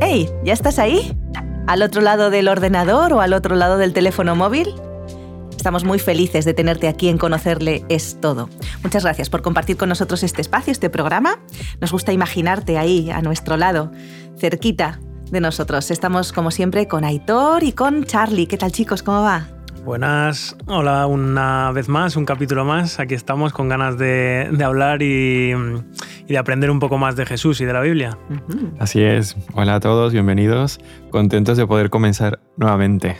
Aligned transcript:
¡Hey! 0.00 0.28
¿Ya 0.44 0.52
estás 0.52 0.78
ahí? 0.78 1.16
¿Al 1.66 1.82
otro 1.82 2.00
lado 2.00 2.30
del 2.30 2.48
ordenador 2.48 3.12
o 3.12 3.20
al 3.20 3.32
otro 3.32 3.56
lado 3.56 3.78
del 3.78 3.92
teléfono 3.92 4.34
móvil? 4.34 4.74
Estamos 5.56 5.84
muy 5.84 5.98
felices 5.98 6.44
de 6.44 6.54
tenerte 6.54 6.88
aquí 6.88 7.08
en 7.08 7.18
Conocerle 7.18 7.84
es 7.88 8.18
todo. 8.20 8.48
Muchas 8.82 9.02
gracias 9.02 9.28
por 9.28 9.42
compartir 9.42 9.76
con 9.76 9.88
nosotros 9.88 10.22
este 10.22 10.40
espacio, 10.40 10.70
este 10.70 10.88
programa. 10.88 11.40
Nos 11.80 11.92
gusta 11.92 12.12
imaginarte 12.12 12.78
ahí, 12.78 13.10
a 13.10 13.20
nuestro 13.20 13.56
lado, 13.56 13.90
cerquita 14.38 15.00
de 15.30 15.40
nosotros. 15.40 15.90
Estamos, 15.90 16.32
como 16.32 16.50
siempre, 16.50 16.86
con 16.86 17.04
Aitor 17.04 17.64
y 17.64 17.72
con 17.72 18.04
Charlie. 18.04 18.46
¿Qué 18.46 18.56
tal, 18.56 18.72
chicos? 18.72 19.02
¿Cómo 19.02 19.22
va? 19.22 19.57
Buenas, 19.84 20.56
hola 20.66 21.06
una 21.06 21.72
vez 21.72 21.88
más, 21.88 22.16
un 22.16 22.24
capítulo 22.24 22.64
más. 22.64 23.00
Aquí 23.00 23.14
estamos 23.14 23.52
con 23.52 23.68
ganas 23.68 23.98
de, 23.98 24.48
hablar 24.64 25.02
y, 25.02 25.52
de 26.28 26.38
aprender 26.38 26.70
un 26.70 26.78
poco 26.78 26.98
más 26.98 27.16
de 27.16 27.24
Jesús 27.26 27.60
y 27.60 27.64
de 27.64 27.72
la 27.72 27.80
Biblia. 27.80 28.18
Así 28.78 29.02
es. 29.02 29.36
Hola 29.54 29.76
a 29.76 29.80
todos, 29.80 30.12
bienvenidos. 30.12 30.78
Contentos 31.10 31.56
de 31.56 31.66
poder 31.66 31.90
comenzar 31.90 32.40
nuevamente. 32.56 33.16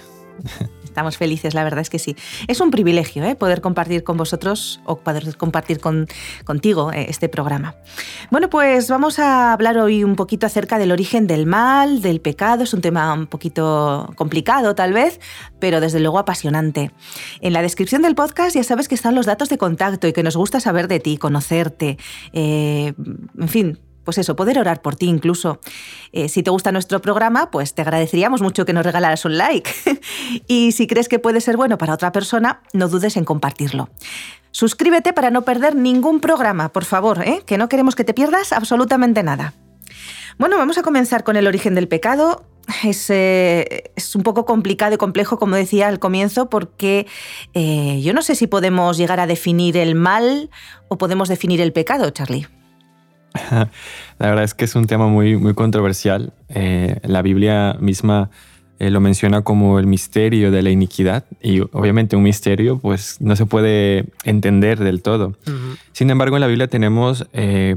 Estamos 0.99 1.17
felices, 1.17 1.55
la 1.55 1.63
verdad 1.63 1.79
es 1.79 1.91
que 1.91 2.01
sí. 2.01 2.17
Es 2.49 2.61
un 2.61 2.73
privilegio 2.73 3.23
¿eh? 3.23 3.37
poder 3.37 3.61
compartir 3.61 4.03
con 4.03 4.17
vosotros 4.17 4.81
o 4.85 4.97
poder 4.97 5.37
compartir 5.37 5.79
con, 5.79 6.09
contigo 6.45 6.91
eh, 6.93 7.07
este 7.09 7.29
programa. 7.29 7.77
Bueno, 8.33 8.51
pues 8.51 8.91
vamos 8.91 9.21
a 9.21 9.53
hablar 9.53 9.79
hoy 9.79 10.03
un 10.03 10.17
poquito 10.17 10.45
acerca 10.45 10.77
del 10.77 10.91
origen 10.91 11.29
del 11.29 11.47
mal, 11.47 12.03
del 12.03 12.21
pecado. 12.21 12.65
Es 12.65 12.75
un 12.75 12.81
tema 12.81 13.15
un 13.15 13.29
poquito 13.29 14.13
complicado 14.17 14.75
tal 14.75 14.93
vez, 14.93 15.21
pero 15.61 15.81
desde 15.81 16.01
luego 16.01 16.19
apasionante. 16.19 16.91
En 17.43 17.53
la 17.53 17.63
descripción 17.63 18.03
del 18.03 18.17
podcast 18.17 18.57
ya 18.57 18.65
sabes 18.65 18.89
que 18.89 18.97
están 18.97 19.15
los 19.15 19.25
datos 19.25 19.49
de 19.51 19.57
contacto 19.57 20.09
y 20.09 20.13
que 20.13 20.25
nos 20.25 20.37
gusta 20.37 20.59
saber 20.59 20.89
de 20.89 20.99
ti, 20.99 21.17
conocerte. 21.17 21.97
Eh, 22.33 22.93
en 23.39 23.49
fin, 23.49 23.79
pues 24.09 24.17
eso, 24.17 24.37
poder 24.37 24.59
orar 24.59 24.81
por 24.81 24.97
ti 24.97 25.07
incluso. 25.07 25.61
Eh, 26.13 26.31
si 26.31 26.43
te 26.43 26.51
gusta 26.51 26.73
nuestro 26.73 27.03
programa, 27.03 27.51
pues 27.51 27.75
te 27.75 27.83
agradeceríamos 27.83 28.41
mucho 28.41 28.65
que 28.65 28.73
nos 28.73 28.83
regalaras 28.83 29.27
un 29.27 29.37
like. 29.37 29.71
y 30.47 30.73
si 30.73 30.87
crees 30.87 31.11
que 31.11 31.19
puede 31.19 31.43
ser 31.43 31.59
bueno 31.59 31.77
para 31.77 31.93
otra 31.93 32.11
persona, 32.11 32.63
no 32.73 32.89
dudes 32.89 33.19
en 33.19 33.27
compartirlo. 33.27 33.91
Suscríbete 34.51 35.13
para 35.13 35.31
no 35.31 35.43
perder 35.43 35.77
ningún 35.77 36.21
programa, 36.21 36.71
por 36.71 36.87
favor, 36.87 37.21
¿eh? 37.21 37.43
que 37.45 37.59
no 37.59 37.69
queremos 37.69 37.97
que 37.97 38.05
te 38.05 38.15
pierdas 38.15 38.55
absolutamente 38.55 39.23
nada. 39.23 39.53
Bueno, 40.39 40.57
vamos 40.57 40.79
a 40.79 40.83
comenzar 40.83 41.23
con 41.23 41.37
el 41.37 41.47
origen 41.47 41.75
del 41.75 41.87
pecado. 41.87 42.47
Es, 42.85 43.11
eh, 43.11 43.93
un 44.15 44.23
poco 44.23 44.47
complicado 44.47 44.95
y 44.95 44.97
complejo, 44.97 45.39
como 45.39 45.55
decía 45.55 45.89
al 45.89 45.99
comienzo, 45.99 46.49
porque 46.49 47.07
yo 47.55 48.15
no 48.15 48.23
sé 48.23 48.35
si 48.37 48.47
podemos 48.47 48.97
llegar 48.97 49.21
a 49.21 49.27
definir 49.27 49.77
el 49.77 49.95
mal 49.95 50.49
o 50.89 50.97
podemos 50.97 51.29
definir 51.29 51.61
el 51.61 51.75
pecado, 51.75 52.09
Charlie. 52.09 52.47
La 54.19 54.29
verdad 54.29 54.45
es 54.45 54.55
que 54.55 54.65
es 54.65 54.75
un 54.75 54.87
tema 54.87 55.07
muy, 55.07 55.37
muy 55.37 55.55
controversial. 55.55 56.33
Eh, 56.49 56.99
la 57.05 57.23
Biblia 57.23 57.77
misma 57.81 58.31
eh, 58.81 58.91
lo 58.91 59.01
menciona 59.01 59.43
como 59.43 59.79
el 59.81 59.87
misterio 59.87 60.53
de 60.53 60.63
la 60.63 60.71
iniquidad 60.71 61.25
y 61.43 61.61
obviamente 61.61 62.15
un 62.15 62.23
misterio 62.23 62.79
pues 62.79 63.21
no 63.21 63.35
se 63.35 63.45
puede 63.45 64.05
entender 64.23 64.79
del 64.79 65.03
todo. 65.03 65.37
Sin 65.93 66.11
embargo, 66.11 66.37
en 66.37 66.43
la 66.43 66.47
Biblia 66.47 66.69
tenemos 66.69 67.27
eh, 67.33 67.75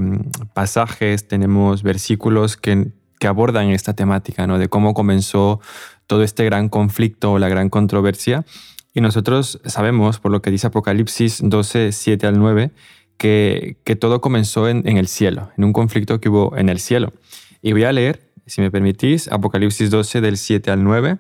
pasajes, 0.54 1.28
tenemos 1.28 1.82
versículos 1.82 2.56
que, 2.56 2.90
que, 3.20 3.28
abordan 3.28 3.70
esta 3.70 3.94
temática, 3.94 4.46
¿no? 4.46 4.60
De 4.60 4.70
cómo 4.70 4.94
comenzó 4.94 5.60
todo 6.06 6.22
este 6.22 6.46
gran 6.46 6.70
conflicto 6.70 7.34
o 7.34 7.40
la 7.40 7.50
gran 7.50 7.70
controversia. 7.70 8.46
Y 8.94 9.02
nosotros 9.02 9.60
sabemos, 9.66 10.20
por 10.20 10.32
lo 10.32 10.44
que 10.44 10.52
dice 10.52 10.68
Apocalipsis 10.68 11.40
12, 11.42 11.94
7 11.94 12.28
al 12.28 12.38
9, 12.38 12.72
que, 13.22 13.98
todo 14.00 14.20
comenzó 14.20 14.68
en, 14.68 14.98
el 14.98 15.08
cielo, 15.08 15.52
en 15.56 15.64
un 15.64 15.74
conflicto 15.74 16.20
que 16.20 16.30
hubo 16.30 16.58
en 16.58 16.70
el 16.70 16.80
cielo. 16.80 17.14
Y 17.62 17.72
voy 17.72 17.84
a 17.84 17.92
leer, 17.92 18.32
si 18.48 18.62
me 18.62 18.72
permitís, 18.72 19.32
Apocalipsis 19.32 19.92
12 19.92 20.22
del 20.22 20.38
7 20.38 20.72
al 20.72 20.84
9, 20.84 21.20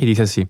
y 0.00 0.06
dice 0.06 0.22
así, 0.22 0.48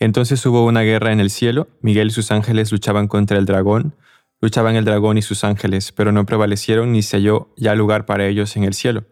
entonces 0.00 0.44
hubo 0.44 0.66
una 0.66 0.80
guerra 0.80 1.12
en 1.12 1.20
el 1.20 1.30
cielo, 1.30 1.68
Miguel 1.82 2.08
y 2.08 2.10
sus 2.10 2.32
ángeles 2.32 2.72
luchaban 2.72 3.06
contra 3.06 3.38
el 3.38 3.44
dragón, 3.44 3.94
luchaban 4.40 4.74
el 4.74 4.84
dragón 4.84 5.18
y 5.18 5.22
sus 5.22 5.44
ángeles, 5.44 5.92
pero 5.92 6.10
no 6.10 6.26
prevalecieron 6.26 6.90
ni 6.90 7.02
se 7.02 7.18
halló 7.18 7.54
ya 7.56 7.76
lugar 7.76 8.04
para 8.04 8.26
ellos 8.26 8.56
en 8.56 8.64
el 8.64 8.74
cielo. 8.74 9.04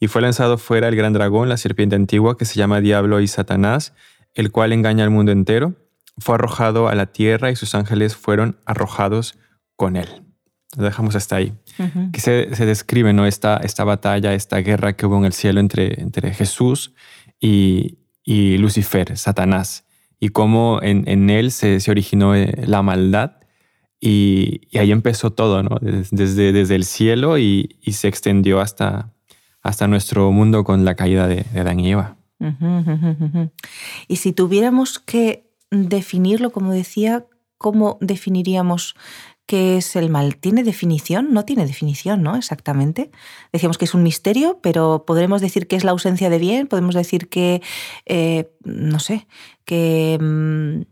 Y 0.00 0.06
fue 0.06 0.22
lanzado 0.22 0.56
fuera 0.56 0.88
el 0.88 0.96
gran 0.96 1.12
dragón, 1.12 1.50
la 1.50 1.58
serpiente 1.58 1.94
antigua, 1.94 2.38
que 2.38 2.46
se 2.46 2.54
llama 2.54 2.80
Diablo 2.80 3.20
y 3.20 3.28
Satanás, 3.28 3.92
el 4.32 4.50
cual 4.50 4.72
engaña 4.72 5.04
al 5.04 5.10
mundo 5.10 5.30
entero, 5.30 5.74
fue 6.16 6.36
arrojado 6.36 6.88
a 6.88 6.94
la 6.94 7.06
tierra 7.06 7.50
y 7.50 7.56
sus 7.56 7.74
ángeles 7.74 8.16
fueron 8.16 8.56
arrojados 8.64 9.38
con 9.76 9.96
él. 9.96 10.27
Lo 10.76 10.84
dejamos 10.84 11.14
hasta 11.16 11.36
ahí. 11.36 11.54
Que 12.12 12.20
se, 12.20 12.46
describe 12.66 13.12
¿no? 13.12 13.26
esta, 13.26 13.56
esta 13.58 13.84
batalla, 13.84 14.34
esta 14.34 14.58
guerra 14.58 14.94
que 14.94 15.06
hubo 15.06 15.16
en 15.16 15.24
el 15.24 15.32
cielo 15.32 15.60
entre, 15.60 16.00
entre 16.00 16.32
Jesús 16.34 16.92
y, 17.40 17.98
y 18.22 18.58
Lucifer, 18.58 19.16
Satanás, 19.16 19.86
y 20.20 20.28
cómo 20.28 20.80
en, 20.82 21.08
en 21.08 21.30
él 21.30 21.52
se, 21.52 21.80
se, 21.80 21.90
originó 21.90 22.34
eh, 22.34 22.64
la 22.66 22.82
maldad. 22.82 23.36
Y, 24.00 24.60
y, 24.70 24.78
ahí 24.78 24.92
empezó 24.92 25.32
todo, 25.32 25.62
¿no? 25.62 25.78
desde, 25.80 26.52
desde 26.52 26.74
el 26.74 26.84
cielo 26.84 27.38
y, 27.38 27.78
y, 27.80 27.92
se 27.92 28.06
extendió 28.06 28.60
hasta, 28.60 29.12
hasta 29.62 29.88
nuestro 29.88 30.30
mundo 30.30 30.62
con 30.62 30.84
la 30.84 30.94
caída 30.94 31.26
de, 31.26 31.44
de 31.52 31.60
Adán 31.60 31.80
y 31.80 31.92
Eva. 31.92 32.16
Y 34.06 34.16
si 34.16 34.32
tuviéramos 34.32 34.98
que 35.00 35.50
definirlo, 35.70 36.50
como 36.50 36.72
decía, 36.72 37.26
¿cómo 37.56 37.98
definiríamos 38.00 38.94
¿Qué 39.48 39.78
es 39.78 39.96
el 39.96 40.10
mal? 40.10 40.36
¿Tiene 40.36 40.62
definición? 40.62 41.32
No 41.32 41.46
tiene 41.46 41.64
definición, 41.64 42.22
¿no? 42.22 42.36
Exactamente. 42.36 43.10
Decíamos 43.50 43.78
que 43.78 43.86
es 43.86 43.94
un 43.94 44.02
misterio, 44.02 44.58
pero 44.62 45.04
podremos 45.06 45.40
decir 45.40 45.66
que 45.66 45.74
es 45.76 45.84
la 45.84 45.92
ausencia 45.92 46.28
de 46.28 46.38
bien, 46.38 46.66
podemos 46.66 46.94
decir 46.94 47.30
que, 47.30 47.62
eh, 48.04 48.50
no 48.62 49.00
sé, 49.00 49.26
que 49.64 50.18
mm, 50.20 50.82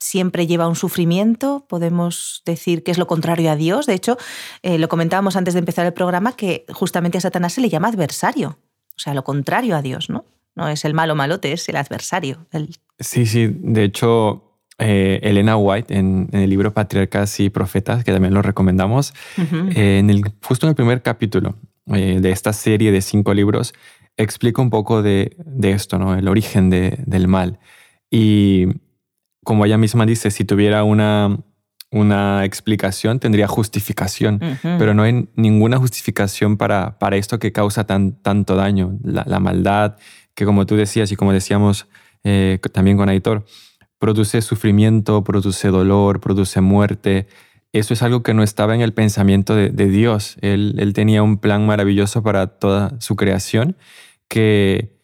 siempre 0.00 0.46
lleva 0.46 0.68
un 0.68 0.74
sufrimiento, 0.74 1.66
podemos 1.68 2.42
decir 2.46 2.82
que 2.82 2.92
es 2.92 2.96
lo 2.96 3.06
contrario 3.06 3.50
a 3.50 3.56
Dios. 3.56 3.84
De 3.84 3.92
hecho, 3.92 4.16
eh, 4.62 4.78
lo 4.78 4.88
comentábamos 4.88 5.36
antes 5.36 5.52
de 5.52 5.60
empezar 5.60 5.84
el 5.84 5.92
programa, 5.92 6.34
que 6.34 6.64
justamente 6.72 7.18
a 7.18 7.20
Satanás 7.20 7.52
se 7.52 7.60
le 7.60 7.68
llama 7.68 7.88
adversario, 7.88 8.58
o 8.96 9.00
sea, 9.00 9.12
lo 9.12 9.22
contrario 9.22 9.76
a 9.76 9.82
Dios, 9.82 10.08
¿no? 10.08 10.24
No 10.54 10.66
es 10.66 10.86
el 10.86 10.94
malo 10.94 11.14
malote, 11.14 11.52
es 11.52 11.68
el 11.68 11.76
adversario. 11.76 12.46
Sí, 12.98 13.26
sí, 13.26 13.48
de 13.48 13.84
hecho 13.84 14.51
eh, 14.84 15.20
Elena 15.22 15.56
White 15.56 15.96
en, 15.96 16.28
el 16.32 16.50
libro 16.50 16.74
Patriarcas 16.74 17.38
y 17.38 17.50
Profetas, 17.50 18.02
que 18.02 18.12
también 18.12 18.34
lo 18.34 18.42
recomendamos, 18.42 19.14
eh, 19.38 19.98
en 19.98 20.10
el, 20.10 20.24
justo 20.42 20.66
en 20.66 20.70
el 20.70 20.74
primer 20.74 21.02
capítulo 21.02 21.56
eh, 21.86 22.18
de 22.20 22.30
esta 22.32 22.52
serie 22.52 22.90
de 22.90 23.00
cinco 23.00 23.32
libros, 23.32 23.74
explica 24.16 24.60
un 24.60 24.70
poco 24.70 25.02
de, 25.02 25.36
esto, 25.62 25.98
¿no? 25.98 26.16
el 26.16 26.26
origen 26.26 26.68
del 26.68 27.28
mal. 27.28 27.60
Y 28.10 28.66
como 29.44 29.64
ella 29.66 29.78
misma 29.78 30.04
dice, 30.04 30.32
si 30.32 30.44
tuviera 30.44 30.82
una, 30.82 31.38
una 31.92 32.44
explicación, 32.44 33.20
tendría 33.20 33.46
justificación, 33.46 34.40
pero 34.62 34.94
no 34.94 35.04
hay 35.04 35.28
ninguna 35.36 35.78
justificación 35.78 36.56
para, 36.56 36.98
para 36.98 37.16
esto 37.16 37.38
que 37.38 37.52
causa 37.52 37.84
tan, 37.84 38.20
tanto 38.20 38.56
daño, 38.56 38.98
la, 39.04 39.22
la 39.28 39.38
maldad, 39.38 39.96
que 40.34 40.44
como 40.44 40.66
tú 40.66 40.74
decías 40.74 41.12
y 41.12 41.16
como 41.16 41.32
decíamos 41.32 41.86
también 42.72 42.96
con 42.96 43.08
Aitor, 43.08 43.44
produce 44.02 44.42
sufrimiento, 44.42 45.22
produce 45.22 45.68
dolor, 45.68 46.18
produce 46.18 46.60
muerte. 46.60 47.28
Eso 47.72 47.94
es 47.94 48.02
algo 48.02 48.24
que 48.24 48.34
no 48.34 48.42
estaba 48.42 48.74
en 48.74 48.80
el 48.80 48.92
pensamiento 48.92 49.54
de, 49.54 49.70
Dios. 49.70 50.38
Él, 50.40 50.90
tenía 50.92 51.22
un 51.22 51.38
plan 51.38 51.64
maravilloso 51.66 52.20
para 52.20 52.48
toda 52.48 52.96
su 52.98 53.14
creación 53.14 53.76
que, 54.26 54.98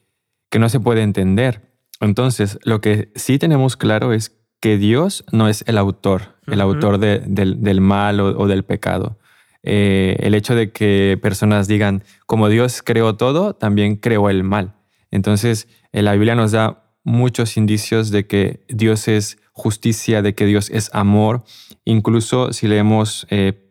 que 0.50 0.58
no 0.58 0.68
se 0.68 0.80
puede 0.80 1.02
entender. 1.02 1.70
Entonces, 2.00 2.58
lo 2.64 2.80
que 2.80 3.12
sí 3.14 3.38
tenemos 3.38 3.76
claro 3.76 4.12
es 4.12 4.36
que 4.58 4.78
Dios 4.78 5.24
no 5.30 5.48
es 5.48 5.62
el 5.68 5.78
autor, 5.78 6.34
el 6.48 6.60
autor 6.60 6.98
del, 6.98 7.80
mal 7.80 8.18
o, 8.18 8.48
del 8.48 8.64
pecado. 8.64 9.16
Eh, 9.62 10.16
el 10.18 10.34
hecho 10.34 10.56
de 10.56 10.72
que 10.72 11.20
personas 11.22 11.68
digan, 11.68 12.02
como 12.26 12.48
Dios 12.48 12.82
creó 12.82 13.14
todo, 13.14 13.54
también 13.54 13.94
creó 13.94 14.28
el 14.28 14.42
mal. 14.42 14.74
Entonces, 15.12 15.68
eh, 15.92 16.02
la 16.02 16.14
Biblia 16.14 16.34
nos 16.34 16.50
da 16.50 16.87
muchos 17.04 17.56
indicios 17.56 18.10
de 18.10 18.26
que 18.26 18.64
Dios 18.68 19.08
es 19.08 19.38
justicia, 19.52 20.22
de 20.22 20.34
que 20.34 20.46
Dios 20.46 20.70
es 20.70 20.90
amor. 20.92 21.44
Incluso 21.84 22.52
si 22.52 22.68
leemos 22.68 23.26
eh, 23.30 23.68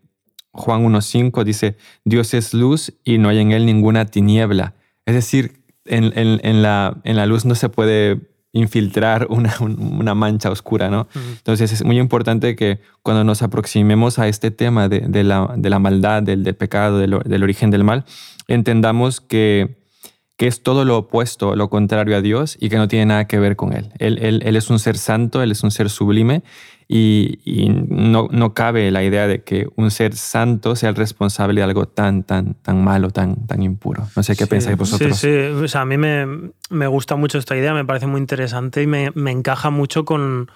Juan 0.51 0.83
1.5, 0.83 1.43
dice, 1.43 1.77
Dios 2.03 2.33
es 2.33 2.53
luz 2.53 2.93
y 3.03 3.17
no 3.19 3.29
hay 3.29 3.39
en 3.39 3.51
él 3.51 3.65
ninguna 3.65 4.05
tiniebla. 4.05 4.73
Es 5.05 5.15
decir, 5.15 5.63
en, 5.85 6.61
la, 6.61 6.97
en 7.03 7.15
la, 7.15 7.25
luz 7.25 7.45
no 7.45 7.55
se 7.55 7.69
puede 7.69 8.19
infiltrar 8.51 9.27
una, 9.29 9.55
una 9.59 10.15
mancha 10.15 10.49
oscura, 10.49 10.89
¿no? 10.89 11.07
Entonces 11.15 11.71
es 11.71 11.85
muy 11.85 11.99
importante 11.99 12.55
que 12.55 12.81
cuando 13.03 13.23
nos 13.23 13.41
aproximemos 13.41 14.19
a 14.19 14.27
este 14.27 14.51
tema 14.51 14.89
de, 14.89 15.23
la, 15.23 15.53
de 15.55 15.69
la, 15.69 15.79
maldad, 15.79 16.23
del, 16.23 16.43
del 16.43 16.55
pecado, 16.55 16.97
del, 16.97 17.17
del 17.23 17.43
origen 17.43 17.71
del 17.71 17.83
mal, 17.83 18.03
entendamos 18.47 19.21
que 19.21 19.86
que 20.37 20.45
es 20.45 20.61
todo 20.61 20.85
lo 20.85 20.97
opuesto, 20.97 21.55
lo 21.55 21.69
contrario 21.69 22.15
a 22.15 22.21
Dios 22.21 22.57
y 22.59 22.69
que 22.69 22.77
no 22.77 22.87
tiene 22.87 23.07
nada 23.07 23.25
que 23.25 23.39
ver 23.39 23.55
con 23.55 23.73
Él. 23.73 23.89
Él, 23.97 24.19
él. 24.21 24.55
es 24.55 24.69
un 24.69 24.77
ser 24.77 24.97
santo, 24.97 25.41
Él 25.41 25.51
es 25.51 25.63
un 25.63 25.71
ser 25.71 25.89
sublime 25.89 26.43
y, 26.87 27.39
no, 27.69 28.29
no, 28.31 28.53
cabe 28.53 28.91
la 28.91 29.03
idea 29.03 29.27
de 29.27 29.43
que 29.43 29.67
un 29.75 29.89
ser 29.89 30.15
santo 30.15 30.75
sea 30.75 30.89
el 30.89 30.95
responsable 30.95 31.59
de 31.59 31.63
algo 31.63 31.87
tan, 31.87 32.23
tan, 32.23 32.53
tan 32.53 32.83
malo, 32.83 33.09
tan, 33.09 33.47
tan 33.47 33.63
impuro. 33.63 34.07
No 34.15 34.23
sé 34.23 34.35
qué 34.35 34.45
pensáis 34.47 34.77
vosotros. 34.77 35.17
Sí, 35.17 35.27
sí, 35.27 35.37
o 35.47 35.67
sea, 35.67 35.81
a 35.81 35.85
mí 35.85 35.97
me, 35.97 36.51
me, 36.69 36.87
gusta 36.87 37.15
mucho 37.15 37.39
esta 37.39 37.57
idea, 37.57 37.73
me 37.73 37.83
parece 37.83 38.05
muy 38.05 38.21
interesante 38.21 38.83
y 38.83 38.87
me, 38.87 39.11
me 39.15 39.31
encaja 39.31 39.71
mucho 39.71 40.05
con, 40.05 40.49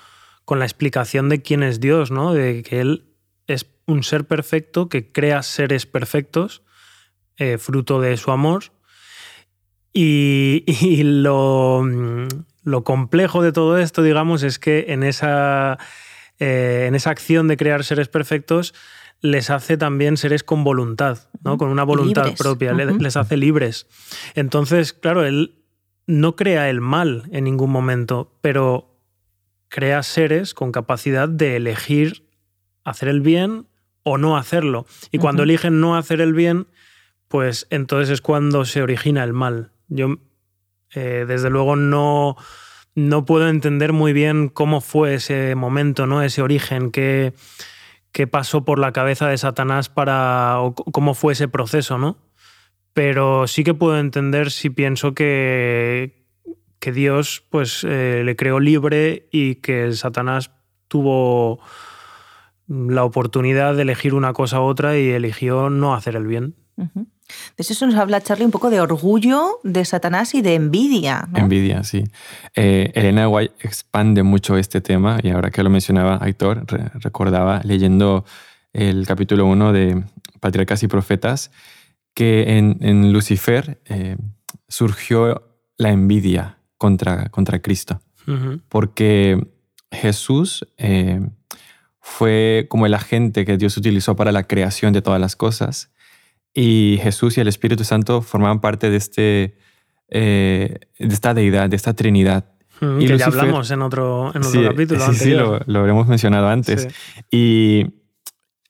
con, 0.45 0.59
la 0.59 0.65
explicación 0.65 1.27
de 1.27 1.41
quién 1.41 1.63
es 1.63 1.79
Dios, 1.81 2.11
¿no? 2.11 2.33
De 2.33 2.63
que 2.63 2.79
Él 2.79 3.05
es 3.47 3.65
un 3.87 4.03
ser 4.03 4.25
perfecto 4.25 4.87
que 4.87 5.11
crea 5.11 5.43
seres 5.43 5.85
perfectos, 5.85 6.61
eh, 7.35 7.57
fruto 7.57 7.99
de 7.99 8.15
su 8.15 8.31
amor. 8.31 8.65
Y, 9.93 10.63
y 10.81 11.03
lo, 11.03 11.83
lo 12.63 12.83
complejo 12.83 13.41
de 13.41 13.51
todo 13.51 13.77
esto, 13.77 14.03
digamos, 14.03 14.43
es 14.43 14.59
que 14.59 14.85
en 14.89 15.03
esa 15.03 15.77
eh, 16.41 16.85
en 16.87 16.95
esa 16.95 17.11
acción 17.11 17.47
de 17.47 17.55
crear 17.55 17.83
seres 17.83 18.07
perfectos, 18.07 18.73
les 19.21 19.51
hace 19.51 19.77
también 19.77 20.17
seres 20.17 20.43
con 20.43 20.63
voluntad, 20.63 21.19
¿no? 21.43 21.59
con 21.59 21.69
una 21.69 21.83
voluntad 21.83 22.33
propia, 22.35 22.73
les 22.73 23.15
hace 23.15 23.37
libres. 23.37 23.85
Entonces, 24.33 24.91
claro, 24.91 25.23
él 25.23 25.61
no 26.07 26.35
crea 26.35 26.67
el 26.71 26.81
mal 26.81 27.25
en 27.31 27.43
ningún 27.43 27.69
momento, 27.69 28.35
pero 28.41 28.97
crea 29.67 30.01
seres 30.01 30.55
con 30.55 30.71
capacidad 30.71 31.29
de 31.29 31.57
elegir 31.57 32.27
hacer 32.83 33.09
el 33.09 33.21
bien 33.21 33.67
o 34.01 34.17
no 34.17 34.35
hacerlo. 34.35 34.87
Y 35.11 35.19
cuando 35.19 35.43
eligen 35.43 35.79
no 35.79 35.95
hacer 35.95 36.21
el 36.21 36.33
bien, 36.33 36.65
pues 37.27 37.67
entonces 37.69 38.09
es 38.09 38.21
cuando 38.21 38.65
se 38.65 38.81
origina 38.81 39.23
el 39.23 39.33
mal. 39.33 39.73
Yo, 39.91 40.15
eh, 40.95 41.25
desde 41.27 41.51
luego, 41.51 41.75
no 41.75 42.35
no 42.95 43.25
puedo 43.25 43.47
entender 43.47 43.93
muy 43.93 44.13
bien 44.13 44.49
cómo 44.49 44.81
fue 44.81 45.15
ese 45.15 45.55
momento, 45.55 46.07
¿no? 46.07 46.21
ese 46.21 46.41
origen, 46.41 46.91
qué, 46.91 47.33
qué 48.11 48.27
pasó 48.27 48.65
por 48.65 48.79
la 48.79 48.91
cabeza 48.91 49.27
de 49.27 49.37
Satanás 49.37 49.89
para. 49.89 50.59
o 50.59 50.73
cómo 50.73 51.13
fue 51.13 51.33
ese 51.33 51.47
proceso, 51.47 51.97
¿no? 51.97 52.17
Pero 52.93 53.47
sí 53.47 53.63
que 53.63 53.73
puedo 53.73 53.97
entender 53.97 54.51
si 54.51 54.69
pienso 54.69 55.13
que, 55.13 56.25
que 56.79 56.91
Dios 56.91 57.45
pues, 57.49 57.85
eh, 57.85 58.23
le 58.25 58.35
creó 58.35 58.59
libre 58.59 59.29
y 59.31 59.55
que 59.55 59.93
Satanás 59.93 60.51
tuvo 60.89 61.61
la 62.67 63.05
oportunidad 63.05 63.75
de 63.75 63.83
elegir 63.83 64.13
una 64.13 64.33
cosa 64.33 64.59
u 64.59 64.63
otra 64.63 64.97
y 64.97 65.09
eligió 65.09 65.69
no 65.69 65.95
hacer 65.95 66.17
el 66.17 66.27
bien. 66.27 66.55
De 67.57 67.63
eso 67.63 67.85
nos 67.85 67.95
habla 67.95 68.21
Charlie 68.21 68.45
un 68.45 68.51
poco 68.51 68.69
de 68.69 68.81
orgullo 68.81 69.59
de 69.63 69.85
Satanás 69.85 70.33
y 70.33 70.41
de 70.41 70.55
envidia. 70.55 71.27
Envidia, 71.35 71.83
sí. 71.83 72.03
Eh, 72.55 72.91
Elena 72.93 73.27
White 73.29 73.53
expande 73.61 74.23
mucho 74.23 74.57
este 74.57 74.81
tema 74.81 75.19
y 75.21 75.29
ahora 75.29 75.51
que 75.51 75.63
lo 75.63 75.69
mencionaba 75.69 76.17
Aitor, 76.21 76.65
recordaba 76.95 77.61
leyendo 77.63 78.25
el 78.73 79.05
capítulo 79.05 79.45
1 79.45 79.73
de 79.73 80.03
Patriarcas 80.39 80.83
y 80.83 80.87
Profetas 80.87 81.51
que 82.13 82.57
en, 82.57 83.13
Lucifer 83.13 83.81
eh, 83.85 84.17
surgió 84.67 85.47
la 85.77 85.91
envidia 85.91 86.57
contra, 86.77 87.29
contra 87.29 87.61
Cristo. 87.61 88.01
Porque 88.69 89.45
Jesús 89.91 90.65
eh, 90.77 91.19
fue 91.99 92.67
como 92.69 92.85
el 92.85 92.93
agente 92.93 93.45
que 93.45 93.57
Dios 93.57 93.75
utilizó 93.75 94.15
para 94.15 94.31
la 94.31 94.43
creación 94.43 94.93
de 94.93 95.01
todas 95.01 95.19
las 95.19 95.35
cosas 95.35 95.91
y 96.53 96.99
Jesús 97.01 97.37
y 97.37 97.41
el 97.41 97.47
Espíritu 97.47 97.83
Santo 97.83 98.21
formaban 98.21 98.59
parte 98.59 98.89
de, 98.89 98.97
este, 98.97 99.57
eh, 100.09 100.79
de 100.99 101.13
esta 101.13 101.33
deidad, 101.33 101.69
de 101.69 101.75
esta 101.75 101.93
Trinidad. 101.93 102.45
Mm, 102.81 103.01
y 103.01 103.07
que 103.07 103.17
ya 103.17 103.27
hablamos 103.27 103.71
en 103.71 103.81
otro, 103.81 104.31
en 104.35 104.43
otro 104.43 104.63
capítulo. 104.63 105.05
Sí, 105.13 105.15
sí, 105.15 105.31
lo, 105.31 105.59
lo 105.65 105.79
habremos 105.79 106.07
mencionado 106.07 106.47
antes. 106.49 106.87
Y, 107.29 107.93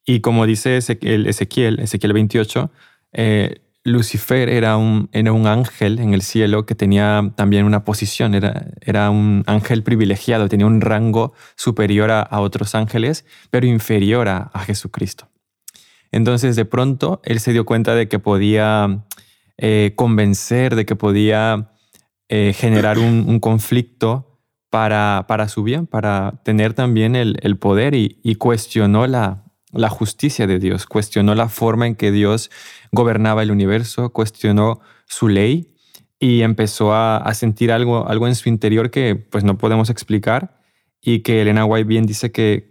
y, 0.06 0.20
como 0.20 0.46
dice 0.46 0.78
Ezequiel, 0.78 1.28
Ezequiel, 1.28 1.80
Ezequiel 1.80 2.14
28, 2.14 2.72
eh, 3.14 3.62
Lucifer 3.84 4.48
era 4.50 4.78
un, 4.78 5.10
era 5.12 5.32
un 5.32 5.48
ángel 5.48 6.00
en 6.00 6.14
el 6.14 6.22
cielo 6.22 6.68
que 6.68 6.76
tenía 6.76 7.32
también 7.36 7.66
una 7.66 7.84
posición, 7.84 8.36
era, 8.36 8.68
era 8.82 9.10
un 9.10 9.44
ángel 9.48 9.82
privilegiado, 9.82 10.48
tenía 10.50 10.68
un 10.68 10.82
rango 10.82 11.34
superior 11.56 12.12
a, 12.12 12.22
a 12.22 12.42
otros 12.42 12.76
ángeles, 12.76 13.26
pero 13.50 13.66
inferior 13.66 14.28
a, 14.28 14.52
a 14.54 14.60
Jesucristo. 14.60 15.31
Entonces 16.12 16.56
de 16.56 16.66
pronto 16.66 17.22
él 17.24 17.40
se 17.40 17.54
dio 17.54 17.66
cuenta 17.66 17.96
de 17.96 18.08
que 18.08 18.20
podía 18.20 19.06
eh, 19.58 19.94
convencer, 19.96 20.76
de 20.76 20.86
que 20.86 20.96
podía 20.96 21.72
eh, 22.30 22.54
generar 22.54 22.98
un, 22.98 23.40
conflicto 23.40 24.40
para, 24.70 25.26
para, 25.28 25.48
su 25.48 25.64
bien, 25.64 25.88
para 25.88 26.42
tener 26.44 26.74
también 26.74 27.16
el, 27.16 27.58
poder 27.58 27.94
y, 27.94 28.36
cuestionó 28.36 29.06
la, 29.08 29.44
la, 29.72 29.90
justicia 29.90 30.48
de 30.48 30.60
Dios, 30.60 30.86
cuestionó 30.86 31.36
la 31.36 31.50
forma 31.50 31.88
en 31.88 31.96
que 31.96 32.12
Dios 32.12 32.50
gobernaba 32.92 33.44
el 33.44 33.52
universo, 33.52 34.12
cuestionó 34.12 34.80
su 35.06 35.28
ley 35.28 35.76
y 36.20 36.42
empezó 36.42 36.94
a, 36.94 37.18
a 37.18 37.34
sentir 37.34 37.72
algo, 37.72 38.08
algo 38.08 38.28
en 38.28 38.36
su 38.36 38.50
interior 38.50 38.92
que 38.92 39.16
pues 39.16 39.44
no 39.44 39.58
podemos 39.58 39.90
explicar 39.90 40.61
y 41.02 41.20
que 41.20 41.42
Elena 41.42 41.66
White 41.66 41.88
bien 41.88 42.06
dice 42.06 42.32
que, 42.32 42.70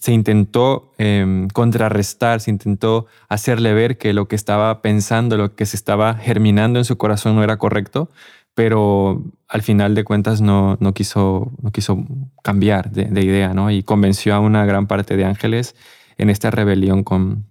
se 0.00 0.12
intentó 0.12 0.92
em, 0.96 1.48
contrarrestar, 1.48 2.40
se 2.40 2.50
intentó 2.50 3.06
hacerle 3.28 3.74
ver 3.74 3.98
que 3.98 4.14
lo 4.14 4.26
que 4.26 4.34
estaba 4.34 4.80
pensando, 4.80 5.36
lo 5.36 5.54
que 5.54 5.66
se 5.66 5.76
estaba 5.76 6.14
germinando 6.14 6.78
en 6.78 6.86
su 6.86 6.96
corazón 6.96 7.36
no 7.36 7.44
era 7.44 7.58
correcto, 7.58 8.10
pero 8.54 9.22
al 9.48 9.60
final 9.60 9.94
de 9.94 10.04
cuentas 10.04 10.40
no, 10.40 10.78
no, 10.80 10.94
quiso, 10.94 11.52
no 11.60 11.72
quiso 11.72 12.06
cambiar 12.42 12.90
de, 12.90 13.22
idea 13.22 13.52
¿no? 13.52 13.70
y 13.70 13.82
convenció 13.82 14.34
a 14.34 14.40
una 14.40 14.64
gran 14.64 14.86
parte 14.86 15.16
de 15.16 15.26
ángeles 15.26 15.76
en 16.16 16.30
esta 16.30 16.50
rebelión 16.50 17.04
con, 17.04 17.44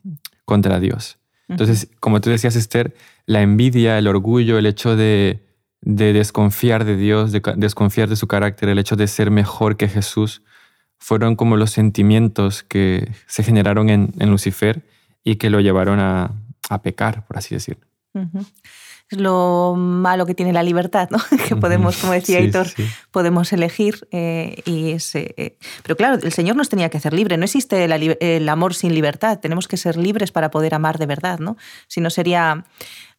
contra 0.45 0.79
Dios. 0.79 1.19
Entonces, 1.47 1.89
como 1.99 2.21
tú 2.21 2.29
decías, 2.29 2.55
Esther, 2.55 2.95
la 3.25 3.41
envidia, 3.41 3.97
el 3.97 4.07
orgullo, 4.07 4.57
el 4.59 4.67
hecho 4.67 4.95
de, 4.95 5.48
de 5.81 6.13
desconfiar 6.13 6.85
de 6.85 6.95
Dios, 6.95 7.31
de 7.31 7.41
desconfiar 7.55 8.09
de 8.09 8.15
su 8.15 8.27
carácter, 8.27 8.69
el 8.69 8.79
hecho 8.79 8.95
de 8.95 9.07
ser 9.07 9.31
mejor 9.31 9.77
que 9.77 9.87
Jesús, 9.87 10.41
fueron 10.97 11.35
como 11.35 11.55
los 11.55 11.71
sentimientos 11.71 12.63
que 12.63 13.09
se 13.25 13.43
generaron 13.43 13.89
en, 13.89 14.11
Lucifer 14.29 14.85
y 15.23 15.37
que 15.37 15.49
lo 15.49 15.61
llevaron 15.61 15.99
a, 15.99 16.35
pecar, 16.83 17.25
por 17.25 17.37
así 17.37 17.55
decirlo. 17.55 17.87
Lo 19.11 19.75
malo 19.75 20.25
que 20.25 20.35
tiene 20.35 20.53
la 20.53 20.63
libertad, 20.63 21.09
¿no? 21.09 21.17
que 21.47 21.55
podemos, 21.55 21.97
como 21.97 22.13
decía 22.13 22.39
Hitor, 22.39 22.67
podemos 23.11 23.51
elegir. 23.53 24.07
Eh, 24.11 24.61
y 24.65 24.95
eh, 25.13 25.57
pero 25.83 25.95
claro, 25.95 26.19
el 26.21 26.31
Señor 26.31 26.55
nos 26.55 26.69
tenía 26.69 26.89
que 26.89 26.97
hacer 26.97 27.13
libre. 27.13 27.37
No 27.37 27.45
existe 27.45 27.85
el 27.85 28.49
amor 28.49 28.75
sin 28.75 28.93
libertad. 28.93 29.39
Tenemos 29.39 29.67
que 29.67 29.77
ser 29.77 29.97
libres 29.97 30.31
para 30.31 30.51
poder 30.51 30.75
amar 30.75 30.97
de 30.97 31.05
verdad. 31.05 31.39
¿no? 31.39 31.57
Si 31.87 32.01
no 32.01 32.09
sería 32.09 32.65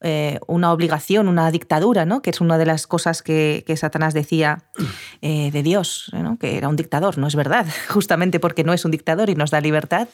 eh, 0.03 0.39
una 0.47 0.73
obligación, 0.73 1.29
una 1.29 1.51
dictadura, 1.51 2.07
¿no? 2.07 2.23
que 2.23 2.31
es 2.31 2.41
una 2.41 2.57
de 2.57 2.65
las 2.65 2.87
cosas 2.87 3.23
que, 3.23 3.65
Satanás 3.77 4.15
decía 4.15 4.65
eh, 5.21 5.51
de 5.51 5.63
Dios, 5.63 6.11
que 6.41 6.57
era 6.57 6.69
un 6.69 6.77
dictador. 6.77 7.19
No 7.19 7.27
es 7.27 7.35
verdad, 7.35 7.67
justamente 7.89 8.41
porque 8.41 8.65
no 8.65 8.73
es 8.73 8.85
un 8.85 8.91
dictador 8.91 9.29
y 9.29 9.35
nos 9.35 9.51
da 9.51 9.61
libertad. 9.61 10.09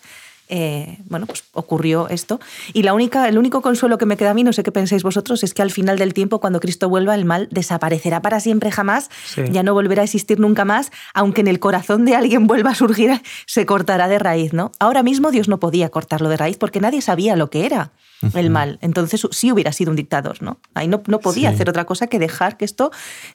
Eh, 0.49 0.99
bueno, 1.09 1.27
pues 1.27 1.45
ocurrió 1.53 2.09
esto. 2.09 2.41
Y 2.73 2.83
la 2.83 2.95
única, 2.95 3.29
el 3.29 3.39
único 3.39 3.63
consuelo 3.63 3.99
que 3.99 4.07
me 4.07 4.17
queda 4.17 4.31
a 4.31 4.35
mí, 4.35 4.45
no 4.45 4.53
sé 4.53 4.63
qué 4.63 4.73
pensáis 4.73 5.03
vosotros, 5.03 5.43
es 5.43 5.55
que 5.55 5.63
al 5.63 5.71
final 5.71 5.99
del 5.99 6.15
tiempo, 6.15 6.41
cuando 6.41 6.61
Cristo 6.61 6.89
vuelva, 6.89 7.15
el 7.15 7.25
mal 7.25 7.49
desaparecerá 7.51 8.23
para 8.23 8.41
siempre 8.41 8.71
jamás, 8.71 9.11
ya 9.51 9.63
no 9.63 9.75
volverá 9.75 10.03
a 10.03 10.05
existir 10.05 10.39
nunca 10.39 10.65
más, 10.65 10.93
aunque 11.15 11.41
en 11.41 11.49
el 11.49 11.59
corazón 11.59 12.05
de 12.05 12.15
alguien 12.15 12.47
vuelva 12.47 12.71
a 12.71 12.75
surgir, 12.75 13.21
se 13.47 13.67
cortará 13.67 14.09
de 14.09 14.19
raíz, 14.19 14.53
¿no? 14.53 14.73
Ahora 14.79 15.03
mismo 15.03 15.31
Dios 15.31 15.49
no 15.49 15.59
podía 15.59 15.89
cortarlo 15.89 16.29
de 16.29 16.37
raíz 16.37 16.57
porque 16.59 16.81
nadie 16.81 17.03
sabía 17.03 17.37
lo 17.37 17.51
que 17.51 17.67
era 17.67 17.93
el 18.35 18.51
mal. 18.51 18.79
Entonces 18.81 19.27
sí 19.31 19.53
hubiera 19.53 19.73
sido 19.73 19.91
un 19.91 19.97
dictador, 19.97 20.43
¿no? 20.43 20.61
Ahí 20.75 20.89
no, 20.89 21.03
no 21.07 21.21
podía 21.21 21.51
hacer 21.51 21.69
otra 21.69 21.85
cosa 21.85 22.07
que 22.07 22.19
dejar 22.19 22.57
que 22.57 22.65
esto 22.65 22.91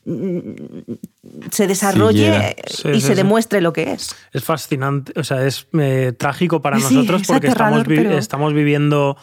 mm, 0.05 0.39
se 1.51 1.67
desarrolle 1.67 2.55
y 2.93 3.01
se 3.01 3.15
demuestre 3.15 3.61
lo 3.61 3.73
que 3.73 3.93
es. 3.93 4.15
Es 4.31 4.43
fascinante, 4.43 5.13
o 5.15 5.23
sea, 5.23 5.45
es 5.45 5.67
eh, 5.79 6.13
trágico 6.17 6.61
para 6.61 6.77
nosotros 6.77 7.23
porque 7.27 7.47
estamos, 7.47 7.87
estamos 7.87 8.53
viviendo... 8.53 9.17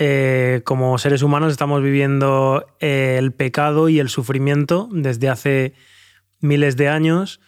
Eh, 0.00 0.60
como 0.62 0.96
seres 0.96 1.22
humanos 1.22 1.50
estamos 1.50 1.82
viviendo 1.82 2.64
eh, 2.78 3.16
el 3.18 3.32
pecado 3.32 3.88
y 3.88 3.98
el 3.98 4.08
sufrimiento 4.08 4.88
desde 4.92 5.28
hace 5.28 5.74
miles 6.38 6.76
de 6.76 6.88
años, 6.88 7.40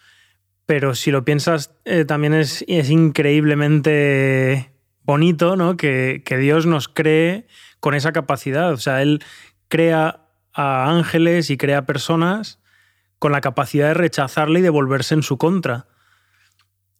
pero 0.66 0.96
si 0.96 1.12
lo 1.12 1.24
piensas 1.24 1.70
también 2.08 2.34
es, 2.34 2.64
es 2.66 2.90
increíblemente 2.90 4.69
bonito, 5.04 5.56
¿no? 5.56 5.76
Que, 5.76 6.22
Dios 6.38 6.66
nos 6.66 6.88
cree 6.88 7.46
con 7.80 7.94
esa 7.94 8.12
capacidad. 8.12 8.72
O 8.72 8.76
sea, 8.76 9.02
Él 9.02 9.22
crea 9.68 10.26
a 10.52 10.90
ángeles 10.90 11.50
y 11.50 11.56
crea 11.56 11.86
personas 11.86 12.58
con 13.18 13.32
la 13.32 13.40
capacidad 13.40 13.88
de 13.88 13.94
rechazarle 13.94 14.60
y 14.60 14.62
de 14.62 14.70
volverse 14.70 15.14
en 15.14 15.22
su 15.22 15.36
contra. 15.38 15.86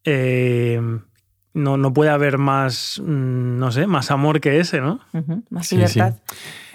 Eh, 0.04 0.80
no, 1.52 1.76
no, 1.76 1.92
puede 1.92 2.10
haber 2.10 2.38
más, 2.38 3.00
mm, 3.04 3.58
no 3.58 3.72
sé, 3.72 3.86
más 3.86 4.10
amor 4.10 4.40
que 4.40 4.60
ese, 4.60 4.80
¿no? 4.80 5.00
Más 5.50 5.72
libertad. 5.72 6.14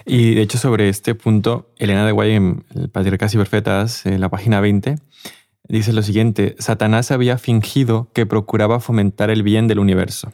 Y 0.06 0.36
de 0.36 0.42
hecho, 0.42 0.58
sobre 0.58 0.90
este 0.90 1.16
punto, 1.16 1.74
Elena 1.78 2.06
de 2.06 2.12
Guay 2.12 2.34
en 2.34 2.66
el 2.76 2.90
Patriarcas 2.90 3.34
y 3.34 3.38
Perfetas, 3.38 4.06
en 4.06 4.22
la 4.22 4.30
página 4.30 4.60
20, 4.60 4.96
dice 5.68 5.94
lo 5.94 6.04
siguiente, 6.04 6.56
Satanás 6.60 7.10
había 7.12 7.38
fingido 7.38 8.12
que 8.14 8.26
procuraba 8.26 8.80
fomentar 8.80 9.32
el 9.32 9.42
bien 9.42 9.68
del 9.68 9.80
universo. 9.80 10.32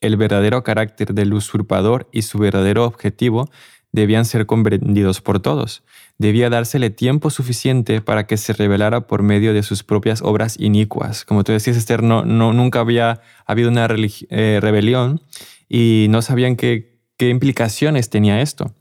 El 0.00 0.16
verdadero 0.16 0.62
carácter 0.62 1.14
del 1.14 1.34
usurpador 1.34 2.08
y 2.12 2.22
su 2.22 2.38
verdadero 2.38 2.84
objetivo 2.84 3.50
debían 3.92 4.24
ser 4.24 4.46
comprendidos 4.46 5.20
por 5.20 5.40
todos. 5.40 5.82
Debía 6.18 6.50
dársele 6.50 6.90
tiempo 6.90 7.30
suficiente 7.30 8.00
para 8.00 8.26
que 8.26 8.36
se 8.36 8.52
revelara 8.52 9.06
por 9.06 9.22
medio 9.22 9.54
de 9.54 9.62
sus 9.62 9.82
propias 9.82 10.20
obras 10.22 10.58
inicuas. 10.58 11.24
Como 11.24 11.44
tú 11.44 11.52
decías, 11.52 11.76
Esther, 11.76 12.02
no, 12.02 12.24
nunca 12.24 12.80
había 12.80 13.20
habido 13.46 13.70
una 13.70 13.88
eh, 13.88 14.58
rebelión 14.60 15.22
y 15.68 16.06
no 16.10 16.22
sabían 16.22 16.56
qué, 16.56 16.98
qué 17.16 17.28
implicaciones 17.28 18.10
tenía 18.10 18.40
esto. 18.40 18.74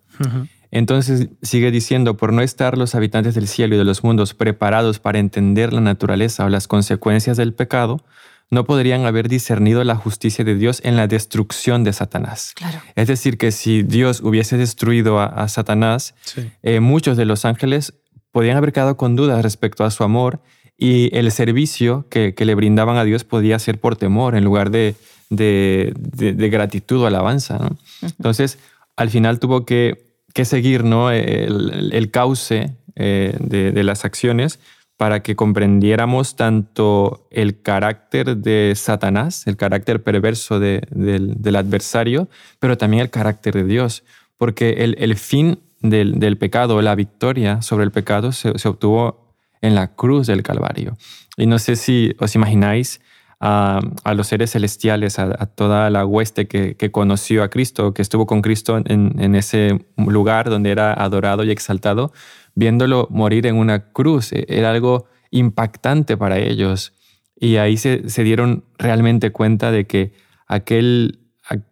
Entonces 0.71 1.29
sigue 1.41 1.71
diciendo, 1.71 2.17
por 2.17 2.33
no 2.33 2.41
estar 2.41 2.77
los 2.77 2.95
habitantes 2.95 3.35
del 3.35 3.47
cielo 3.47 3.75
y 3.75 3.77
de 3.77 3.85
los 3.85 4.03
mundos 4.03 4.33
preparados 4.33 4.99
para 4.99 5.19
entender 5.19 5.71
la 5.73 5.81
naturaleza 5.81 6.45
o 6.45 6.49
las 6.49 6.67
consecuencias 6.67 7.37
del 7.37 7.53
pecado, 7.53 8.03
no 8.49 8.63
podrían 8.65 9.05
haber 9.05 9.27
discernido 9.27 9.83
la 9.83 9.95
justicia 9.95 10.45
de 10.45 10.55
Dios 10.55 10.81
en 10.83 10.95
la 10.95 11.07
destrucción 11.07 11.83
de 11.83 11.93
Satanás. 11.93 12.53
Es 12.95 13.07
decir, 13.07 13.37
que 13.37 13.51
si 13.51 13.83
Dios 13.83 14.21
hubiese 14.21 14.57
destruido 14.57 15.19
a, 15.19 15.47
Satanás, 15.49 16.15
eh, 16.63 16.79
muchos 16.79 17.17
de 17.17 17.25
los 17.25 17.45
ángeles 17.45 17.93
podrían 18.31 18.57
haber 18.57 18.71
quedado 18.71 18.97
con 18.97 19.15
dudas 19.15 19.41
respecto 19.43 19.83
a 19.83 19.91
su 19.91 20.03
amor 20.03 20.41
y 20.77 21.15
el 21.17 21.31
servicio 21.31 22.05
que, 22.09 22.33
le 22.37 22.55
brindaban 22.55 22.97
a 22.97 23.03
Dios 23.03 23.23
podía 23.23 23.59
ser 23.59 23.79
por 23.79 23.95
temor 23.97 24.35
en 24.35 24.43
lugar 24.43 24.69
de, 24.69 24.95
de, 25.29 26.49
gratitud 26.49 27.01
o 27.01 27.07
alabanza. 27.07 27.59
Entonces, 28.01 28.59
al 28.95 29.09
final 29.09 29.39
tuvo 29.39 29.65
que, 29.65 30.05
seguir 30.43 30.83
¿no? 30.83 31.11
el, 31.11 32.11
cauce 32.11 32.75
eh, 32.95 33.35
de 33.39 33.83
las 33.83 34.05
acciones 34.05 34.59
para 34.97 35.21
que 35.21 35.35
comprendiéramos 35.35 36.35
tanto 36.35 37.27
el 37.29 37.61
carácter 37.61 38.35
de 38.35 38.73
Satanás, 38.75 39.45
el 39.45 39.55
carácter 39.55 40.01
perverso 40.01 40.59
del, 40.59 41.55
adversario, 41.55 42.27
pero 42.59 42.77
también 42.77 43.03
el 43.03 43.11
carácter 43.11 43.53
de 43.53 43.63
Dios, 43.63 44.03
porque 44.37 44.95
el, 44.97 45.15
fin 45.15 45.59
del, 45.81 46.37
pecado, 46.37 46.81
la 46.81 46.95
victoria 46.95 47.61
sobre 47.61 47.85
el 47.85 47.91
pecado 47.91 48.31
se, 48.31 48.49
obtuvo 48.67 49.35
en 49.61 49.75
la 49.75 49.93
cruz 49.93 50.25
del 50.25 50.41
Calvario. 50.41 50.97
Y 51.37 51.45
no 51.45 51.59
sé 51.59 51.75
si 51.75 52.15
os 52.19 52.33
imagináis 52.33 52.99
a, 53.39 53.79
los 54.15 54.25
seres 54.25 54.51
celestiales, 54.51 55.19
a, 55.19 55.45
toda 55.45 55.91
la 55.91 56.07
hueste 56.07 56.47
que, 56.47 56.91
conoció 56.91 57.43
a 57.43 57.49
Cristo, 57.49 57.93
que 57.93 58.01
estuvo 58.01 58.25
con 58.25 58.41
Cristo 58.41 58.81
en 58.83 59.35
ese 59.35 59.85
lugar 59.95 60.49
donde 60.49 60.71
era 60.71 60.91
adorado 60.91 61.43
y 61.43 61.51
exaltado, 61.51 62.11
viéndolo 62.57 63.07
morir 63.11 63.45
en 63.45 63.55
una 63.55 63.91
cruz. 63.91 64.33
E, 64.33 64.45
era 64.49 64.71
algo 64.71 65.05
impactante 65.29 66.17
para 66.17 66.39
ellos. 66.39 66.93
Y 67.39 67.57
ahí 67.57 67.77
se, 67.77 68.01
dieron 68.23 68.65
realmente 68.79 69.31
cuenta 69.31 69.71
de 69.71 69.85
que 69.85 70.13
aquel, 70.47 71.19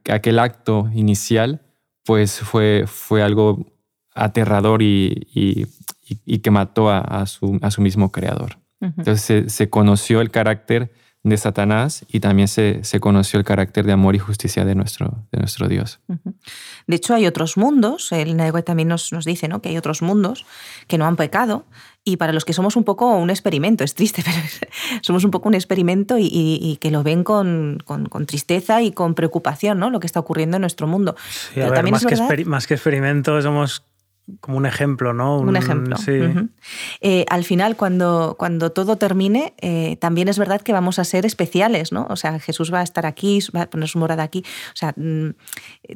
aquel 0.07 0.39
acto 0.39 0.89
inicial 0.93 1.63
pues 2.05 2.39
fue, 2.39 2.83
fue 2.85 3.23
algo 3.23 3.65
aterrador 4.13 4.83
y, 4.83 5.67
que 6.43 6.51
mató 6.51 6.91
a, 6.91 7.25
su, 7.25 7.57
a, 7.63 7.71
su, 7.71 7.81
mismo 7.81 8.11
creador. 8.11 8.59
Entonces 8.79 9.51
se, 9.51 9.69
conoció 9.71 10.21
el 10.21 10.29
carácter 10.29 10.93
de 11.25 11.37
Satanás 11.37 12.05
y 12.07 12.19
también 12.19 12.47
se, 12.47 12.81
conoció 12.99 13.39
el 13.39 13.45
carácter 13.45 13.83
de 13.85 13.91
amor 13.91 14.15
y 14.15 14.19
justicia 14.19 14.63
de 14.63 14.75
nuestro, 14.75 15.23
de 15.31 15.39
nuestro 15.39 15.67
Dios. 15.67 15.99
De 16.85 16.95
hecho, 16.95 17.15
hay 17.15 17.25
otros 17.25 17.57
mundos, 17.57 18.11
el 18.11 18.37
Naego 18.37 18.63
también 18.63 18.89
nos, 18.89 19.11
nos 19.11 19.25
dice 19.25 19.47
¿no? 19.47 19.59
que 19.59 19.69
hay 19.69 19.77
otros 19.77 20.03
mundos 20.03 20.45
que 20.87 20.99
no 20.99 21.07
han 21.07 21.15
pecado 21.15 21.65
y 22.03 22.17
para 22.17 22.31
los 22.31 22.45
que 22.45 22.53
somos 22.53 22.75
un 22.75 22.83
poco 22.83 23.17
un 23.17 23.31
experimento, 23.31 23.83
es 23.83 23.95
triste, 23.95 24.23
pero 24.25 24.37
somos 25.01 25.23
un 25.23 25.31
poco 25.31 25.49
un 25.49 25.55
experimento 25.55 26.17
y, 26.19 26.77
que 26.79 26.91
lo 26.91 27.01
ven 27.01 27.23
con, 27.23 27.83
tristeza 28.27 28.83
y 28.83 28.91
con 28.91 29.15
preocupación, 29.15 29.79
¿no? 29.79 29.89
Lo 29.89 29.99
que 29.99 30.05
está 30.05 30.19
ocurriendo 30.19 30.57
en 30.57 30.61
nuestro 30.61 30.85
mundo. 30.85 31.15
también 31.55 31.93
más, 31.93 32.05
que 32.05 32.45
más 32.45 32.67
que 32.67 32.75
experimento, 32.75 33.41
somos 33.41 33.83
como 34.39 34.57
un 34.57 34.65
ejemplo, 34.65 35.13
¿no? 35.13 35.39
Un, 35.39 35.55
ejemplo. 35.55 35.97
Sí. 35.97 36.13
Eh, 37.01 37.25
al 37.29 37.43
final, 37.43 37.75
cuando, 37.75 38.35
cuando 38.39 38.71
todo 38.71 38.97
termine, 38.97 39.53
eh, 39.61 39.97
también 39.97 40.27
es 40.29 40.39
verdad 40.39 40.61
que 40.61 40.73
vamos 40.73 40.97
a 40.97 41.03
ser 41.03 41.27
especiales, 41.27 41.91
¿no? 41.91 42.07
O 42.09 42.15
sea, 42.15 42.39
Jesús 42.39 42.73
va 42.73 42.79
a 42.79 42.83
estar 42.83 43.05
aquí, 43.05 43.39
va 43.55 43.63
a 43.63 43.69
poner 43.69 43.87
su 43.87 43.99
morada 43.99 44.23
aquí, 44.23 44.43
o 44.73 44.75
sea, 44.75 44.93
mm, 44.97 45.35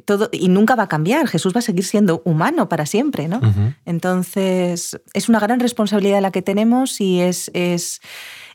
todo, 0.04 0.28
y 0.32 0.48
nunca 0.48 0.76
va 0.76 0.84
a 0.84 0.88
cambiar. 0.88 1.26
Jesús 1.26 1.54
va 1.54 1.58
a 1.58 1.62
seguir 1.62 1.84
siendo 1.84 2.22
humano 2.24 2.68
para 2.68 2.86
siempre, 2.86 3.26
¿no? 3.26 3.40
Entonces, 3.84 5.00
es 5.12 5.28
una 5.28 5.40
gran 5.40 5.58
responsabilidad 5.58 6.20
la 6.20 6.30
que 6.30 6.42
tenemos 6.42 7.00
y 7.00 7.20
es, 7.20 7.50
es, 7.52 8.00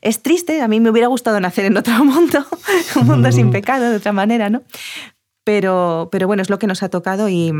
es 0.00 0.22
triste. 0.22 0.62
A 0.62 0.68
mí 0.68 0.80
me 0.80 0.88
hubiera 0.88 1.08
gustado 1.08 1.38
nacer 1.38 1.66
en 1.66 1.76
otro 1.76 1.92
mundo, 2.04 2.46
un 2.96 3.06
mundo 3.06 3.30
sin 3.30 3.50
pecado, 3.50 3.90
de 3.90 3.96
otra 3.96 4.12
manera, 4.12 4.48
¿no? 4.48 4.62
Pero, 5.44 6.08
pero 6.10 6.26
bueno, 6.26 6.42
es 6.42 6.50
lo 6.50 6.58
que 6.58 6.66
nos 6.66 6.82
ha 6.82 6.88
tocado 6.88 7.28
y 7.28 7.52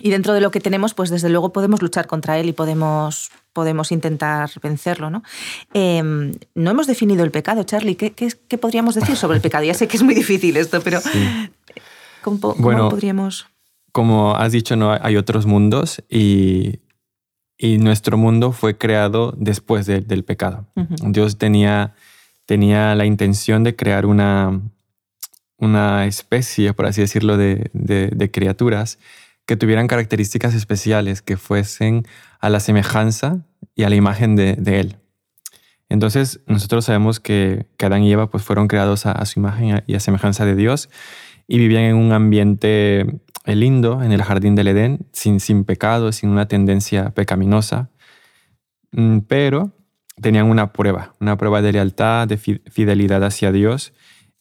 y 0.00 0.10
dentro 0.10 0.34
de 0.34 0.40
lo 0.40 0.50
que 0.50 0.60
tenemos, 0.60 0.94
pues 0.94 1.10
desde 1.10 1.28
luego 1.28 1.52
podemos 1.52 1.80
luchar 1.80 2.06
contra 2.06 2.38
él 2.38 2.48
y 2.48 2.52
podemos, 2.52 3.30
podemos 3.52 3.92
intentar 3.92 4.50
vencerlo. 4.62 5.10
¿no? 5.10 5.22
Em, 5.72 6.34
no 6.54 6.70
hemos 6.70 6.86
definido 6.86 7.22
el 7.22 7.30
pecado, 7.30 7.62
Charlie. 7.62 7.94
¿Qué, 7.94 8.12
¿Qué, 8.12 8.58
podríamos 8.58 8.96
decir 8.96 9.16
sobre 9.16 9.36
el 9.36 9.42
pecado? 9.42 9.64
Ya 9.64 9.74
sé 9.74 9.86
que 9.86 9.96
es 9.96 10.02
muy 10.02 10.14
difícil 10.14 10.56
esto, 10.56 10.80
pero 10.80 11.00
¿cómo, 12.22 12.38
podríamos...? 12.90 13.46
Como 13.92 14.34
has 14.34 14.50
dicho, 14.50 14.74
no 14.74 14.98
hay 15.00 15.16
otros 15.16 15.46
mundos 15.46 16.02
y, 16.10 16.80
y 17.56 17.78
nuestro 17.78 18.18
mundo 18.18 18.50
fue 18.50 18.76
creado 18.76 19.32
después 19.36 19.86
del 19.86 20.24
pecado. 20.24 20.66
Dios 21.04 21.38
tenía, 21.38 21.94
tenía 22.44 22.96
la 22.96 23.04
intención 23.04 23.62
de 23.62 23.76
crear 23.76 24.04
una, 24.04 24.60
una 25.58 26.06
especie, 26.06 26.72
por 26.72 26.86
así 26.86 27.02
decirlo, 27.02 27.36
de, 27.36 27.70
de, 27.72 28.08
de 28.08 28.30
criaturas 28.32 28.98
que 29.46 29.56
tuvieran 29.56 29.86
características 29.86 30.54
especiales, 30.54 31.22
que 31.22 31.36
fuesen 31.36 32.04
a 32.40 32.48
la 32.48 32.60
semejanza 32.60 33.44
y 33.74 33.84
a 33.84 33.90
la 33.90 33.96
imagen 33.96 34.36
de, 34.36 34.56
Él. 34.66 34.96
Entonces, 35.88 36.40
nosotros 36.46 36.86
sabemos 36.86 37.20
que, 37.20 37.66
Adán 37.78 38.02
y 38.02 38.12
Eva 38.12 38.30
pues, 38.30 38.42
fueron 38.42 38.68
creados 38.68 39.06
a, 39.06 39.24
su 39.26 39.40
imagen 39.40 39.82
y 39.86 39.94
a 39.94 40.00
semejanza 40.00 40.46
de 40.46 40.54
Dios 40.54 40.88
y 41.46 41.58
vivían 41.58 41.84
en 41.84 41.96
un 41.96 42.12
ambiente 42.12 43.00
eh, 43.44 43.54
lindo, 43.54 44.02
en 44.02 44.12
el 44.12 44.22
jardín 44.22 44.54
del 44.54 44.68
Edén, 44.68 45.06
sin, 45.12 45.40
sin 45.40 45.64
pecado, 45.64 46.12
sin 46.12 46.30
una 46.30 46.48
tendencia 46.48 47.10
pecaminosa, 47.10 47.90
mm, 48.92 49.18
pero 49.28 49.72
tenían 50.20 50.46
una 50.46 50.72
prueba, 50.72 51.14
una 51.20 51.36
prueba 51.36 51.60
de 51.60 51.72
lealtad, 51.72 52.28
de 52.28 52.38
fidelidad 52.38 53.22
hacia 53.22 53.52
Dios. 53.52 53.92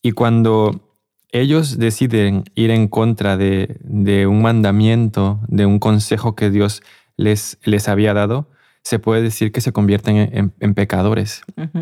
Y 0.02 0.12
cuando 0.12 0.93
ellos 1.34 1.80
deciden 1.80 2.46
ir 2.54 2.70
en 2.70 2.88
contra 2.88 3.38
de, 3.38 4.28
un 4.30 4.42
mandamiento, 4.44 5.42
de 5.48 5.66
un 5.66 5.80
consejo 5.80 6.36
que 6.36 6.52
Dios 6.52 6.84
les, 7.18 7.58
les 7.64 7.90
había 7.90 8.14
dado, 8.14 8.52
se 8.84 9.00
puede 9.00 9.24
decir 9.24 9.52
que 9.52 9.60
se 9.60 9.74
convierten 9.74 10.52
en, 10.60 10.74
pecadores. 10.76 11.42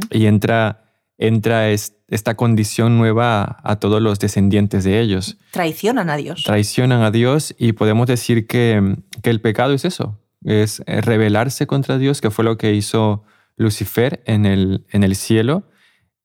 Y 0.10 0.28
entra, 0.28 0.86
entra 1.18 1.70
esta 1.70 2.36
condición 2.38 2.98
nueva 2.98 3.58
a, 3.64 3.76
todos 3.76 4.02
los 4.02 4.20
descendientes 4.20 4.86
de 4.86 5.02
ellos. 5.02 5.38
Traicionan 5.52 6.10
a 6.10 6.16
Dios. 6.16 6.44
Traicionan 6.44 7.02
a 7.02 7.12
Dios 7.12 7.54
y 7.60 7.74
podemos 7.74 8.08
decir 8.08 8.48
que, 8.48 8.96
el 9.22 9.42
pecado 9.42 9.74
es 9.74 9.84
eso, 9.84 10.18
es 10.46 10.82
rebelarse 10.86 11.68
contra 11.68 11.98
Dios, 11.98 12.22
que 12.22 12.32
fue 12.32 12.46
lo 12.46 12.58
que 12.58 12.74
hizo 12.74 13.26
Lucifer 13.58 14.24
en 14.26 14.46
el, 14.46 14.86
en 14.92 15.04
el 15.04 15.16
cielo 15.16 15.66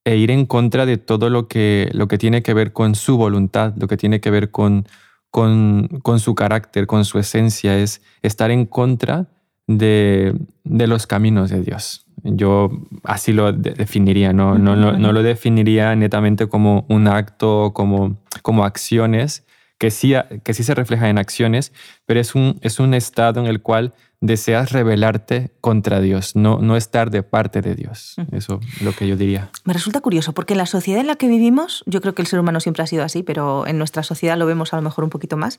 e 0.07 0.17
ir 0.17 0.31
en 0.31 0.47
contra 0.47 0.87
de 0.87 0.99
todo 0.99 1.31
lo 1.31 1.49
que, 1.49 1.91
lo 1.93 2.07
que 2.07 2.17
tiene 2.17 2.45
que 2.45 2.55
ver 2.55 2.73
con 2.73 2.95
su 2.95 3.17
voluntad, 3.17 3.75
lo 3.77 3.89
que 3.89 3.97
tiene 3.97 4.21
que 4.21 4.31
ver 4.31 4.53
con, 4.53 4.87
con, 5.33 5.89
con 6.05 6.21
su 6.21 6.37
carácter, 6.37 6.87
con 6.87 7.05
su 7.05 7.19
esencia, 7.19 7.77
es 7.77 8.03
estar 8.23 8.53
en 8.53 8.67
contra 8.67 9.27
de, 9.67 10.33
de 10.63 10.87
los 10.87 11.09
caminos 11.09 11.51
de 11.51 11.61
Dios. 11.61 12.07
Yo 12.23 12.71
así 13.03 13.33
lo 13.33 13.53
definiría, 13.53 14.33
no, 14.33 14.57
no, 14.57 14.77
no, 14.77 15.13
lo 15.13 15.23
definiría 15.25 15.97
netamente 15.97 16.47
como 16.47 16.87
un 16.89 17.09
acto, 17.09 17.73
como, 17.75 18.23
como 18.43 18.65
acciones, 18.65 19.45
que 19.77 19.91
sí, 19.91 20.15
que 20.45 20.55
sí 20.55 20.63
se 20.63 20.77
refleja 20.77 21.09
en 21.09 21.19
acciones, 21.19 21.73
pero 22.07 22.21
es 22.21 22.37
un, 22.37 22.61
es 22.63 22.79
un 22.79 22.95
estado 22.95 23.41
en 23.41 23.47
el 23.47 23.61
cual 23.61 23.93
deseas 24.21 24.73
rebelarte 24.73 25.53
contra 25.61 26.01
Dios, 26.01 26.37
no, 26.37 26.59
no 26.59 26.77
estar 26.77 27.11
de 27.11 27.23
parte 27.23 27.61
de 27.61 27.75
Dios. 27.75 28.17
Eso 28.33 28.61
es 28.63 28.83
lo 28.83 28.93
que 28.93 29.07
yo 29.07 29.17
diría. 29.17 29.51
Me 29.65 29.73
resulta 29.73 30.01
curioso, 30.01 30.33
porque 30.33 30.55
en 30.55 30.59
la 30.59 30.67
sociedad 30.67 31.01
en 31.01 31.07
la 31.07 31.17
que 31.17 31.29
vivimos, 31.29 31.85
yo 31.87 32.01
creo 32.01 32.15
que 32.15 32.23
el 32.23 32.29
ser 32.29 32.41
humano 32.41 32.61
siempre 32.61 32.83
ha 32.83 32.87
sido 32.87 33.05
así, 33.05 33.23
pero 33.23 33.67
en 33.67 33.79
nuestra 33.79 34.03
sociedad 34.03 34.37
lo 34.37 34.47
vemos 34.47 34.73
a 34.73 34.77
lo 34.77 34.83
mejor 34.83 35.05
un 35.05 35.11
poquito 35.11 35.37
más, 35.37 35.59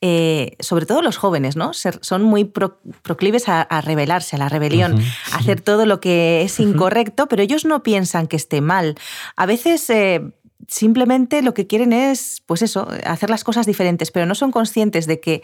eh, 0.00 0.56
sobre 0.60 0.86
todo 0.86 1.02
los 1.02 1.16
jóvenes, 1.16 1.56
¿no? 1.56 1.72
son 1.72 2.22
muy 2.22 2.44
proclives 2.44 3.48
a, 3.48 3.80
rebelarse, 3.80 4.36
a 4.36 4.38
la 4.38 4.48
rebelión, 4.48 5.00
a 5.32 5.36
hacer 5.36 5.60
todo 5.60 5.86
lo 5.86 6.00
que 6.00 6.42
es 6.42 6.60
incorrecto, 6.60 7.26
pero 7.26 7.42
ellos 7.42 7.64
no 7.64 7.82
piensan 7.82 8.26
que 8.26 8.36
esté 8.36 8.60
mal. 8.60 8.96
A 9.36 9.46
veces... 9.46 9.88
Eh, 9.90 10.22
simplemente 10.66 11.42
lo 11.42 11.52
que 11.52 11.66
quieren 11.66 11.92
es, 11.92 12.42
pues 12.46 12.62
eso, 12.62 12.88
hacer 13.04 13.28
las 13.28 13.44
cosas 13.44 13.66
diferentes, 13.66 14.10
pero 14.10 14.24
no 14.24 14.34
son 14.34 14.50
conscientes 14.50 15.06
de 15.06 15.20
que 15.20 15.42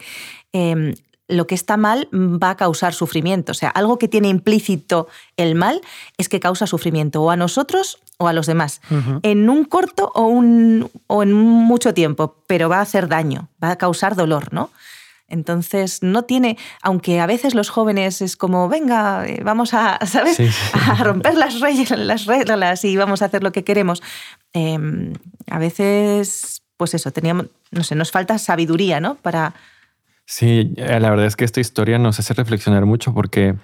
em, 0.51 0.95
lo 1.31 1.47
que 1.47 1.55
está 1.55 1.77
mal 1.77 2.07
va 2.11 2.51
a 2.51 2.57
causar 2.57 2.93
sufrimiento. 2.93 3.51
O 3.51 3.55
sea, 3.55 3.69
algo 3.69 3.97
que 3.97 4.07
tiene 4.07 4.27
implícito 4.27 5.07
el 5.37 5.55
mal 5.55 5.81
es 6.17 6.29
que 6.29 6.39
causa 6.39 6.67
sufrimiento 6.67 7.21
o 7.21 7.31
a 7.31 7.35
nosotros 7.35 7.99
o 8.17 8.27
a 8.27 8.33
los 8.33 8.45
demás, 8.45 8.81
en 9.23 9.49
un 9.49 9.65
corto 9.65 10.11
o, 10.13 10.27
un, 10.27 10.91
o 11.07 11.23
en 11.23 11.33
mucho 11.33 11.95
tiempo, 11.95 12.35
pero 12.45 12.69
va 12.69 12.77
a 12.77 12.81
hacer 12.81 13.07
daño, 13.07 13.49
va 13.63 13.71
a 13.71 13.77
causar 13.77 14.15
dolor, 14.15 14.53
¿no? 14.53 14.69
Entonces, 15.27 16.03
no 16.03 16.23
tiene, 16.23 16.57
aunque 16.83 17.19
a 17.19 17.25
veces 17.25 17.55
los 17.55 17.69
jóvenes 17.69 18.21
es 18.21 18.35
como, 18.35 18.69
venga, 18.69 19.25
eh, 19.25 19.41
vamos 19.43 19.73
a, 19.73 19.97
¿sabes? 20.05 20.39
A 20.73 21.03
romper 21.03 21.35
las, 21.35 21.55
las 21.55 22.25
reglas 22.25 22.85
y 22.85 22.95
vamos 22.95 23.21
a 23.21 23.25
hacer 23.25 23.41
lo 23.41 23.51
que 23.51 23.63
queremos. 23.63 24.03
Em, 24.53 25.13
a 25.49 25.57
veces, 25.57 26.61
pues 26.77 26.93
eso, 26.93 27.11
teníamos, 27.11 27.47
no 27.71 27.83
sé, 27.83 27.95
nos 27.95 28.11
falta 28.11 28.37
sabiduría, 28.37 28.99
¿no? 28.99 29.15
Para... 29.15 29.55
Sí, 30.31 30.73
eh, 30.77 30.99
la 31.01 31.09
verdad 31.09 31.25
es 31.25 31.35
que 31.35 31.43
esta 31.43 31.59
historia 31.59 31.99
nos 31.99 32.17
hace 32.17 32.33
reflexionar 32.33 32.85
mucho 32.85 33.13
porque 33.13 33.55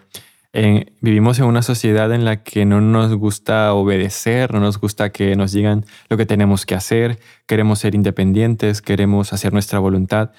vivimos 0.99 1.39
en 1.39 1.45
una 1.45 1.61
sociedad 1.61 2.11
en 2.13 2.25
la 2.25 2.43
que 2.43 2.65
no 2.65 2.81
nos 2.81 3.15
gusta 3.15 3.73
obedecer, 3.73 4.53
no 4.53 4.59
nos 4.59 4.77
gusta 4.77 5.13
que 5.13 5.37
nos 5.37 5.53
digan 5.53 5.85
lo 6.09 6.17
que 6.17 6.25
tenemos 6.25 6.65
que 6.65 6.75
hacer, 6.75 7.19
queremos 7.45 7.79
ser 7.79 7.95
independientes, 7.95 8.81
queremos 8.81 9.31
hacer 9.31 9.53
nuestra 9.53 9.79
voluntad. 9.79 10.31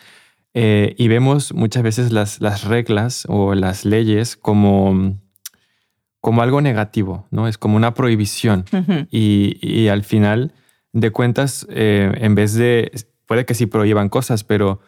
Eh, 0.53 0.95
y 0.99 1.09
vemos 1.09 1.55
muchas 1.55 1.83
veces 1.83 2.13
las, 2.13 2.43
las, 2.43 2.65
reglas 2.65 3.25
o 3.27 3.55
las 3.55 3.87
leyes 3.87 4.37
como, 4.37 5.17
como 6.21 6.43
algo 6.43 6.61
negativo, 6.61 7.27
¿no? 7.31 7.49
Es 7.49 7.57
como 7.57 7.77
una 7.77 7.95
prohibición. 7.95 8.67
y, 9.11 9.57
y, 9.63 9.89
al 9.89 10.05
final 10.05 10.53
de 10.93 11.11
cuentas, 11.11 11.67
eh, 11.71 12.13
en 12.17 12.35
vez 12.35 12.53
de, 12.53 12.93
puede 13.25 13.47
que 13.47 13.55
sí 13.55 13.65
prohíban 13.65 14.11
cosas, 14.11 14.45
pero 14.45 14.81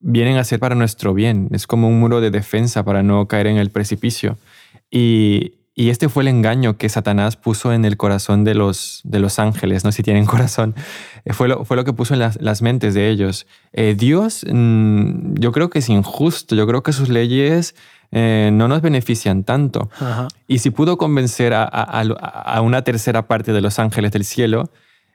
vienen 0.00 0.38
a 0.38 0.44
ser 0.44 0.58
para 0.58 0.74
nuestro 0.74 1.14
bien. 1.14 1.48
Es 1.52 1.66
como 1.66 1.88
un 1.88 2.00
muro 2.00 2.20
de 2.20 2.30
defensa 2.30 2.84
para 2.84 3.02
no 3.02 3.26
caer 3.28 3.46
en 3.46 3.58
el 3.58 3.70
precipicio. 3.70 4.38
Y, 4.90 5.54
este 5.76 6.10
fue 6.10 6.24
el 6.24 6.28
engaño 6.28 6.76
que 6.76 6.90
Satanás 6.90 7.36
puso 7.36 7.72
en 7.72 7.86
el 7.86 7.96
corazón 7.96 8.44
de 8.44 8.54
los, 8.54 9.00
de 9.02 9.18
los 9.18 9.38
ángeles, 9.38 9.82
¿no? 9.82 9.92
Si 9.92 10.02
tienen 10.02 10.26
corazón. 10.34 10.74
Eh, 11.24 11.32
fue 11.32 11.48
lo, 11.48 11.64
fue 11.64 11.74
lo 11.74 11.84
que 11.84 11.94
puso 11.94 12.12
en 12.12 12.20
las, 12.20 12.60
mentes 12.60 12.92
de 12.92 13.08
ellos. 13.08 13.46
Eh, 13.72 13.94
Dios, 13.96 14.44
mm, 14.50 15.36
yo 15.38 15.52
creo 15.52 15.70
que 15.70 15.78
es 15.78 15.88
injusto. 15.88 16.54
Yo 16.54 16.66
creo 16.66 16.82
que 16.82 16.92
sus 16.92 17.08
leyes 17.08 17.74
eh, 18.10 18.50
no 18.52 18.68
nos 18.68 18.82
benefician 18.82 19.44
tanto. 19.44 19.88
Y 20.46 20.58
si 20.58 20.68
pudo 20.68 20.98
convencer 20.98 21.54
a, 21.54 21.64
a, 21.64 22.60
una 22.60 22.82
tercera 22.82 23.26
parte 23.26 23.54
de 23.54 23.62
los 23.62 23.78
ángeles 23.78 24.12
del 24.12 24.24
cielo, 24.26 24.70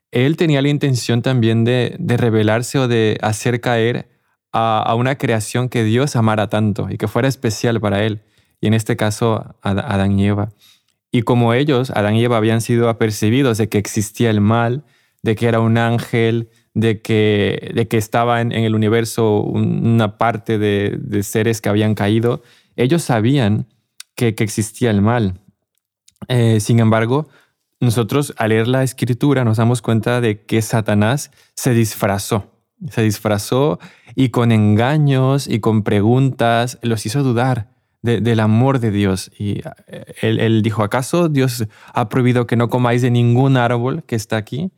él 0.10 0.36
tenía 0.36 0.64
la 0.64 0.70
intención 0.70 1.22
también 1.22 1.64
de, 1.64 1.96
de 2.00 2.18
revelarse 2.18 2.80
o 2.80 2.88
de 2.88 3.20
hacer 3.22 3.62
caer 3.62 4.15
a, 4.58 4.96
una 4.96 5.18
creación 5.18 5.68
que 5.68 5.84
Dios 5.84 6.16
amara 6.16 6.48
tanto 6.48 6.88
y 6.90 6.98
que 6.98 7.10
fuera 7.10 7.28
especial 7.28 7.82
para 7.82 8.04
él 8.04 8.22
y 8.62 8.68
en 8.68 8.74
este 8.74 8.96
caso 8.96 9.56
Adán 9.62 10.18
y 10.18 10.28
Eva. 10.28 10.50
Y 11.12 11.24
como 11.24 11.54
ellos, 11.54 11.92
Adán 11.92 12.16
y 12.16 12.24
Eva, 12.24 12.38
habían 12.38 12.62
sido 12.62 12.88
apercibidos 12.90 13.58
de 13.58 13.68
que 13.68 13.78
existía 13.78 14.30
el 14.30 14.40
mal, 14.40 14.84
de 15.24 15.36
que 15.36 15.48
era 15.48 15.60
un 15.60 15.78
ángel, 15.78 16.50
de 16.74 17.02
que, 17.02 17.72
de 17.74 17.88
que 17.88 17.98
estaba 17.98 18.42
en, 18.42 18.54
el 18.54 18.76
universo 18.76 19.42
una 19.42 20.18
parte 20.18 20.58
de, 20.58 21.24
seres 21.24 21.60
que 21.60 21.70
habían 21.70 21.94
caído, 21.94 22.42
ellos 22.78 23.04
sabían 23.04 23.68
que, 24.16 24.36
existía 24.40 24.90
el 24.90 25.02
mal. 25.02 25.42
Eh, 26.30 26.60
sin 26.62 26.80
embargo, 26.80 27.28
nosotros 27.82 28.34
al 28.38 28.50
leer 28.50 28.68
la 28.68 28.84
escritura 28.84 29.44
nos 29.44 29.58
damos 29.58 29.82
cuenta 29.82 30.22
de 30.22 30.46
que 30.46 30.62
Satanás 30.62 31.32
se 31.56 31.74
disfrazó. 31.74 32.55
Se 32.90 33.02
disfrazó 33.02 33.80
y 34.16 34.30
con 34.30 34.52
engaños 34.52 35.48
y 35.48 35.60
con 35.60 35.84
preguntas 35.84 36.78
los 36.82 37.06
hizo 37.06 37.24
dudar 37.24 37.70
del 38.02 38.40
amor 38.40 38.80
de 38.80 38.92
Dios. 38.92 39.32
Y 39.38 39.62
eh, 39.88 40.14
él, 40.22 40.62
dijo, 40.62 40.84
¿acaso 40.84 41.28
Dios 41.28 41.66
ha 41.94 42.08
prohibido 42.08 42.46
que 42.46 42.56
no 42.56 42.70
comáis 42.70 43.02
de 43.02 43.10
ningún 43.10 43.58
árbol 43.58 44.04
que 44.04 44.16
está 44.16 44.38
aquí? 44.38 44.72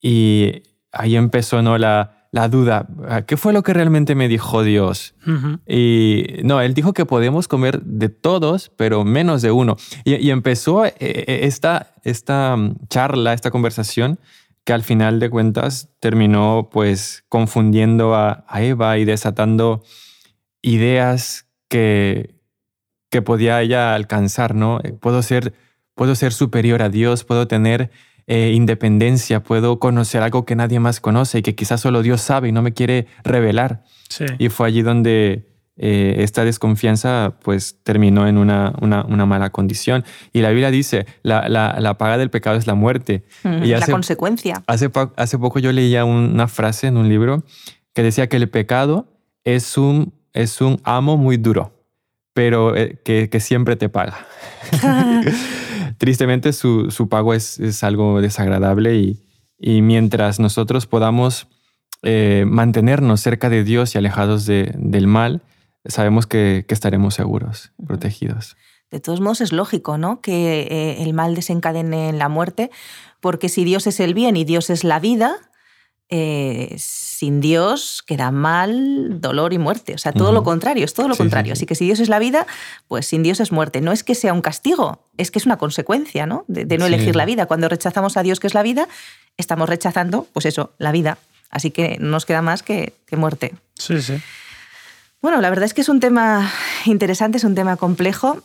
Y 0.00 0.62
ahí 0.90 1.14
empezó 1.14 1.62
¿no? 1.62 1.78
la, 1.78 2.18
la 2.30 2.48
duda, 2.48 2.86
¿qué 3.26 3.36
fue 3.38 3.52
lo 3.54 3.62
que 3.62 3.72
realmente 3.72 4.14
me 4.14 4.28
dijo 4.28 4.62
Dios? 4.62 5.14
Y 5.66 6.26
no, 6.44 6.60
él 6.60 6.74
dijo 6.74 6.92
que 6.92 7.06
podemos 7.06 7.48
comer 7.48 7.82
de 7.82 8.10
todos, 8.10 8.70
pero 8.76 9.04
menos 9.04 9.40
de 9.40 9.50
uno. 9.50 9.76
Y, 10.04 10.30
empezó 10.30 10.84
eh, 10.84 10.94
eh, 10.98 11.40
esta, 11.42 11.94
esta 12.04 12.56
mm, 12.56 12.88
charla, 12.88 13.32
esta 13.32 13.50
conversación, 13.50 14.18
que 14.68 14.74
al 14.74 14.82
final 14.82 15.18
de 15.18 15.30
cuentas 15.30 15.88
terminó 15.98 16.68
pues 16.70 17.24
confundiendo 17.30 18.14
a 18.14 18.44
Eva 18.60 18.98
y 18.98 19.06
desatando 19.06 19.82
ideas 20.60 21.46
que, 21.70 22.34
que 23.08 23.22
podía 23.22 23.62
ella 23.62 23.94
alcanzar, 23.94 24.54
¿no? 24.54 24.78
Eh, 24.84 24.92
puedo 24.92 25.22
ser, 25.22 25.54
puedo 25.94 26.14
ser 26.14 26.34
superior 26.34 26.82
a 26.82 26.90
Dios, 26.90 27.24
puedo 27.24 27.48
tener 27.48 27.90
eh, 28.26 28.52
independencia, 28.54 29.42
puedo 29.42 29.78
conocer 29.78 30.20
algo 30.22 30.44
que 30.44 30.54
nadie 30.54 30.80
más 30.80 31.00
conoce 31.00 31.38
y 31.38 31.42
que 31.42 31.54
quizás 31.54 31.80
solo 31.80 32.02
Dios 32.02 32.20
sabe 32.20 32.50
y 32.50 32.52
no 32.52 32.60
me 32.60 32.74
quiere 32.74 33.06
revelar. 33.24 33.84
Y 34.38 34.50
fue 34.50 34.68
allí 34.68 34.82
donde 34.82 35.48
eh, 35.78 36.16
esta 36.18 36.44
desconfianza 36.44 37.34
pues 37.42 37.78
terminó 37.82 38.26
en 38.26 38.36
una, 38.36 38.74
una, 38.80 39.26
mala 39.26 39.50
condición. 39.50 40.04
Y 40.32 40.40
la 40.40 40.50
Biblia 40.50 40.70
dice, 40.70 41.06
la, 41.22 41.48
la, 41.48 41.98
paga 41.98 42.18
del 42.18 42.30
pecado 42.30 42.56
es 42.56 42.66
la 42.66 42.74
muerte. 42.74 43.24
y 43.44 43.68
la 43.68 43.86
consecuencia. 43.86 44.62
Hace, 44.66 44.90
hace 45.16 45.38
poco 45.38 45.58
yo 45.58 45.72
leía 45.72 46.04
una 46.04 46.48
frase 46.48 46.88
en 46.88 46.96
un 46.96 47.08
libro 47.08 47.44
que 47.94 48.02
decía 48.02 48.28
que 48.28 48.36
el 48.36 48.48
pecado 48.48 49.06
es 49.44 49.78
un, 49.78 50.12
es 50.32 50.60
un 50.60 50.80
amo 50.84 51.16
muy 51.16 51.36
duro 51.36 51.78
pero 52.38 52.76
eh, 52.76 53.00
que, 53.02 53.40
siempre 53.40 53.74
te 53.74 53.88
paga. 53.88 54.16
Tristemente 55.98 56.52
su, 56.52 57.08
pago 57.10 57.34
es, 57.34 57.82
algo 57.82 58.20
desagradable 58.20 58.94
y, 59.58 59.82
mientras 59.82 60.38
nosotros 60.38 60.86
podamos 60.86 61.48
eh, 62.04 62.44
mantenernos 62.46 63.22
cerca 63.22 63.50
de 63.50 63.64
Dios 63.64 63.92
y 63.92 63.98
alejados 63.98 64.46
del 64.46 65.08
mal, 65.08 65.42
sabemos 65.88 66.26
que, 66.26 66.64
estaremos 66.68 67.14
seguros, 67.14 67.72
protegidos. 67.86 68.56
De 68.90 69.00
todos 69.00 69.20
modos 69.20 69.40
es 69.40 69.52
lógico, 69.52 69.98
¿no? 69.98 70.20
Que 70.20 70.62
eh, 70.70 71.02
el 71.02 71.12
mal 71.12 71.34
desencadene 71.34 72.08
en 72.08 72.18
la 72.18 72.28
muerte, 72.28 72.70
porque 73.20 73.48
si 73.48 73.64
Dios 73.64 73.86
es 73.86 74.00
el 74.00 74.14
bien 74.14 74.36
y 74.36 74.44
Dios 74.44 74.70
es 74.70 74.84
la 74.84 75.00
vida, 75.00 75.36
eh, 76.10 76.74
sin 76.78 77.40
Dios 77.40 78.02
queda 78.06 78.30
mal, 78.30 79.20
dolor 79.20 79.52
y 79.52 79.58
muerte. 79.58 79.92
O 79.92 79.98
sea, 79.98 80.12
todo 80.12 80.32
lo 80.32 80.42
contrario, 80.42 80.86
es 80.86 80.94
todo 80.94 81.06
lo 81.06 81.16
contrario. 81.16 81.52
Así 81.52 81.66
que 81.66 81.74
si 81.74 81.84
Dios 81.84 82.00
es 82.00 82.08
la 82.08 82.18
vida, 82.18 82.46
pues 82.86 83.06
sin 83.06 83.22
Dios 83.22 83.40
es 83.40 83.52
muerte. 83.52 83.82
No 83.82 83.92
es 83.92 84.04
que 84.04 84.14
sea 84.14 84.32
un 84.32 84.40
castigo, 84.40 85.04
es 85.18 85.30
que 85.30 85.38
es 85.38 85.44
una 85.44 85.58
consecuencia 85.58 86.24
¿no? 86.24 86.44
De, 86.48 86.78
no 86.78 86.86
elegir 86.86 87.14
la 87.14 87.26
vida. 87.26 87.44
Cuando 87.44 87.68
rechazamos 87.68 88.16
a 88.16 88.22
Dios, 88.22 88.40
que 88.40 88.46
es 88.46 88.54
la 88.54 88.62
vida, 88.62 88.88
estamos 89.36 89.68
rechazando, 89.68 90.26
pues 90.32 90.46
eso, 90.46 90.72
la 90.78 90.92
vida. 90.92 91.18
Así 91.50 91.70
que 91.70 91.98
no 92.00 92.08
nos 92.08 92.24
queda 92.24 92.40
más 92.40 92.62
que, 92.62 92.94
que 93.06 93.16
muerte. 93.16 93.54
Sí, 93.74 94.00
sí. 94.00 94.18
Bueno, 95.20 95.40
la 95.40 95.50
verdad 95.50 95.64
es 95.64 95.74
que 95.74 95.80
es 95.80 95.88
un 95.88 96.00
tema 96.00 96.50
interesante, 96.84 97.38
es 97.38 97.44
un 97.44 97.54
tema 97.54 97.76
complejo 97.76 98.38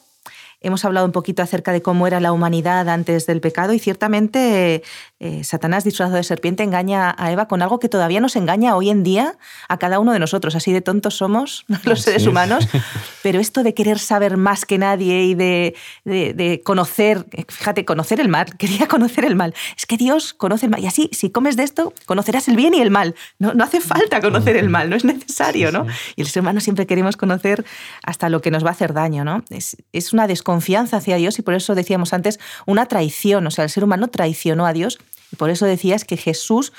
hemos 0.64 0.84
hablado 0.86 1.06
un 1.06 1.12
poquito 1.12 1.44
acerca 1.44 1.72
de 1.72 1.82
cómo 1.82 2.08
era 2.08 2.20
la 2.20 2.32
humanidad 2.32 2.90
antes 2.90 3.28
del 3.28 3.42
pecado 3.42 3.74
y 3.74 3.80
ciertamente 3.80 4.82
eh, 5.20 5.44
Satanás 5.44 5.84
disfrazado 5.84 6.16
de 6.16 6.24
serpiente 6.24 6.64
engaña 6.64 7.14
a 7.18 7.32
Eva 7.32 7.48
con 7.48 7.62
algo 7.62 7.80
que 7.80 7.90
todavía 7.90 8.22
nos 8.22 8.36
engaña 8.36 8.76
hoy 8.76 8.90
en 8.90 9.04
día 9.04 9.38
a 9.68 9.78
cada 9.78 10.00
uno 10.00 10.14
de 10.14 10.20
nosotros. 10.20 10.56
Así 10.56 10.72
de 10.72 10.82
tontos 10.82 11.18
somos 11.18 11.66
los 11.84 12.02
seres 12.02 12.26
humanos, 12.26 12.68
pero 13.22 13.40
esto 13.40 13.62
de 13.64 13.74
querer 13.74 14.00
saber 14.00 14.38
más 14.38 14.66
que 14.66 14.78
nadie 14.78 15.24
y 15.24 15.36
de, 15.36 16.62
conocer, 16.64 17.26
fíjate, 17.50 17.86
conocer 17.86 18.22
el 18.22 18.30
mal, 18.30 18.46
quería 18.58 18.88
conocer 18.88 19.26
el 19.26 19.36
mal. 19.36 19.54
Es 19.78 19.86
que 19.86 19.98
Dios 19.98 20.34
conoce 20.34 20.68
el 20.68 20.72
mal 20.72 20.82
y 20.82 20.88
así, 20.88 21.10
si 21.12 21.30
comes 21.30 21.58
de 21.58 21.64
esto, 21.64 21.94
conocerás 22.06 22.48
el 22.48 22.56
bien 22.56 22.74
y 22.74 22.80
el 22.80 22.90
mal. 22.90 23.16
No, 23.38 23.54
no 23.54 23.66
hace 23.66 23.82
falta 23.82 24.22
conocer 24.22 24.56
el 24.56 24.70
mal, 24.70 24.90
no 24.90 24.96
es 24.96 25.04
necesario, 25.04 25.72
¿no? 25.72 25.86
Y 26.16 26.22
el 26.22 26.28
ser 26.28 26.42
humano 26.42 26.62
siempre 26.62 26.88
queremos 26.88 27.18
conocer 27.18 27.66
hasta 28.04 28.30
lo 28.30 28.42
que 28.42 28.50
nos 28.50 28.64
va 28.64 28.70
a 28.70 28.72
hacer 28.72 28.94
daño, 28.94 29.26
¿no? 29.26 29.44
Es, 29.50 29.76
es 29.92 30.14
una 30.14 30.28
desconfianza 30.28 30.53
confianza 30.54 30.98
hacia 30.98 31.16
Dios 31.16 31.40
y 31.40 31.42
por 31.42 31.56
eso 31.56 31.74
decíamos 31.74 32.14
antes 32.14 32.40
una 32.68 32.86
traición, 32.86 33.48
o 33.48 33.50
sea, 33.50 33.64
el 33.64 33.72
ser 33.72 33.84
humano 33.84 34.08
traicionó 34.10 34.68
a 34.68 34.74
Dios 34.74 35.00
y 35.32 35.36
por 35.36 35.50
eso 35.50 35.66
decías 35.66 36.06
que 36.06 36.16
Jesús 36.16 36.74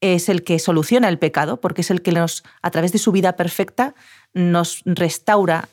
es 0.00 0.28
el 0.28 0.44
que 0.44 0.60
soluciona 0.60 1.08
el 1.08 1.18
pecado, 1.18 1.56
porque 1.60 1.80
es 1.80 1.90
el 1.90 2.02
que 2.02 2.12
nos, 2.12 2.44
a 2.62 2.70
través 2.70 2.92
de 2.92 2.98
su 2.98 3.10
vida 3.10 3.32
perfecta, 3.34 3.96
nos 4.32 4.82
restaura 4.84 5.68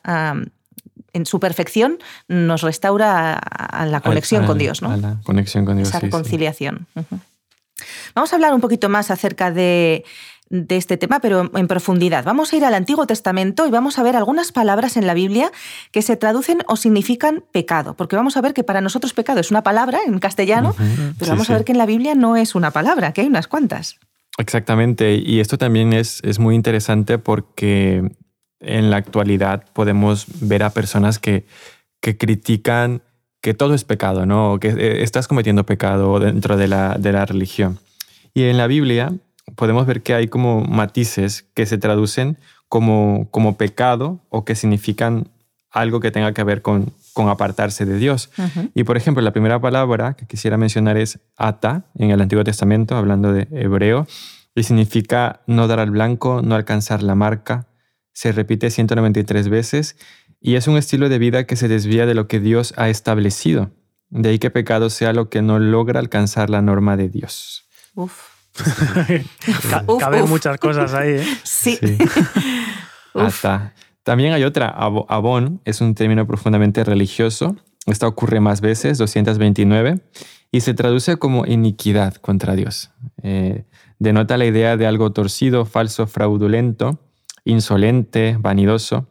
en 1.13 1.25
su 1.27 1.39
perfección, 1.39 1.99
nos 2.27 2.63
restaura 2.63 3.35
a, 3.35 3.85
la 3.85 4.01
conexión 4.01 4.47
con 4.47 4.57
Dios, 4.57 4.81
¿no? 4.81 4.89
A 4.89 4.97
la 4.97 5.19
conexión 5.23 5.63
con 5.63 5.75
Dios. 5.77 5.89
Esa 5.89 5.99
reconciliación. 5.99 6.87
Vamos 8.15 8.33
a 8.33 8.35
hablar 8.35 8.55
un 8.55 8.61
poquito 8.61 8.89
más 8.89 9.11
acerca 9.11 9.51
de 9.51 10.05
de 10.53 10.77
este 10.77 10.97
tema, 10.97 11.19
pero 11.19 11.49
en 11.57 11.67
profundidad. 11.67 12.23
Vamos 12.23 12.53
a 12.53 12.57
ir 12.57 12.63
al 12.63 12.75
Antiguo 12.75 13.07
Testamento 13.07 13.65
y 13.65 13.71
vamos 13.71 13.97
a 13.97 14.03
ver 14.03 14.15
algunas 14.15 14.51
palabras 14.51 14.97
en 14.97 15.07
la 15.07 15.15
Biblia 15.15 15.51
que 15.91 16.03
se 16.03 16.15
traducen 16.15 16.59
o 16.67 16.75
significan 16.75 17.43
pecado, 17.51 17.95
porque 17.95 18.15
vamos 18.15 18.37
a 18.37 18.41
ver 18.41 18.53
que 18.53 18.63
para 18.63 18.79
nosotros 18.79 19.13
pecado 19.13 19.39
es 19.39 19.49
una 19.49 19.63
palabra 19.63 19.99
en 20.05 20.19
castellano, 20.19 20.75
pero 21.17 21.31
vamos 21.31 21.49
a 21.49 21.53
ver 21.53 21.65
que 21.65 21.71
en 21.71 21.79
la 21.79 21.87
Biblia 21.87 22.13
no 22.13 22.37
es 22.37 22.53
una 22.53 22.69
palabra, 22.69 23.13
que 23.13 23.21
hay 23.21 23.27
unas 23.27 23.47
cuantas. 23.47 23.97
Exactamente, 24.37 25.15
y 25.15 25.39
esto 25.39 25.57
también 25.57 25.91
es, 25.91 26.21
es 26.23 26.37
muy 26.37 26.53
interesante 26.53 27.17
porque 27.17 28.11
en 28.59 28.91
la 28.91 28.97
actualidad 28.97 29.65
podemos 29.73 30.27
ver 30.39 30.61
a 30.61 30.69
personas 30.69 31.17
que, 31.17 31.47
que 31.99 32.15
critican 32.15 33.01
que 33.41 33.55
todo 33.55 33.73
es 33.73 33.85
pecado, 33.85 34.27
¿no? 34.27 34.59
que 34.59 34.67
eh, 34.67 35.01
estás 35.01 35.27
cometiendo 35.27 35.65
pecado 35.65 36.19
dentro 36.19 36.57
de 36.57 36.67
la, 36.67 36.95
de 36.99 37.11
la 37.11 37.25
religión. 37.25 37.79
Y 38.35 38.43
en 38.43 38.57
la 38.57 38.67
Biblia 38.67 39.13
podemos 39.55 39.85
ver 39.85 40.01
que 40.01 40.13
hay 40.13 40.27
como 40.27 40.61
matices 40.61 41.45
que 41.53 41.65
se 41.65 41.77
traducen 41.77 42.37
como, 42.69 43.27
como 43.31 43.57
pecado 43.57 44.19
o 44.29 44.45
que 44.45 44.55
significan 44.55 45.29
algo 45.69 45.99
que 45.99 46.11
tenga 46.11 46.33
que 46.33 46.43
ver 46.43 46.61
con, 46.61 46.93
con 47.13 47.29
apartarse 47.29 47.85
de 47.85 47.97
Dios. 47.97 48.31
Y 48.73 48.83
por 48.83 48.97
ejemplo, 48.97 49.21
la 49.21 49.31
primera 49.31 49.59
palabra 49.59 50.13
que 50.13 50.25
quisiera 50.25 50.57
mencionar 50.57 50.97
es 50.97 51.19
ata 51.37 51.85
en 51.95 52.11
el 52.11 52.21
Antiguo 52.21 52.43
Testamento, 52.43 52.95
hablando 52.95 53.33
de 53.33 53.47
hebreo, 53.51 54.07
y 54.55 54.63
significa 54.63 55.41
no 55.47 55.67
dar 55.67 55.79
al 55.79 55.91
blanco, 55.91 56.41
no 56.43 56.55
alcanzar 56.55 57.01
la 57.01 57.15
marca. 57.15 57.67
Se 58.13 58.31
repite 58.31 58.69
193 58.69 59.49
veces 59.49 59.95
y 60.39 60.55
es 60.55 60.67
un 60.67 60.77
estilo 60.77 61.09
de 61.09 61.17
vida 61.17 61.45
que 61.45 61.55
se 61.55 61.67
desvía 61.67 62.05
de 62.05 62.13
lo 62.13 62.27
que 62.27 62.39
Dios 62.39 62.73
ha 62.77 62.89
establecido. 62.89 63.71
De 64.09 64.29
ahí 64.29 64.39
que 64.39 64.51
pecado 64.51 64.91
sea 64.91 65.13
lo 65.13 65.29
que 65.29 65.41
no 65.41 65.57
logra 65.57 65.99
alcanzar 65.99 66.51
la 66.51 66.61
norma 66.61 66.97
de 66.97 67.09
Dios. 67.09 67.67
Uf. 67.95 68.32
Caben 69.99 70.29
muchas 70.29 70.57
cosas 70.57 70.93
ahí. 70.93 71.13
¿eh? 71.13 71.37
Sí. 71.43 71.79
Hasta. 73.13 73.73
También 74.03 74.33
hay 74.33 74.43
otra. 74.43 74.67
Abón 74.67 75.61
es 75.65 75.81
un 75.81 75.95
término 75.95 76.27
profundamente 76.27 76.83
religioso. 76.83 77.55
Esta 77.85 78.07
ocurre 78.07 78.39
más 78.39 78.61
veces, 78.61 78.97
229, 78.97 79.99
y 80.51 80.61
se 80.61 80.73
traduce 80.73 81.17
como 81.17 81.45
iniquidad 81.45 82.15
contra 82.15 82.55
Dios. 82.55 82.91
Eh, 83.21 83.65
denota 83.99 84.37
la 84.37 84.45
idea 84.45 84.77
de 84.77 84.87
algo 84.87 85.11
torcido, 85.11 85.65
falso, 85.65 86.07
fraudulento, 86.07 86.99
insolente, 87.45 88.37
vanidoso. 88.39 89.07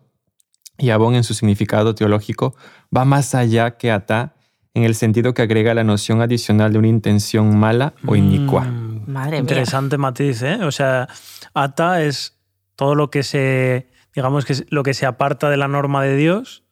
Y 0.78 0.90
Abón 0.90 1.14
en 1.14 1.24
su 1.24 1.34
significado 1.34 1.94
teológico 1.94 2.54
va 2.94 3.04
más 3.04 3.34
allá 3.34 3.76
que 3.76 3.90
ata 3.90 4.34
en 4.74 4.84
el 4.84 4.94
sentido 4.94 5.34
que 5.34 5.42
agrega 5.42 5.74
la 5.74 5.84
noción 5.84 6.22
adicional 6.22 6.72
de 6.72 6.78
una 6.78 6.88
intención 6.88 7.58
mala 7.58 7.94
o 8.06 8.16
inicua. 8.16 8.64
Mm, 8.64 8.91
madre 9.06 9.38
Interesante 9.38 9.98
matiz, 9.98 10.42
¿eh? 10.42 10.58
O 10.62 10.72
sea, 10.72 11.08
ata 11.54 12.02
es 12.02 12.38
todo 12.76 12.94
lo 12.94 13.10
que 13.10 13.22
se, 13.22 13.90
digamos 14.14 14.44
que 14.44 14.54
lo 14.70 14.82
que 14.82 14.94
se 14.94 15.06
aparta 15.06 15.50
de 15.50 15.56
la 15.56 15.68
norma 15.68 16.02
de 16.02 16.16
Dios, 16.16 16.64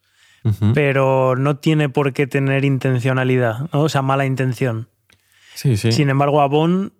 pero 0.73 1.35
no 1.35 1.57
tiene 1.57 1.87
por 1.87 2.13
qué 2.13 2.25
tener 2.25 2.65
intencionalidad, 2.65 3.69
o 3.73 3.89
sea, 3.89 4.01
mala 4.01 4.25
intención. 4.25 4.89
Sí, 5.53 5.77
sí. 5.77 5.91
Sin 5.91 6.09
embargo, 6.09 6.41
Abón 6.41 6.93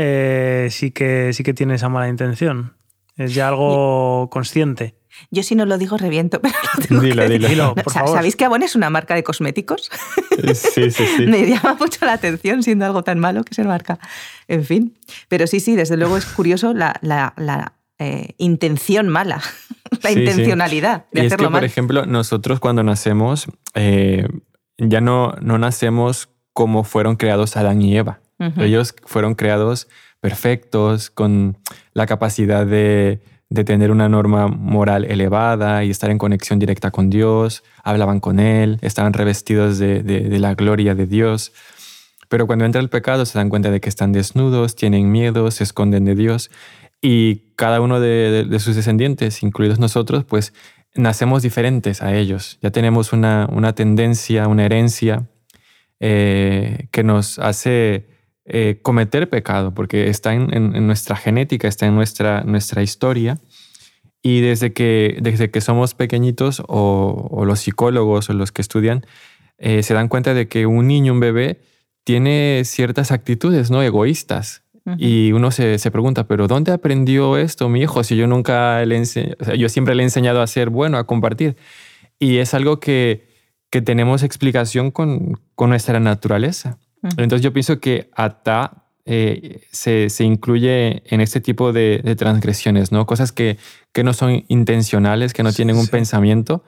eh, 0.00 0.68
sí, 0.70 0.90
que, 0.92 1.32
sí 1.32 1.42
que 1.42 1.54
tiene 1.54 1.74
esa 1.74 1.88
mala 1.88 2.08
intención. 2.08 2.76
Es 3.16 3.34
ya 3.34 3.48
algo 3.48 4.28
consciente. 4.30 4.97
Yo 5.30 5.42
si 5.42 5.54
no 5.54 5.66
lo 5.66 5.78
digo 5.78 5.96
reviento, 5.96 6.40
pero 6.42 6.54
lo 6.76 6.82
tengo 6.86 7.02
dilo, 7.02 7.26
que 7.26 7.38
dilo. 7.38 7.74
por 7.74 7.92
favor. 7.92 8.14
¿Sabéis 8.16 8.36
que 8.36 8.44
Avon 8.44 8.62
es 8.62 8.74
una 8.76 8.90
marca 8.90 9.14
de 9.14 9.22
cosméticos? 9.22 9.90
Sí, 10.54 10.90
sí, 10.90 11.04
sí. 11.06 11.26
Me 11.26 11.46
llama 11.46 11.76
mucho 11.78 12.04
la 12.06 12.12
atención 12.14 12.62
siendo 12.62 12.84
algo 12.86 13.02
tan 13.04 13.18
malo 13.18 13.44
que 13.44 13.54
se 13.54 13.64
marca. 13.64 13.98
En 14.46 14.64
fin. 14.64 14.98
Pero 15.28 15.46
sí, 15.46 15.60
sí, 15.60 15.76
desde 15.76 15.96
luego 15.96 16.16
es 16.16 16.24
curioso 16.26 16.74
la, 16.74 16.98
la, 17.02 17.34
la 17.36 17.74
eh, 17.98 18.34
intención 18.38 19.08
mala, 19.08 19.42
la 20.02 20.10
Sí, 20.10 20.14
sí. 20.14 20.20
intencionalidad 20.20 21.06
de 21.12 21.22
y 21.22 21.26
es 21.26 21.32
hacerlo 21.32 21.48
que, 21.48 21.52
por 21.54 21.64
ejemplo, 21.64 22.06
nosotros 22.06 22.60
cuando 22.60 22.82
nacemos, 22.82 23.46
eh, 23.74 24.28
ya 24.78 25.00
no, 25.00 25.34
no 25.40 25.58
nacemos 25.58 26.28
como 26.52 26.84
fueron 26.84 27.16
creados 27.16 27.56
Adán 27.56 27.82
y 27.82 27.96
Eva. 27.96 28.20
Ellos 28.58 28.94
fueron 29.04 29.34
creados 29.34 29.88
perfectos, 30.20 31.10
con 31.10 31.58
la 31.92 32.06
capacidad 32.06 32.64
de, 32.66 33.20
de 33.50 33.64
tener 33.64 33.90
una 33.90 34.08
norma 34.08 34.46
moral 34.48 35.04
elevada 35.04 35.84
y 35.84 35.90
estar 35.90 36.10
en 36.10 36.18
conexión 36.18 36.58
directa 36.58 36.90
con 36.90 37.08
Dios, 37.08 37.64
hablaban 37.82 38.20
con 38.20 38.40
Él, 38.40 38.78
estaban 38.82 39.14
revestidos 39.14 39.78
de, 39.78 40.36
la 40.38 40.54
gloria 40.54 40.94
de 40.94 41.06
Dios. 41.06 41.52
Pero 42.28 42.46
cuando 42.46 42.66
entra 42.66 42.80
el 42.80 42.90
pecado 42.90 43.24
se 43.24 43.38
dan 43.38 43.48
cuenta 43.48 43.70
de 43.70 43.80
que 43.80 43.88
están 43.88 44.12
desnudos, 44.12 44.76
tienen 44.76 45.10
miedo, 45.10 45.50
se 45.50 45.64
esconden 45.64 46.04
de 46.04 46.14
Dios 46.14 46.50
y 47.00 47.54
cada 47.56 47.80
uno 47.80 48.00
de, 48.00 48.46
sus 48.58 48.76
descendientes, 48.76 49.42
incluidos 49.42 49.78
nosotros, 49.78 50.24
pues 50.24 50.52
nacemos 50.94 51.42
diferentes 51.42 52.02
a 52.02 52.14
ellos. 52.14 52.58
Ya 52.60 52.70
tenemos 52.70 53.14
una, 53.14 53.48
una 53.50 53.74
tendencia, 53.74 54.46
una 54.46 54.66
herencia 54.66 55.26
eh, 56.00 56.88
que 56.90 57.02
nos 57.02 57.38
hace 57.38 58.17
eh, 58.48 58.80
cometer 58.82 59.28
pecado, 59.28 59.72
porque 59.74 60.08
está 60.08 60.34
en, 60.34 60.52
en- 60.54 60.74
en 60.74 60.86
nuestra 60.86 61.14
genética, 61.16 61.68
está 61.68 61.86
en 61.86 61.94
nuestra, 61.94 62.42
nuestra 62.44 62.82
historia. 62.82 63.38
Y 64.22 64.40
desde 64.40 64.72
que, 64.72 65.16
desde 65.20 65.50
que 65.50 65.60
somos 65.60 65.94
pequeñitos 65.94 66.60
o, 66.66 67.28
o 67.30 67.44
los 67.44 67.60
psicólogos 67.60 68.28
o 68.30 68.32
los 68.32 68.50
que 68.50 68.62
estudian, 68.62 69.06
eh, 69.58 69.82
se 69.82 69.94
dan 69.94 70.08
cuenta 70.08 70.34
de 70.34 70.48
que 70.48 70.66
un 70.66 70.88
niño, 70.88 71.12
un 71.12 71.20
bebé, 71.20 71.60
tiene 72.04 72.62
ciertas 72.64 73.12
actitudes 73.12 73.70
no 73.70 73.82
egoístas. 73.82 74.62
Y 74.96 75.32
uno 75.32 75.50
se, 75.50 75.78
se 75.78 75.90
pregunta, 75.90 76.26
¿pero 76.26 76.48
dónde 76.48 76.72
aprendió 76.72 77.36
esto 77.36 77.68
mi 77.68 77.82
hijo? 77.82 78.02
Si 78.04 78.16
yo 78.16 78.26
nunca 78.26 78.82
le 78.86 79.04
sea, 79.04 79.34
yo 79.54 79.68
siempre 79.68 79.94
le 79.94 80.02
he 80.02 80.06
enseñado 80.06 80.40
a 80.40 80.46
ser 80.46 80.70
bueno, 80.70 80.96
a 80.96 81.04
compartir. 81.06 81.56
Y 82.18 82.38
es 82.38 82.54
algo 82.54 82.80
que, 82.80 83.28
que 83.68 83.82
tenemos 83.82 84.22
explicación 84.22 84.90
con, 84.90 85.38
con 85.54 85.68
nuestra 85.68 86.00
naturaleza. 86.00 86.78
Entonces 87.02 87.42
yo 87.42 87.52
pienso 87.52 87.80
que 87.80 88.10
ata 88.14 88.84
eh, 89.04 89.62
se, 89.70 90.10
se 90.10 90.24
incluye 90.24 91.02
en 91.06 91.20
este 91.20 91.40
tipo 91.40 91.72
de, 91.72 92.00
de 92.04 92.14
transgresiones, 92.16 92.92
¿no? 92.92 93.06
Cosas 93.06 93.32
que, 93.32 93.56
que 93.92 94.04
no 94.04 94.12
son 94.12 94.44
intencionales, 94.48 95.32
que 95.32 95.42
no 95.42 95.50
Sí, 95.50 95.56
tienen 95.56 95.76
un 95.76 95.84
sí. 95.84 95.90
pensamiento. 95.90 96.64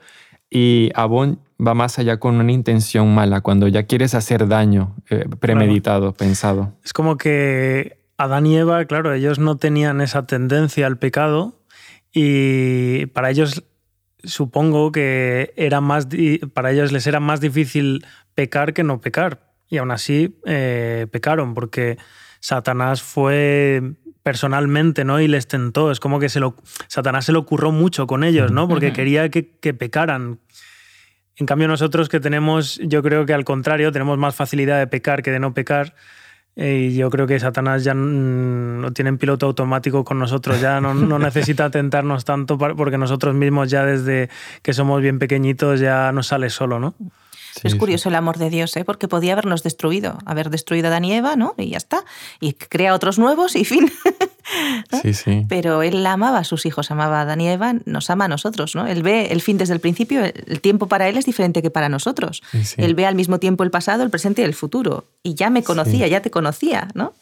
Y 0.49 0.89
Abón 0.95 1.39
va 1.65 1.73
más 1.75 1.99
allá 1.99 2.17
con 2.19 2.35
una 2.39 2.51
intención 2.51 3.13
mala, 3.13 3.41
cuando 3.41 3.67
ya 3.67 3.83
quieres 3.83 4.15
hacer 4.15 4.47
daño, 4.47 4.95
eh, 5.09 5.25
premeditado, 5.39 6.13
pensado. 6.13 6.73
Es 6.83 6.93
como 6.93 7.17
que 7.17 7.99
Adán 8.17 8.47
y 8.47 8.57
Eva, 8.57 8.83
claro, 8.85 9.13
ellos 9.13 9.37
no 9.39 9.57
tenían 9.57 10.01
esa 10.01 10.25
tendencia 10.25 10.87
al 10.87 10.97
pecado 10.97 11.59
y 12.11 13.05
para 13.07 13.29
ellos 13.29 13.63
supongo 14.23 14.91
que 14.91 15.53
era 15.55 15.81
más 15.81 16.07
para 16.53 16.71
ellos 16.71 16.91
les 16.91 17.07
era 17.07 17.19
más 17.19 17.39
difícil 17.41 18.05
pecar 18.35 18.73
que 18.73 18.83
no 18.83 18.99
pecar 19.01 19.50
y 19.71 19.77
aún 19.77 19.89
así 19.89 20.37
eh, 20.45 21.07
pecaron 21.11 21.55
porque 21.55 21.97
Satanás 22.41 23.01
fue 23.01 23.81
personalmente, 24.21 25.03
¿no? 25.05 25.19
Y 25.19 25.27
les 25.27 25.47
tentó. 25.47 25.89
Es 25.91 25.99
como 25.99 26.19
que 26.19 26.29
se 26.29 26.39
lo, 26.39 26.55
Satanás 26.87 27.25
se 27.25 27.31
lo 27.31 27.45
curró 27.45 27.71
mucho 27.71 28.05
con 28.05 28.23
ellos, 28.23 28.51
¿no? 28.51 28.67
Porque 28.67 28.93
quería 28.93 29.29
que, 29.29 29.49
que 29.59 29.73
pecaran. 29.73 30.39
En 31.37 31.45
cambio, 31.45 31.67
nosotros 31.67 32.09
que 32.09 32.19
tenemos, 32.19 32.79
yo 32.83 33.01
creo 33.01 33.25
que 33.25 33.33
al 33.33 33.45
contrario, 33.45 33.91
tenemos 33.91 34.17
más 34.17 34.35
facilidad 34.35 34.77
de 34.77 34.85
pecar 34.87 35.23
que 35.23 35.31
de 35.31 35.39
no 35.39 35.53
pecar. 35.53 35.95
eh, 36.57 36.89
Y 36.91 36.95
yo 36.97 37.09
creo 37.09 37.25
que 37.25 37.39
Satanás 37.39 37.85
ya 37.85 37.93
no 37.93 38.91
tiene 38.91 39.09
en 39.09 39.17
piloto 39.17 39.45
automático 39.45 40.03
con 40.03 40.19
nosotros, 40.19 40.59
ya 40.59 40.81
no, 40.81 40.93
no 40.93 41.17
necesita 41.27 41.71
tentarnos 41.71 42.25
tanto 42.25 42.57
porque 42.57 42.97
nosotros 42.97 43.33
mismos 43.33 43.71
ya 43.71 43.85
desde 43.85 44.29
que 44.61 44.73
somos 44.73 45.01
bien 45.01 45.17
pequeñitos 45.17 45.79
ya 45.79 46.11
nos 46.11 46.27
sale 46.27 46.49
solo, 46.49 46.77
¿no? 46.79 46.93
Es 47.63 47.73
Sí, 47.73 47.77
curioso 47.77 48.09
el 48.09 48.15
amor 48.15 48.37
de 48.37 48.49
Dios, 48.49 48.75
¿eh? 48.77 48.85
porque 48.85 49.07
podía 49.07 49.33
habernos 49.33 49.63
destruido, 49.63 50.17
haber 50.25 50.49
destruido 50.49 50.87
a 50.87 50.89
Adán 50.89 51.05
y 51.05 51.13
Eva, 51.13 51.35
¿no? 51.35 51.53
Y 51.57 51.69
ya 51.69 51.77
está. 51.77 52.03
Y 52.39 52.53
crea 52.53 52.93
otros 52.93 53.19
nuevos 53.19 53.55
y 53.55 53.65
fin. 53.65 53.91
Sí, 55.01 55.13
sí. 55.13 55.45
Pero 55.47 55.83
él 55.83 56.05
amaba 56.05 56.39
a 56.39 56.43
sus 56.43 56.65
hijos, 56.65 56.91
amaba 56.91 57.19
a 57.19 57.21
Adán 57.21 57.41
y 57.41 57.47
Eva, 57.47 57.75
nos 57.85 58.09
ama 58.09 58.25
a 58.25 58.27
nosotros, 58.27 58.75
¿no? 58.75 58.87
Él 58.87 59.03
ve 59.03 59.27
el 59.27 59.41
fin 59.41 59.57
desde 59.57 59.73
el 59.73 59.79
principio, 59.79 60.23
el 60.23 60.61
tiempo 60.61 60.87
para 60.87 61.07
él 61.07 61.15
es 61.15 61.25
diferente 61.25 61.61
que 61.61 61.69
para 61.69 61.89
nosotros. 61.89 62.41
Sí, 62.51 62.65
sí. 62.65 62.75
Él 62.81 62.95
ve 62.95 63.05
al 63.05 63.15
mismo 63.15 63.39
tiempo 63.39 63.63
el 63.63 63.71
pasado, 63.71 64.03
el 64.03 64.09
presente 64.09 64.41
y 64.41 64.45
el 64.45 64.53
futuro. 64.53 65.05
Y 65.23 65.35
ya 65.35 65.49
me 65.49 65.63
conocía, 65.63 66.07
ya 66.07 66.21
te 66.21 66.31
conocía, 66.31 66.87
¿no? 66.95 67.13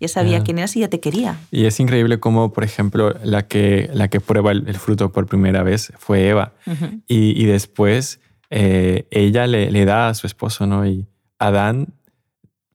Ya 0.00 0.08
sabía 0.08 0.44
quién 0.44 0.58
eras 0.58 0.76
y 0.76 0.80
ya 0.80 0.88
te 0.88 1.00
quería. 1.00 1.36
Y 1.50 1.66
es 1.66 1.80
increíble 1.80 2.20
cómo, 2.20 2.52
por 2.52 2.62
ejemplo, 2.62 3.14
la 3.24 3.46
que, 3.48 3.90
la 3.92 4.08
que 4.08 4.20
prueba 4.20 4.52
el, 4.52 4.68
el 4.68 4.76
fruto 4.76 5.10
por 5.10 5.26
primera 5.26 5.64
vez 5.64 5.92
fue 5.98 6.28
Eva. 6.28 6.52
Ujú. 6.66 7.00
Y, 7.08 7.40
y 7.42 7.46
después 7.46 8.20
eh, 8.50 9.06
ella 9.10 9.46
le, 9.46 9.70
le 9.70 9.84
da 9.84 10.08
a 10.08 10.14
su 10.14 10.26
esposo, 10.26 10.66
¿no? 10.66 10.86
Y 10.86 11.06
Adán 11.38 11.88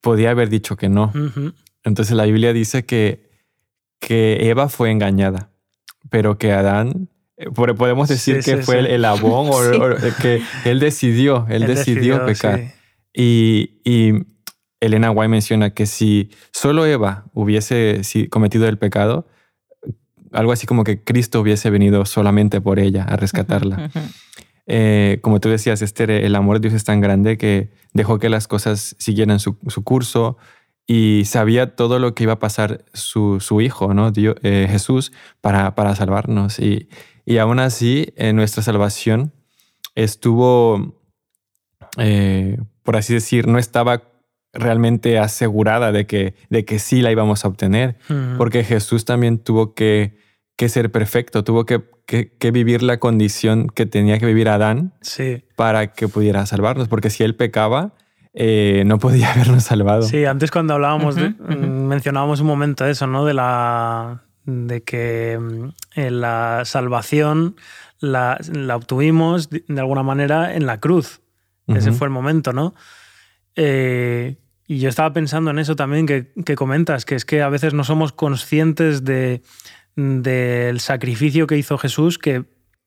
podía 0.01 0.31
haber 0.31 0.49
dicho 0.49 0.75
que 0.77 0.89
no. 0.89 1.11
Entonces 1.83 2.15
la 2.15 2.25
Biblia 2.25 2.53
dice 2.53 2.85
que, 2.85 3.29
que 3.99 4.49
Eva 4.49 4.69
fue 4.69 4.91
engañada, 4.91 5.49
pero 6.09 6.37
que 6.37 6.51
Adán, 6.53 7.09
eh, 7.37 7.49
por- 7.49 7.75
podemos 7.75 8.07
decir 8.09 8.41
Sí, 8.43 8.51
que 8.51 8.57
sí, 8.57 8.63
fue 8.63 8.75
sí. 8.75 8.79
el, 8.81 8.85
el 8.87 9.05
abón 9.05 9.49
o, 9.51 9.61
Sí. 9.71 9.77
o 9.79 10.21
que 10.21 10.41
él 10.65 10.79
decidió, 10.79 11.45
él, 11.49 11.65
decidió, 11.65 12.25
pecar. 12.25 12.59
sí. 12.59 12.71
Y, 13.15 13.81
y 13.85 14.25
Elena 14.79 15.11
White 15.11 15.29
menciona 15.29 15.69
que 15.69 15.85
si 15.85 16.31
solo 16.51 16.85
Eva 16.85 17.25
hubiese 17.33 18.01
cometido 18.29 18.67
el 18.67 18.77
pecado, 18.77 19.27
algo 20.31 20.51
así 20.51 20.65
como 20.67 20.83
que 20.83 21.03
Cristo 21.03 21.39
hubiese 21.41 21.69
venido 21.69 22.05
solamente 22.05 22.59
por 22.59 22.79
ella 22.79 23.03
a 23.03 23.15
rescatarla. 23.15 23.91
Eh, 24.67 25.19
como 25.21 25.39
tú 25.39 25.49
decías, 25.49 25.81
Esther, 25.81 26.09
el 26.11 26.35
amor 26.35 26.59
de 26.59 26.69
Dios 26.69 26.73
es 26.77 26.85
tan 26.85 27.01
grande 27.01 27.37
que 27.37 27.71
dejó 27.93 28.19
que 28.19 28.29
las 28.29 28.47
cosas 28.47 28.95
siguieran 28.97 29.39
su, 29.39 29.57
su 29.67 29.83
curso 29.83 30.37
y 30.87 31.23
sabía 31.25 31.75
todo 31.75 31.99
lo 31.99 32.13
que 32.15 32.23
iba 32.23 32.33
a 32.33 32.39
pasar 32.39 32.85
su, 32.93 33.39
su 33.39 33.61
hijo, 33.61 33.93
¿no? 33.93 34.11
Dio- 34.11 34.35
eh, 34.43 34.67
Jesús, 34.69 35.11
para, 35.41 35.75
para 35.75 35.95
salvarnos. 35.95 36.59
Y, 36.59 36.89
y 37.25 37.37
aún 37.37 37.59
así 37.59 38.13
eh, 38.15 38.33
nuestra 38.33 38.63
salvación 38.63 39.33
estuvo, 39.95 40.99
eh, 41.97 42.57
por 42.83 42.95
así 42.97 43.13
decir, 43.13 43.47
no 43.47 43.59
estaba 43.59 44.03
realmente 44.53 45.17
asegurada 45.19 45.91
de 45.91 46.05
que, 46.05 46.35
de 46.49 46.63
que 46.65 46.79
sí 46.79 47.01
la 47.01 47.11
íbamos 47.11 47.43
a 47.43 47.47
obtener, 47.47 47.97
porque 48.37 48.63
Jesús 48.63 49.03
también 49.05 49.39
tuvo 49.39 49.73
que, 49.73 50.17
que 50.55 50.69
ser 50.69 50.91
perfecto, 50.91 51.43
tuvo 51.43 51.65
que, 51.65 51.81
que, 52.05 52.51
vivir 52.51 52.83
la 52.83 52.99
condición 52.99 53.67
que 53.67 53.85
tenía 53.85 54.19
que 54.19 54.25
vivir 54.25 54.49
Adán 54.49 54.93
sí. 55.01 55.43
para 55.55 55.87
que 55.87 56.07
pudiera 56.07 56.45
salvarnos, 56.45 56.87
porque 56.87 57.09
si 57.09 57.23
él 57.23 57.35
pecaba, 57.35 57.93
eh, 58.33 58.83
no 58.85 58.99
podía 58.99 59.31
habernos 59.33 59.63
salvado. 59.63 60.03
Sí, 60.03 60.25
antes 60.25 60.51
cuando 60.51 60.73
hablábamos, 60.73 61.15
mencionábamos 61.47 62.41
un 62.41 62.47
momento 62.47 62.85
eso, 62.85 63.07
¿no? 63.07 63.25
De 63.25 63.33
la 63.33 64.23
de 64.45 64.83
que 64.83 65.39
mm, 65.39 65.69
la 66.09 66.63
salvación 66.65 67.55
la, 67.99 68.37
obtuvimos 68.75 69.49
de 69.49 69.79
alguna 69.79 70.03
manera 70.03 70.53
en 70.53 70.65
la 70.65 70.79
cruz. 70.79 71.21
Ese 71.67 71.93
fue 71.93 72.07
el 72.07 72.11
momento, 72.11 72.51
¿no? 72.51 72.73
Eh, 73.55 74.35
y 74.67 74.79
yo 74.79 74.89
estaba 74.89 75.13
pensando 75.13 75.51
en 75.51 75.59
eso 75.59 75.77
también 75.77 76.05
que, 76.05 76.33
que, 76.45 76.55
comentas, 76.55 77.05
que 77.05 77.15
es 77.15 77.23
que 77.23 77.41
a 77.41 77.47
veces 77.47 77.73
no 77.73 77.85
somos 77.85 78.11
conscientes 78.11 79.05
de, 79.05 79.41
del 79.95 80.79
sacrificio 80.79 81.47
que 81.47 81.57
hizo 81.57 81.77
Jesús, 81.77 82.17
que 82.17 82.45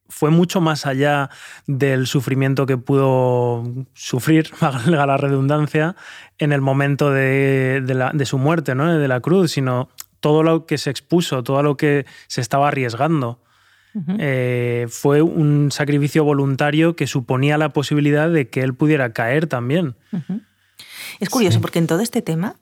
fue 0.09 0.31
mucho 0.31 0.61
más 0.61 0.87
allá 0.87 1.31
del 1.67 2.07
sufrimiento 2.07 2.67
que 2.67 2.77
pudo 2.77 3.65
sufrir, 3.95 4.51
valga 4.61 5.07
la 5.07 5.17
redundancia, 5.17 5.97
en 6.39 6.53
el 6.53 6.61
momento 6.61 7.11
de, 7.11 8.23
su 8.25 8.39
muerte, 8.39 8.75
¿no? 8.75 8.97
de 8.97 9.09
la 9.09 9.21
cruz, 9.21 9.53
sino 9.53 9.89
todo 10.21 10.43
lo 10.43 10.67
que 10.67 10.79
se 10.79 10.91
expuso, 10.91 11.43
todo 11.43 11.63
lo 11.63 11.77
que 11.77 12.07
se 12.27 12.41
estaba 12.41 12.69
arriesgando. 12.69 13.41
Eh, 14.19 14.89
fue 14.91 15.23
un 15.23 15.73
sacrificio 15.73 16.23
voluntario 16.23 16.97
que 16.97 17.07
suponía 17.07 17.57
la 17.57 17.71
posibilidad 17.71 18.29
de 18.29 18.51
que 18.51 18.61
él 18.61 18.75
pudiera 18.75 19.15
caer 19.15 19.47
también. 19.47 19.97
Es 21.19 21.31
curioso 21.31 21.63
porque 21.63 21.79
en 21.79 21.87
todo 21.87 22.01
este 22.01 22.21
tema 22.21 22.57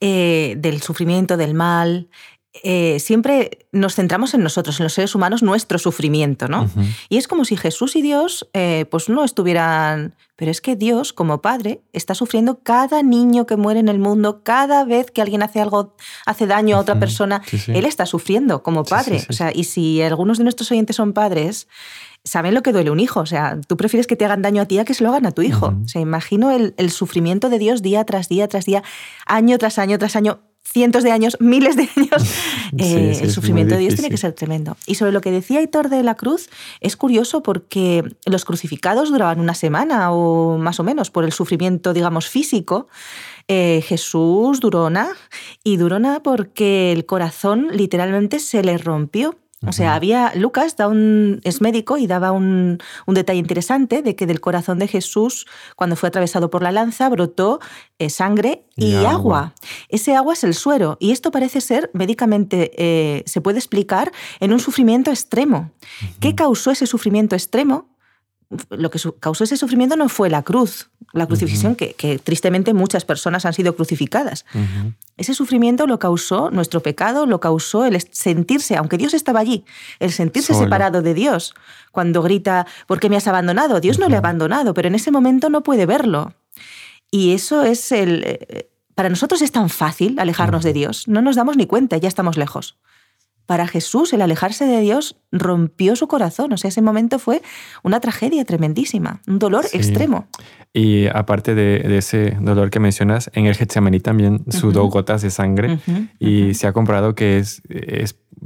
eh, 0.00 0.56
del 0.58 0.82
sufrimiento, 0.82 1.36
del 1.36 1.54
mal, 1.54 2.08
eh, 2.52 2.98
siempre 2.98 3.66
nos 3.70 3.94
centramos 3.94 4.34
en 4.34 4.42
nosotros, 4.42 4.80
en 4.80 4.84
los 4.84 4.92
seres 4.92 5.14
humanos, 5.14 5.42
nuestro 5.42 5.78
sufrimiento, 5.78 6.48
¿no? 6.48 6.68
Y 7.08 7.16
es 7.16 7.28
como 7.28 7.44
si 7.44 7.56
Jesús 7.56 7.94
y 7.94 8.02
Dios 8.02 8.48
eh, 8.52 8.86
pues 8.90 9.08
no 9.08 9.24
estuvieran... 9.24 10.14
Pero 10.34 10.50
es 10.50 10.60
que 10.62 10.74
Dios, 10.74 11.12
como 11.12 11.42
Padre, 11.42 11.82
está 11.92 12.14
sufriendo 12.14 12.60
cada 12.62 13.02
niño 13.02 13.46
que 13.46 13.56
muere 13.56 13.78
en 13.78 13.88
el 13.88 13.98
mundo, 13.98 14.42
cada 14.42 14.84
vez 14.84 15.10
que 15.10 15.20
alguien 15.20 15.42
hace 15.42 15.60
algo, 15.60 15.94
hace 16.24 16.46
daño 16.46 16.76
a 16.76 16.80
otra 16.80 16.98
persona, 16.98 17.42
Él 17.68 17.84
está 17.84 18.06
sufriendo 18.06 18.62
como 18.62 18.84
Padre. 18.84 19.22
O 19.28 19.34
sea, 19.34 19.52
y 19.54 19.64
si 19.64 20.00
algunos 20.00 20.38
de 20.38 20.44
nuestros 20.44 20.70
oyentes 20.72 20.96
son 20.96 21.12
padres, 21.12 21.68
saben 22.24 22.54
lo 22.54 22.62
que 22.62 22.72
duele 22.72 22.90
un 22.90 23.00
hijo. 23.00 23.20
O 23.20 23.26
sea, 23.26 23.60
tú 23.68 23.76
prefieres 23.76 24.06
que 24.06 24.16
te 24.16 24.24
hagan 24.24 24.40
daño 24.40 24.62
a 24.62 24.66
ti 24.66 24.78
a 24.78 24.86
que 24.86 24.94
se 24.94 25.04
lo 25.04 25.10
hagan 25.10 25.26
a 25.26 25.32
tu 25.32 25.42
hijo. 25.42 25.74
O 25.84 25.88
sea, 25.88 26.00
imagino 26.00 26.50
el, 26.50 26.74
el, 26.78 26.90
sufrimiento 26.90 27.50
de 27.50 27.58
Dios 27.58 27.82
día 27.82 28.04
tras 28.04 28.30
día 28.30 28.48
tras 28.48 28.64
día, 28.64 28.82
año 29.26 29.58
tras 29.58 29.78
año 29.78 29.98
tras 29.98 30.16
año 30.16 30.40
cientos 30.64 31.02
de 31.02 31.10
años, 31.10 31.36
miles 31.40 31.76
de 31.76 31.88
años, 31.96 32.34
eh, 32.78 33.18
el 33.20 33.30
sufrimiento 33.30 33.74
de 33.74 33.80
Dios 33.80 33.94
tiene 33.94 34.10
que 34.10 34.16
ser 34.16 34.32
tremendo. 34.32 34.76
Y 34.86 34.94
sobre 34.94 35.12
lo 35.12 35.20
que 35.20 35.30
decía 35.30 35.60
Hitor 35.60 35.88
de 35.88 36.02
la 36.02 36.14
Cruz, 36.14 36.48
es 36.80 36.96
curioso 36.96 37.42
porque 37.42 38.04
los 38.26 38.44
crucificados 38.44 39.10
duraban 39.10 39.40
una 39.40 39.54
semana 39.54 40.12
o 40.12 40.58
más 40.58 40.78
o 40.80 40.84
menos 40.84 41.10
por 41.10 41.24
el 41.24 41.32
sufrimiento, 41.32 41.92
digamos, 41.92 42.28
físico. 42.28 42.88
Eh, 43.48 43.82
Jesús 43.86 44.60
duró 44.60 44.86
una 44.86 45.08
y 45.64 45.76
duró 45.76 45.96
una 45.96 46.22
porque 46.22 46.92
el 46.92 47.04
corazón 47.04 47.68
literalmente 47.72 48.38
se 48.38 48.62
le 48.62 48.78
rompió. 48.78 49.36
O 49.66 49.72
sea, 49.72 49.94
había, 49.94 50.32
Lucas 50.34 50.78
da 50.78 50.88
un, 50.88 51.42
es 51.44 51.60
médico 51.60 51.98
y 51.98 52.06
daba 52.06 52.32
un, 52.32 52.78
detalle 53.06 53.40
interesante 53.40 54.00
de 54.00 54.16
que 54.16 54.26
del 54.26 54.40
corazón 54.40 54.78
de 54.78 54.88
Jesús, 54.88 55.46
cuando 55.76 55.96
fue 55.96 56.08
atravesado 56.08 56.48
por 56.48 56.62
la 56.62 56.72
lanza, 56.72 57.10
brotó 57.10 57.60
eh, 57.98 58.08
sangre 58.08 58.64
y, 58.74 58.94
agua. 59.04 59.52
Ese 59.90 60.16
agua 60.16 60.32
es 60.32 60.44
el 60.44 60.54
suero 60.54 60.96
y 60.98 61.10
esto 61.10 61.30
parece 61.30 61.60
ser 61.60 61.90
médicamente, 61.92 62.70
eh, 62.78 63.22
se 63.26 63.42
puede 63.42 63.58
explicar 63.58 64.12
en 64.40 64.54
un 64.54 64.60
sufrimiento 64.60 65.10
extremo. 65.10 65.70
¿Qué 66.20 66.34
causó 66.34 66.70
ese 66.70 66.86
sufrimiento 66.86 67.36
extremo? 67.36 67.90
Lo 68.70 68.90
que 68.90 68.98
causó 69.20 69.44
ese 69.44 69.56
sufrimiento 69.56 69.96
no 69.96 70.08
fue 70.08 70.28
la 70.28 70.42
cruz, 70.42 70.90
la 71.12 71.26
crucifixión, 71.26 71.76
que, 71.76 72.20
tristemente 72.22 72.74
muchas 72.74 73.04
personas 73.04 73.46
han 73.46 73.52
sido 73.52 73.76
crucificadas. 73.76 74.44
Ese 75.16 75.34
sufrimiento 75.34 75.86
lo 75.86 75.98
causó 76.00 76.50
nuestro 76.50 76.80
pecado, 76.80 77.26
lo 77.26 77.38
causó 77.38 77.84
el 77.84 78.00
sentirse, 78.10 78.76
aunque 78.76 78.96
Dios 78.96 79.14
estaba 79.14 79.38
allí, 79.38 79.64
el 80.00 80.10
sentirse 80.10 80.54
separado 80.54 81.00
de 81.00 81.14
Dios. 81.14 81.54
Cuando 81.92 82.22
grita, 82.22 82.66
¿por 82.86 82.98
qué 82.98 83.08
me 83.08 83.16
has 83.16 83.28
abandonado? 83.28 83.80
Dios 83.80 83.98
no 84.00 84.08
le 84.08 84.16
ha 84.16 84.18
abandonado, 84.18 84.74
pero 84.74 84.88
en 84.88 84.96
ese 84.96 85.12
momento 85.12 85.48
no 85.48 85.62
puede 85.62 85.86
verlo. 85.86 86.34
Y 87.10 87.32
eso 87.32 87.62
es 87.62 87.92
el... 87.92 88.24
Eh, 88.24 88.70
para 88.96 89.08
nosotros 89.08 89.42
es 89.42 89.52
tan 89.52 89.70
fácil 89.70 90.18
alejarnos 90.18 90.62
de 90.62 90.72
Dios, 90.72 91.06
no 91.08 91.22
nos 91.22 91.36
damos 91.36 91.56
ni 91.56 91.66
cuenta, 91.66 91.96
ya 91.96 92.08
estamos 92.08 92.36
lejos 92.36 92.76
para 93.50 93.66
Jesús 93.66 94.12
el 94.12 94.22
alejarse 94.22 94.64
de 94.64 94.80
Dios 94.80 95.16
rompió 95.32 95.96
su 95.96 96.06
corazón. 96.06 96.52
O 96.52 96.56
sea, 96.56 96.68
ese 96.68 96.82
momento 96.82 97.18
fue 97.18 97.42
una 97.82 97.98
tragedia 97.98 98.44
tremendísima, 98.44 99.22
un 99.26 99.40
dolor 99.40 99.64
extremo. 99.72 100.28
Y 100.72 101.08
aparte 101.08 101.56
de, 101.56 101.98
ese 101.98 102.36
dolor 102.40 102.70
que 102.70 102.78
mencionas, 102.78 103.28
en 103.34 103.46
el 103.46 103.56
Getsemaní 103.56 103.98
también 103.98 104.44
sudó 104.50 104.84
gotas 104.84 105.22
de 105.22 105.30
sangre 105.30 105.80
y 106.20 106.54
se 106.54 106.68
ha 106.68 106.72
comprobado 106.72 107.16
que 107.16 107.38
es, 107.38 107.60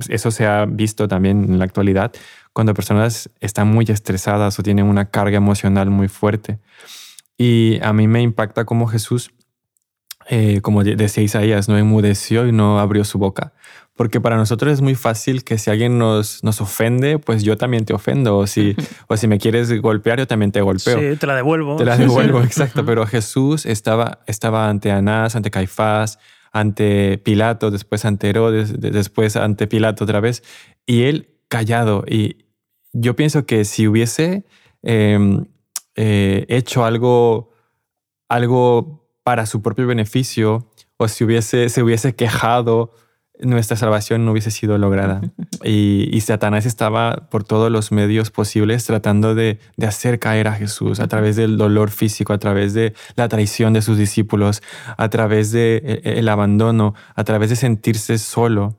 eso 0.09 0.31
se 0.31 0.47
ha 0.47 0.64
visto 0.64 1.07
también 1.07 1.45
en 1.51 1.59
la 1.59 1.67
actualidad 1.67 2.11
cuando 2.55 2.73
personas 2.73 3.29
están 3.40 3.69
muy 3.69 3.85
estresadas 3.87 4.59
o 4.59 4.62
tienen 4.62 4.87
una 4.87 5.11
carga 5.11 5.37
emocional 5.37 5.90
muy 5.90 6.09
fuerte. 6.09 6.61
Y 7.37 7.79
a 7.83 7.93
mí 7.93 8.09
me 8.09 8.23
impacta 8.23 8.64
cómo 8.64 8.87
Jesús, 8.87 9.33
eh, 10.31 10.62
como 10.62 10.83
decía 10.83 11.23
Isaías, 11.23 11.69
no 11.69 11.77
enmudeció 11.77 12.47
y 12.47 12.53
no 12.53 12.79
abrió 12.79 13.05
su 13.05 13.19
boca 13.19 13.53
porque 13.96 14.20
para 14.20 14.37
nosotros 14.37 14.72
es 14.72 14.80
muy 14.80 14.96
fácil 14.96 15.44
que 15.44 15.57
si 15.57 15.70
alguien 15.70 15.98
nos, 15.98 16.42
nos 16.42 16.61
ofende, 16.61 17.18
pues 17.18 17.44
yo 17.44 17.57
también 17.57 17.85
te 17.85 17.94
ofendo, 17.94 18.38
o 18.38 18.46
si, 18.46 18.74
o 19.09 19.16
si 19.16 19.28
me 19.28 19.38
quieres 19.38 19.80
golpear, 19.80 20.18
yo 20.18 20.26
también 20.26 20.50
te 20.50 20.61
golpeo. 20.61 20.98
Sí, 20.98 21.16
te 21.16 21.26
la 21.26 21.37
devuelvo. 21.37 21.76
Te 21.76 21.85
la 21.85 21.96
devuelvo, 21.96 22.42
exacto, 22.42 22.85
pero 22.85 23.07
Jesús 23.07 23.66
estaba, 23.66 24.20
estaba 24.26 24.68
ante 24.68 24.90
Anás, 24.90 25.37
ante 25.37 25.50
Caifás, 25.50 26.18
ante 26.52 27.18
Pilato, 27.18 27.70
después 27.70 28.04
ante 28.04 28.30
Herodes, 28.30 28.80
después 28.80 29.37
ante 29.37 29.68
Pilato 29.68 30.04
otra 30.04 30.20
vez, 30.20 30.42
y 30.87 31.02
él 31.02 31.28
callado. 31.48 32.04
Y 32.09 32.46
yo 32.92 33.14
pienso 33.14 33.46
que 33.46 33.64
si 33.64 33.87
hubiese 33.87 34.44
em, 34.83 35.44
eh, 35.94 36.46
hecho 36.48 36.85
algo, 36.85 37.52
algo 38.28 39.09
para 39.22 39.46
su 39.46 39.62
propio 39.62 39.87
beneficio, 39.87 40.68
o 40.96 41.07
si 41.07 41.24
hubiese, 41.24 41.68
se 41.68 41.83
hubiese 41.83 42.14
quejado 42.14 42.92
nuestra 43.40 43.77
salvación 43.77 44.25
no 44.25 44.33
hubiese 44.33 44.51
sido 44.51 44.79
lograda. 44.79 45.20
Y, 45.66 46.20
Satanás 46.20 46.66
estaba 46.66 47.29
por 47.31 47.44
todos 47.44 47.70
los 47.70 47.90
medios 47.90 48.31
posibles 48.31 48.85
tratando 48.85 49.35
de, 49.35 49.59
hacer 49.87 50.18
caer 50.18 50.47
a 50.47 50.53
Jesús 50.53 51.01
a 51.01 51.09
través 51.09 51.37
del 51.37 51.57
dolor 51.57 51.90
físico, 51.90 52.35
a 52.35 52.38
través 52.38 52.75
de 52.75 52.92
la 53.16 53.29
traición 53.29 53.73
de 53.73 53.81
sus 53.81 53.97
discípulos, 53.97 54.62
a 54.99 55.09
través 55.09 55.53
del 55.53 55.83
de 55.83 56.03
e, 56.05 56.18
el 56.18 56.29
abandono, 56.29 56.94
a 57.14 57.25
través 57.25 57.49
de 57.49 57.57
sentirse 57.57 58.18
solo. 58.18 58.79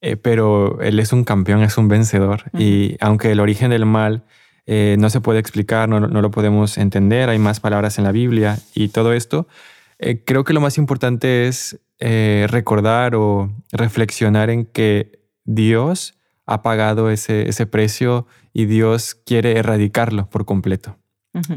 Eh, 0.00 0.16
pero 0.16 0.80
Él 0.82 1.00
es 1.00 1.12
un 1.12 1.24
campeón, 1.24 1.62
es 1.62 1.78
un 1.78 1.88
vencedor. 1.88 2.44
Y 2.52 2.96
aunque 3.00 3.32
el 3.32 3.40
origen 3.40 3.70
del 3.70 3.86
mal 3.86 4.24
eh, 4.66 4.96
no 4.98 5.10
se 5.10 5.20
puede 5.20 5.40
explicar, 5.40 5.88
no, 5.88 5.98
lo 6.00 6.30
podemos 6.30 6.78
entender, 6.78 7.28
hay 7.28 7.38
más 7.38 7.58
palabras 7.58 7.98
en 7.98 8.04
la 8.04 8.12
Biblia 8.12 8.58
y 8.74 8.88
todo 8.88 9.12
esto, 9.12 9.48
eh, 9.98 10.22
creo 10.24 10.44
que 10.44 10.52
lo 10.52 10.60
más 10.60 10.78
importante 10.78 11.48
es 11.48 11.80
eh, 12.00 12.46
recordar 12.48 13.14
o 13.14 13.52
reflexionar 13.72 14.50
en 14.50 14.66
que 14.66 15.20
Dios 15.44 16.18
ha 16.46 16.62
pagado 16.62 17.10
ese, 17.10 17.48
ese 17.48 17.66
precio 17.66 18.26
y 18.52 18.66
Dios 18.66 19.14
quiere 19.14 19.58
erradicarlo 19.58 20.28
por 20.28 20.44
completo. 20.44 20.98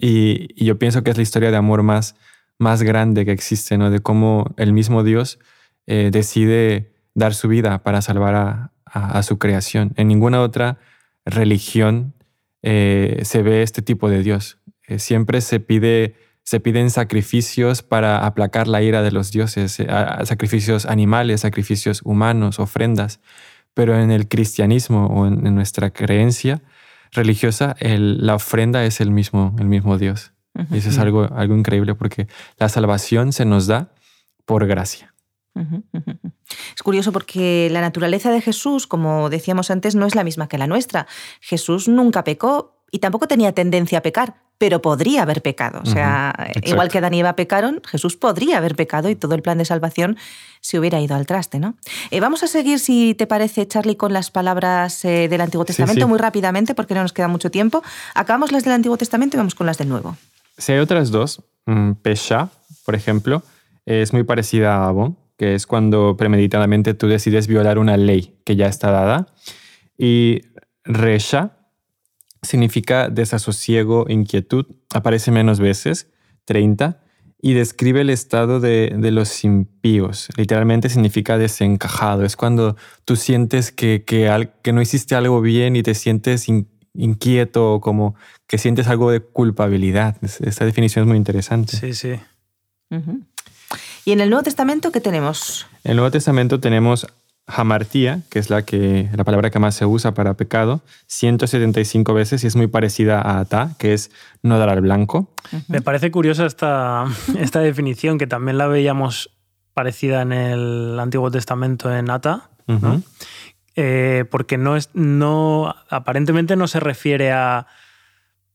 y, 0.02 0.64
yo 0.64 0.80
pienso 0.80 1.04
que 1.04 1.12
es 1.12 1.18
la 1.18 1.24
historia 1.24 1.52
de 1.52 1.58
amor 1.58 1.84
más, 1.84 2.16
más 2.58 2.84
grande 2.84 3.26
que 3.26 3.32
existe, 3.32 3.78
¿no? 3.78 3.90
De 3.90 4.00
cómo 4.00 4.54
el 4.58 4.74
mismo 4.74 5.04
Dios 5.04 5.40
eh, 5.86 6.10
decide 6.12 6.94
dar 7.14 7.34
su 7.34 7.48
vida 7.48 7.84
para 7.84 8.02
salvar 8.02 8.36
a, 8.36 8.72
a, 8.86 9.24
su 9.24 9.38
creación. 9.38 9.94
En 9.96 10.08
ninguna 10.08 10.42
otra 10.42 10.80
religión 11.26 12.14
eh, 12.62 13.22
se 13.24 13.42
ve 13.44 13.62
este 13.62 13.82
tipo 13.82 14.10
de 14.10 14.24
Dios. 14.24 14.60
siempre 14.98 15.42
se 15.42 15.60
pide 15.60 16.16
se 16.48 16.62
piden 16.62 16.92
sacrificios 16.92 17.84
para 17.84 18.26
aplacar 18.26 18.70
la 18.70 18.82
ira 18.82 19.02
de 19.02 19.12
los 19.12 19.32
dioses, 19.34 19.82
eh, 19.82 19.88
sacrificios 20.24 20.86
animales, 20.86 21.42
sacrificios 21.42 22.00
humanos, 22.06 22.60
ofrendas. 22.60 23.20
Pero 23.74 24.00
en 24.00 24.12
el 24.12 24.30
cristianismo 24.30 25.08
o 25.08 25.28
en, 25.28 25.54
nuestra 25.54 25.90
creencia 25.90 26.62
religiosa, 27.12 27.76
la 27.82 28.36
ofrenda 28.36 28.86
es 28.86 29.02
el 29.02 29.12
mismo, 29.12 29.58
el 29.60 29.66
mismo 29.66 29.98
Dios. 29.98 30.32
Y 30.72 30.78
eso 30.78 30.88
es 30.88 30.98
algo, 31.00 31.28
algo 31.36 31.54
increíble 31.54 31.96
porque 31.96 32.30
la 32.58 32.70
salvación 32.70 33.34
se 33.34 33.44
nos 33.44 33.68
da 33.68 33.92
por 34.46 34.66
gracia. 34.68 35.14
Es 35.54 36.82
curioso 36.82 37.12
porque 37.12 37.68
la 37.70 37.82
naturaleza 37.82 38.32
de 38.32 38.40
Jesús, 38.40 38.88
como 38.88 39.30
decíamos 39.30 39.70
antes, 39.70 39.96
no 39.96 40.06
es 40.06 40.16
la 40.16 40.24
misma 40.24 40.48
que 40.48 40.58
la 40.58 40.68
nuestra. 40.68 41.08
Jesús 41.42 41.90
nunca 41.90 42.24
pecó 42.24 42.86
y 42.90 43.00
tampoco 43.00 43.28
tenía 43.28 43.52
tendencia 43.52 43.98
a 43.98 44.02
pecar, 44.02 44.47
pero 44.58 44.82
podría 44.82 45.22
haber 45.22 45.42
pecado. 45.42 45.82
O 45.84 45.86
sea, 45.86 46.34
igual 46.64 46.90
que 46.90 46.98
Adán 46.98 47.14
y 47.14 47.20
Eva 47.20 47.36
pecaron, 47.36 47.82
Jesús 47.86 48.16
podría 48.16 48.58
haber 48.58 48.76
pecado 48.76 49.10
y 49.10 49.16
todo 49.16 49.36
el 49.36 49.42
plan 49.42 49.58
de 49.58 49.66
salvación 49.66 50.18
se 50.62 50.80
hubiera 50.80 51.00
ido 51.00 51.16
al 51.16 51.26
traste, 51.28 51.60
¿no? 51.60 51.76
Eh, 52.10 52.20
vamos 52.20 52.44
a 52.44 52.48
seguir, 52.48 52.80
si 52.80 53.14
te 53.14 53.28
parece, 53.28 53.68
Charlie, 53.68 53.96
con 53.96 54.14
las 54.14 54.32
palabras 54.32 55.06
eh, 55.06 55.28
del 55.30 55.42
Antiguo 55.42 55.66
Testamento 55.66 56.08
muy 56.08 56.18
rápidamente, 56.18 56.74
porque 56.74 56.96
no 56.96 57.04
nos 57.04 57.14
queda 57.14 57.28
mucho 57.28 57.52
tiempo. 57.52 57.84
Acabamos 58.16 58.52
las 58.52 58.64
del 58.64 58.74
Antiguo 58.74 58.98
Testamento 58.98 59.38
y 59.38 59.40
vamos 59.40 59.56
con 59.56 59.68
las 59.68 59.78
del 59.78 59.90
Nuevo. 59.90 60.18
Si 60.58 60.72
hay 60.72 60.80
otras 60.80 61.12
dos, 61.12 61.44
mm, 61.66 61.94
Pesha, 62.02 62.50
por 62.84 62.96
ejemplo, 62.96 63.44
es 63.86 64.12
muy 64.12 64.24
parecida 64.24 64.78
a 64.78 64.88
Abon, 64.88 65.18
que 65.38 65.54
es 65.54 65.68
cuando 65.68 66.18
premeditadamente 66.18 66.96
tú 66.96 67.08
decides 67.08 67.48
violar 67.48 67.78
una 67.78 67.96
ley 67.96 68.36
que 68.44 68.56
ya 68.56 68.68
está 68.68 68.90
dada. 68.90 69.28
Y 69.98 70.42
Resha 70.84 71.57
significa 72.48 73.10
desasosiego, 73.10 74.06
inquietud, 74.10 74.66
aparece 74.94 75.32
menos 75.32 75.60
veces, 75.60 76.08
30, 76.46 77.00
y 77.40 77.54
describe 77.54 78.02
el 78.02 78.10
estado 78.10 78.60
de, 78.60 78.92
los 79.12 79.44
impíos. 79.44 80.30
Literalmente 80.38 80.90
significa 80.90 81.38
desencajado. 81.38 82.26
Es 82.26 82.36
cuando 82.36 82.76
tú 83.06 83.16
sientes 83.16 83.72
que, 83.72 84.04
que, 84.06 84.50
que 84.64 84.74
no 84.74 84.82
hiciste 84.82 85.16
algo 85.16 85.42
bien 85.42 85.76
y 85.76 85.84
te 85.84 85.94
sientes 85.94 86.48
inquieto 86.94 87.74
o 87.74 87.82
como 87.82 88.16
que 88.48 88.58
sientes 88.58 88.88
algo 88.88 89.12
de 89.12 89.20
culpabilidad. 89.20 90.18
Esta 90.22 90.66
definición 90.66 91.04
es 91.04 91.08
muy 91.08 91.18
interesante. 91.18 91.78
Sí, 91.78 91.94
sí. 91.94 92.20
¿Y 94.04 94.12
en 94.12 94.22
el 94.22 94.30
Nuevo 94.30 94.44
Testamento 94.44 94.92
qué 94.92 95.02
tenemos? 95.02 95.68
En 95.84 95.92
el 95.92 95.98
Nuevo 95.98 96.12
Testamento 96.12 96.60
tenemos 96.60 97.06
hamartía, 97.48 98.22
que 98.30 98.40
es 98.40 98.50
la, 98.50 98.64
que, 98.64 99.10
la 99.16 99.24
palabra 99.24 99.50
que 99.50 99.58
más 99.58 99.74
se 99.74 99.86
usa 99.86 100.14
para 100.14 100.36
pecado, 100.36 100.82
175 101.08 102.14
veces 102.14 102.44
y 102.44 102.48
es 102.48 102.58
muy 102.58 102.68
parecida 102.68 103.22
a 103.22 103.40
ata, 103.40 103.72
que 103.80 103.94
es 103.94 104.12
no 104.44 104.60
dar 104.60 104.70
al 104.70 104.82
blanco. 104.82 105.34
Me 105.70 105.82
parece 105.82 106.12
curiosa 106.12 106.46
esta, 106.46 107.06
esta 107.40 107.62
definición, 107.62 108.18
que 108.18 108.28
también 108.28 108.58
la 108.58 108.68
veíamos 108.68 109.32
parecida 109.74 110.22
en 110.22 110.34
el 110.34 111.00
Antiguo 111.00 111.32
Testamento 111.32 111.96
en 111.96 112.10
ata, 112.10 112.50
eh, 113.76 114.26
porque 114.30 114.58
no 114.58 114.76
es, 114.76 114.90
no, 114.94 115.74
aparentemente 115.90 116.56
no 116.58 116.68
se 116.68 116.82
refiere 116.82 117.32
a 117.32 117.68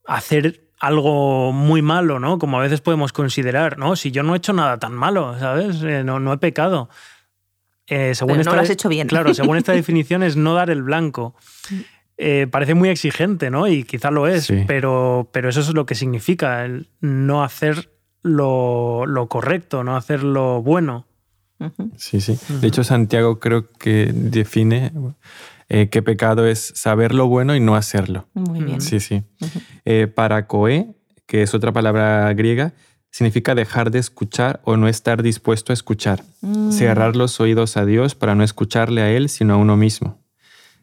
hacer 0.05 0.69
algo 0.81 1.53
muy 1.53 1.81
malo, 1.81 2.19
¿no? 2.19 2.39
Como 2.39 2.59
a 2.59 2.63
veces 2.63 2.81
podemos 2.81 3.13
considerar, 3.13 3.79
¿no? 3.79 3.95
Si 3.95 4.11
yo 4.11 4.25
no 4.25 4.35
he 4.35 4.39
hecho 4.39 4.53
nada 4.53 4.79
tan 4.79 4.93
malo, 4.93 5.39
¿sabes? 5.39 5.81
Eh, 5.83 6.03
no, 6.05 6.19
no 6.19 6.33
he 6.33 6.39
pecado. 6.39 6.91
Eh, 7.87 8.15
según 8.15 8.39
no 8.39 8.55
lo 8.55 8.61
has 8.61 8.71
hecho 8.71 8.89
bien. 8.89 9.09
Claro, 9.09 9.35
según 9.35 9.57
esta 9.57 9.73
definición 9.83 10.23
es 10.23 10.37
no 10.37 10.55
dar 10.55 10.71
el 10.71 10.83
blanco. 10.83 11.35
Eh, 12.17 12.47
parece 12.51 12.75
muy 12.75 12.89
exigente, 12.89 13.51
¿no? 13.51 13.67
Y 13.67 13.85
quizá 13.85 14.11
lo 14.11 14.29
es, 14.29 14.53
pero, 14.67 15.29
pero 15.33 15.49
eso 15.49 15.61
es 15.61 15.73
lo 15.75 15.87
que 15.87 15.95
significa, 15.95 16.65
el 16.65 16.89
no 17.01 17.43
hacer 17.43 17.91
lo, 18.23 19.07
correcto, 19.29 19.83
no 19.83 19.97
hacer 19.97 20.23
lo 20.23 20.63
bueno. 20.63 21.07
Sí, 21.97 22.21
sí. 22.21 22.39
De 22.61 22.67
hecho, 22.67 22.83
Santiago 22.83 23.39
creo 23.39 23.69
que 23.71 24.11
define 24.13 24.93
eh, 25.69 25.89
que 25.91 26.03
pecado 26.03 26.47
es 26.47 26.73
saber 26.75 27.15
lo 27.15 27.29
bueno 27.29 27.55
y 27.55 27.61
no 27.61 27.77
hacerlo. 27.77 28.29
Muy 28.35 28.63
bien. 28.63 28.81
Sí, 28.81 29.01
sí. 29.01 29.23
para 30.15 30.47
coe, 30.47 30.95
que 31.27 31.43
es 31.43 31.55
otra 31.55 31.73
palabra 31.73 32.33
griega, 32.35 32.75
significa 33.13 33.55
dejar 33.55 33.91
de 33.91 34.01
escuchar 34.01 34.61
o 34.65 34.77
no 34.77 34.89
estar 34.89 35.23
dispuesto 35.23 35.73
a 35.73 35.75
escuchar. 35.75 36.25
Mm. 36.41 36.73
Cerrar 36.73 37.15
los 37.15 37.39
oídos 37.39 37.77
a 37.77 37.85
Dios 37.85 38.15
para 38.17 38.35
no 38.35 38.43
escucharle 38.43 39.03
a 39.03 39.11
Él, 39.11 39.29
sino 39.29 39.55
a 39.55 39.57
uno 39.59 39.77
mismo. 39.77 40.19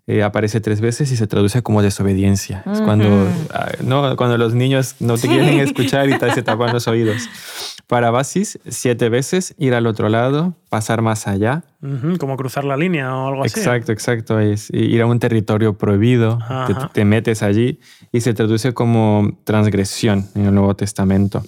Eh, 0.07 0.23
aparece 0.23 0.59
tres 0.59 0.81
veces 0.81 1.11
y 1.11 1.17
se 1.17 1.27
traduce 1.27 1.61
como 1.61 1.83
desobediencia. 1.83 2.63
Es 2.71 2.81
cuando, 2.81 3.27
ah, 3.53 3.73
no, 3.83 4.15
cuando 4.15 4.39
los 4.39 4.55
niños 4.55 4.95
no 4.99 5.17
te 5.19 5.27
quieren 5.27 5.59
escuchar 5.59 6.09
y 6.09 6.13
se 6.33 6.41
tapan 6.41 6.73
los 6.73 6.87
oídos. 6.87 7.29
Para 7.85 8.09
Basis, 8.09 8.57
siete 8.67 9.09
veces, 9.09 9.53
ir 9.59 9.75
al 9.75 9.85
otro 9.85 10.09
lado, 10.09 10.55
pasar 10.69 11.03
más 11.03 11.27
allá. 11.27 11.63
como 12.19 12.37
cruzar 12.37 12.63
la 12.63 12.75
línea 12.75 13.15
o 13.15 13.27
algo 13.27 13.43
así. 13.43 13.59
Exacto, 13.59 13.91
exacto. 13.91 14.39
Es 14.39 14.71
ir 14.71 14.99
a 15.01 15.05
un 15.05 15.19
territorio 15.19 15.77
prohibido, 15.77 16.39
te, 16.65 16.75
te, 16.91 17.05
metes 17.05 17.43
allí 17.43 17.79
y 18.11 18.21
se 18.21 18.33
traduce 18.33 18.73
como 18.73 19.37
transgresión 19.43 20.27
en 20.33 20.45
el 20.47 20.55
Nuevo 20.55 20.75
Testamento 20.75 21.43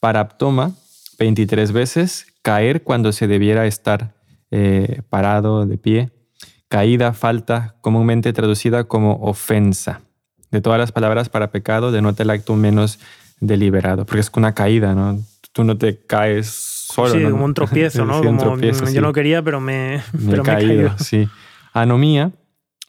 paraptoma 0.00 0.72
23 1.18 1.72
veces, 1.72 2.26
caer 2.42 2.82
cuando 2.82 3.12
se 3.12 3.26
debiera 3.28 3.66
estar 3.66 4.14
eh, 4.50 5.02
parado 5.10 5.66
de 5.66 5.76
pie, 5.76 6.10
caída, 6.68 7.12
falta, 7.12 7.76
comúnmente 7.82 8.32
traducida 8.32 8.84
como 8.84 9.16
ofensa. 9.22 10.00
De 10.50 10.60
todas 10.60 10.80
las 10.80 10.90
palabras 10.90 11.28
para 11.28 11.52
pecado 11.52 11.92
denota 11.92 12.22
el 12.22 12.30
acto 12.30 12.56
menos 12.56 12.98
deliberado, 13.38 14.04
porque 14.04 14.20
es 14.20 14.30
una 14.34 14.54
caída, 14.54 14.94
¿no? 14.94 15.20
Tú 15.52 15.64
no 15.64 15.76
te 15.76 15.98
caes 15.98 16.48
solo. 16.48 17.14
Sí, 17.14 17.22
como 17.22 17.44
un 17.44 17.54
tropiezo, 17.54 18.04
¿no? 18.06 18.22
como, 18.22 18.58
yo 18.58 19.00
no 19.00 19.12
quería, 19.12 19.42
pero 19.42 19.60
me, 19.60 20.02
me 20.12 20.36
he 20.36 20.42
caído. 20.42 20.96
Sí. 20.98 21.28
Anomía 21.72 22.32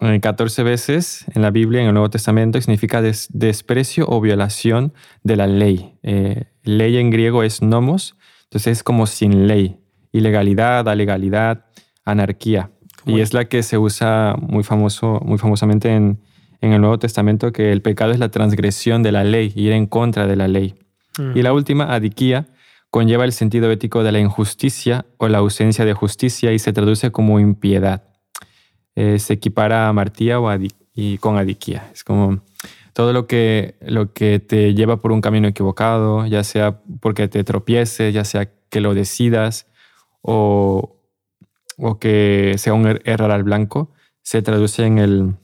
14 0.02 0.64
veces 0.64 1.26
en 1.34 1.44
la 1.44 1.52
Biblia, 1.52 1.82
en 1.82 1.88
el 1.88 1.94
Nuevo 1.94 2.10
Testamento, 2.10 2.60
significa 2.60 3.02
desprecio 3.02 4.06
o 4.08 4.20
violación 4.20 4.94
de 5.24 5.36
la 5.36 5.46
ley. 5.46 5.96
Eh, 6.02 6.46
ley 6.64 6.98
en 6.98 7.12
griego 7.12 7.44
es 7.44 7.62
nomos, 7.62 8.18
entonces 8.46 8.80
es 8.80 8.84
como 8.84 9.06
sin 9.06 9.48
ley. 9.48 9.80
Ilegalidad, 10.12 10.90
alegalidad, 10.90 11.66
anarquía. 12.04 12.72
Y 13.06 13.20
es 13.20 13.34
la 13.34 13.46
que 13.46 13.64
se 13.64 13.78
usa 13.78 14.36
muy, 14.40 14.64
famoso, 14.64 15.20
muy 15.24 15.38
famosamente 15.38 15.94
en, 15.94 16.20
en, 16.62 16.74
el 16.74 16.82
Nuevo 16.82 17.00
Testamento, 17.00 17.52
que 17.52 17.72
el 17.72 17.82
pecado 17.82 18.12
es 18.12 18.20
la 18.20 18.30
transgresión 18.30 19.04
de 19.04 19.12
la 19.12 19.24
ley, 19.24 19.52
ir 19.56 19.72
en 19.72 19.86
contra 19.86 20.28
de 20.28 20.36
la 20.36 20.48
ley. 20.48 20.76
Mm. 21.18 21.38
Y 21.38 21.42
la 21.42 21.54
última, 21.54 21.94
adiquía, 21.94 22.48
conlleva 22.90 23.26
el 23.26 23.32
sentido 23.32 23.72
ético 23.72 24.04
de 24.04 24.12
la 24.12 24.20
injusticia 24.20 25.06
o 25.18 25.28
la 25.28 25.40
ausencia 25.40 25.86
de 25.86 25.94
justicia 25.94 26.52
y 26.52 26.60
se 26.60 26.74
traduce 26.74 27.12
como 27.12 27.40
impiedad. 27.40 28.11
Eh, 28.96 29.20
se 29.20 29.34
equipara 29.34 29.88
a 29.88 29.94
Martía 29.94 30.40
o 30.40 30.50
y 30.94 31.18
con 31.20 31.38
Adiquía. 31.38 31.90
Es 31.94 32.04
como 32.04 32.42
todo 32.94 33.14
lo 33.14 33.26
que, 33.28 33.76
lo 33.82 34.14
que 34.14 34.40
te 34.40 34.74
lleva 34.74 34.98
por 34.98 35.12
un 35.12 35.22
camino 35.22 35.48
equivocado, 35.48 36.26
ya 36.26 36.44
sea 36.44 36.82
porque 37.00 37.28
te 37.28 37.44
tropieces, 37.44 38.14
ya 38.14 38.26
sea 38.26 38.50
que 38.70 38.82
lo 38.82 38.94
decidas 38.94 39.68
o, 40.22 40.98
o 41.78 42.00
que 42.00 42.56
sea 42.58 42.74
un 42.74 42.88
er-, 42.88 43.02
error 43.06 43.32
al 43.32 43.44
blanco, 43.44 43.92
se 44.22 44.42
traduce 44.42 44.86
en 44.86 44.98
el 44.98 45.36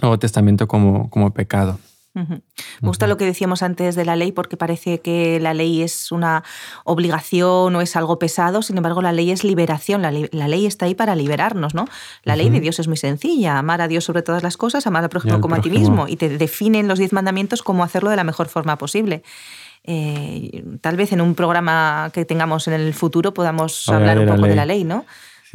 Nuevo 0.00 0.18
Testamento 0.18 0.66
como, 0.66 1.08
como 1.10 1.32
pecado. 1.32 1.78
Me 2.14 2.42
gusta 2.80 3.08
lo 3.08 3.16
que 3.16 3.24
decíamos 3.24 3.62
antes 3.62 3.96
de 3.96 4.04
la 4.04 4.14
ley 4.14 4.30
porque 4.30 4.56
parece 4.56 5.00
que 5.00 5.40
la 5.40 5.52
ley 5.52 5.82
es 5.82 6.12
una 6.12 6.44
obligación 6.84 7.74
o 7.74 7.80
es 7.80 7.96
algo 7.96 8.20
pesado, 8.20 8.62
sin 8.62 8.76
embargo 8.76 9.02
la 9.02 9.12
ley 9.12 9.32
es 9.32 9.42
liberación, 9.42 10.02
la, 10.02 10.12
ley, 10.12 10.66
está 10.66 10.86
ahí 10.86 10.94
para 10.94 11.16
liberarnos, 11.16 11.74
¿no? 11.74 11.86
La 12.22 12.36
ley 12.36 12.50
de 12.50 12.60
Dios 12.60 12.78
es 12.78 12.86
muy 12.86 12.96
sencilla, 12.96 13.58
amar 13.58 13.80
a 13.80 13.88
Dios 13.88 14.04
sobre 14.04 14.22
todas 14.22 14.44
las 14.44 14.56
cosas, 14.56 14.86
amar 14.86 15.02
al 15.02 15.10
prójimo 15.10 15.40
como 15.40 15.56
a 15.56 15.60
ti 15.60 15.70
mismo 15.70 16.06
y 16.06 16.16
te 16.16 16.28
definen 16.28 16.86
los 16.86 16.98
diez 16.98 17.12
mandamientos 17.12 17.62
cómo 17.62 17.82
hacerlo 17.82 18.10
de 18.10 18.16
la 18.16 18.24
mejor 18.24 18.48
forma 18.48 18.78
posible. 18.78 19.22
Eh, 19.86 20.64
tal 20.80 20.96
vez 20.96 21.12
en 21.12 21.20
un 21.20 21.34
programa 21.34 22.10
que 22.14 22.24
tengamos 22.24 22.68
en 22.68 22.74
el 22.74 22.94
futuro 22.94 23.34
podamos 23.34 23.88
hablar 23.88 24.18
un 24.18 24.28
poco 24.28 24.46
de 24.46 24.54
la 24.54 24.64
ley, 24.64 24.84
¿no? 24.84 25.04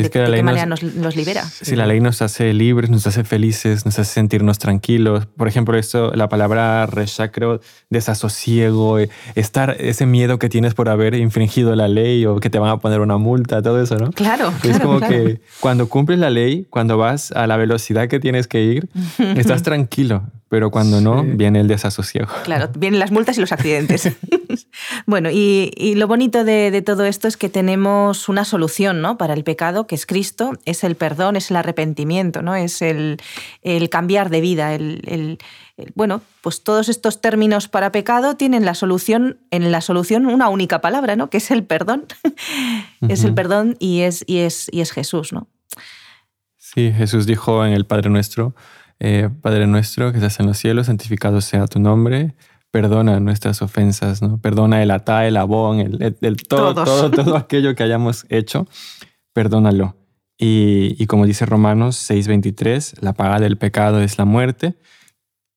¿De, 0.04 0.10
que 0.10 0.20
la 0.20 0.36
qué 0.36 0.44
manera 0.44 0.66
nos, 0.66 0.82
libera? 1.16 1.44
Si 1.44 1.76
la 1.76 1.86
ley 1.86 2.00
nos 2.00 2.22
hace 2.22 2.54
libres, 2.54 2.90
nos 2.90 3.06
hace 3.06 3.24
felices, 3.24 3.86
nos 3.86 4.00
hace 4.00 4.14
sentirnos 4.14 4.58
tranquilos. 4.58 5.26
Por 5.26 5.48
ejemplo, 5.48 5.78
esto, 5.78 6.12
la 6.14 6.30
palabra 6.30 6.86
reshacro, 6.86 7.60
desasosiego, 7.90 9.00
eh, 9.00 9.10
estar, 9.36 9.76
ese 9.80 10.06
miedo 10.06 10.40
que 10.40 10.48
tienes 10.48 10.74
por 10.74 10.90
haber 10.90 11.16
infringido 11.16 11.76
la 11.76 11.88
ley 11.88 12.26
o 12.26 12.40
que 12.40 12.50
te 12.50 12.60
van 12.60 12.70
a 12.70 12.78
poner 12.78 13.02
una 13.02 13.18
multa, 13.18 13.62
todo 13.62 13.82
eso, 13.82 13.98
¿no? 13.98 14.12
Claro. 14.12 14.54
Es 14.64 14.80
como 14.80 15.00
que 15.02 15.42
cuando 15.60 15.90
cumples 15.90 16.20
la 16.20 16.30
ley, 16.30 16.66
cuando 16.70 16.98
vas 16.98 17.32
a 17.32 17.48
la 17.48 17.58
velocidad 17.58 18.08
que 18.08 18.20
tienes 18.20 18.48
que 18.48 18.64
ir, 18.64 18.90
estás 19.36 19.64
tranquilo. 19.64 20.24
Pero 20.50 20.72
cuando 20.72 21.00
no, 21.00 21.24
viene 21.24 21.60
el 21.60 21.68
desasosiego. 21.68 22.28
Claro, 22.44 22.70
vienen 22.76 23.00
las 23.00 23.12
multas 23.12 23.38
y 23.38 23.42
los 23.42 23.52
accidentes. 23.52 24.12
bueno, 25.10 25.30
y, 25.32 25.96
lo 25.96 26.08
bonito 26.08 26.44
de, 26.44 26.84
todo 26.86 27.04
esto 27.06 27.28
es 27.28 27.36
que 27.36 27.50
tenemos 27.50 28.30
una 28.30 28.46
solución 28.46 29.02
¿no? 29.02 29.18
para 29.18 29.34
el 29.34 29.44
pecado, 29.44 29.88
que 29.88 29.96
es 29.96 30.06
Cristo, 30.06 30.54
es 30.66 30.84
el 30.84 30.96
perdón, 30.96 31.36
es 31.36 31.50
el 31.50 31.58
arrepentimiento, 31.58 32.44
¿no? 32.44 32.56
es 32.56 32.84
el, 32.84 33.18
cambiar 33.90 34.30
de 34.30 34.40
vida. 34.40 34.76
El, 34.76 35.40
bueno, 35.96 36.22
pues 36.42 36.64
todos 36.64 36.90
estos 36.90 37.22
términos 37.22 37.68
para 37.68 37.92
pecado 37.92 38.36
tienen 38.36 38.66
la 38.66 38.76
solución, 38.76 39.40
en 39.50 39.72
la 39.72 39.82
solución 39.82 40.28
una 40.28 40.48
única 40.50 40.80
palabra, 40.80 41.16
¿no? 41.16 41.32
que 41.32 41.38
es 41.38 41.50
el 41.50 41.64
perdón. 41.64 42.06
es 43.10 43.24
el 43.24 43.34
perdón 43.34 43.78
y 43.80 44.02
es, 44.02 44.24
y 44.28 44.40
es, 44.40 44.70
y 44.72 44.82
es 44.82 44.92
Jesús. 44.92 45.34
¿no? 45.34 45.48
Sí, 46.56 46.92
Jesús 46.96 47.26
dijo 47.26 47.66
en 47.66 47.74
el 47.74 47.88
Padre 47.88 48.12
Nuestro, 48.12 48.54
eh, 49.00 49.30
Padre 49.42 49.66
nuestro 49.66 50.12
que 50.12 50.20
estás 50.20 50.40
en 50.40 50.46
los 50.46 50.60
cielos, 50.60 50.86
santificado 50.86 51.42
sea 51.42 51.66
tu 51.66 51.80
nombre. 51.80 52.36
Perdona 52.72 53.20
nuestras 53.20 53.62
ofensas, 53.62 54.22
¿no? 54.22 54.40
Perdona 54.40 54.84
el 54.84 54.92
atá, 54.92 55.26
el 55.26 55.38
abón, 55.38 55.80
el, 55.80 56.38
todo, 56.48 56.76
todo, 56.76 57.10
todo 57.10 57.36
aquello 57.38 57.76
que 57.76 57.84
hayamos 57.84 58.26
hecho. 58.30 58.68
Perdónalo. 59.34 59.96
Y, 60.42 61.06
como 61.08 61.26
dice 61.26 61.46
Romanos 61.46 61.98
6:23, 62.10 63.02
la 63.02 63.12
paga 63.12 63.40
del 63.40 63.58
pecado 63.58 64.02
es 64.02 64.18
la 64.18 64.24
muerte, 64.24 64.76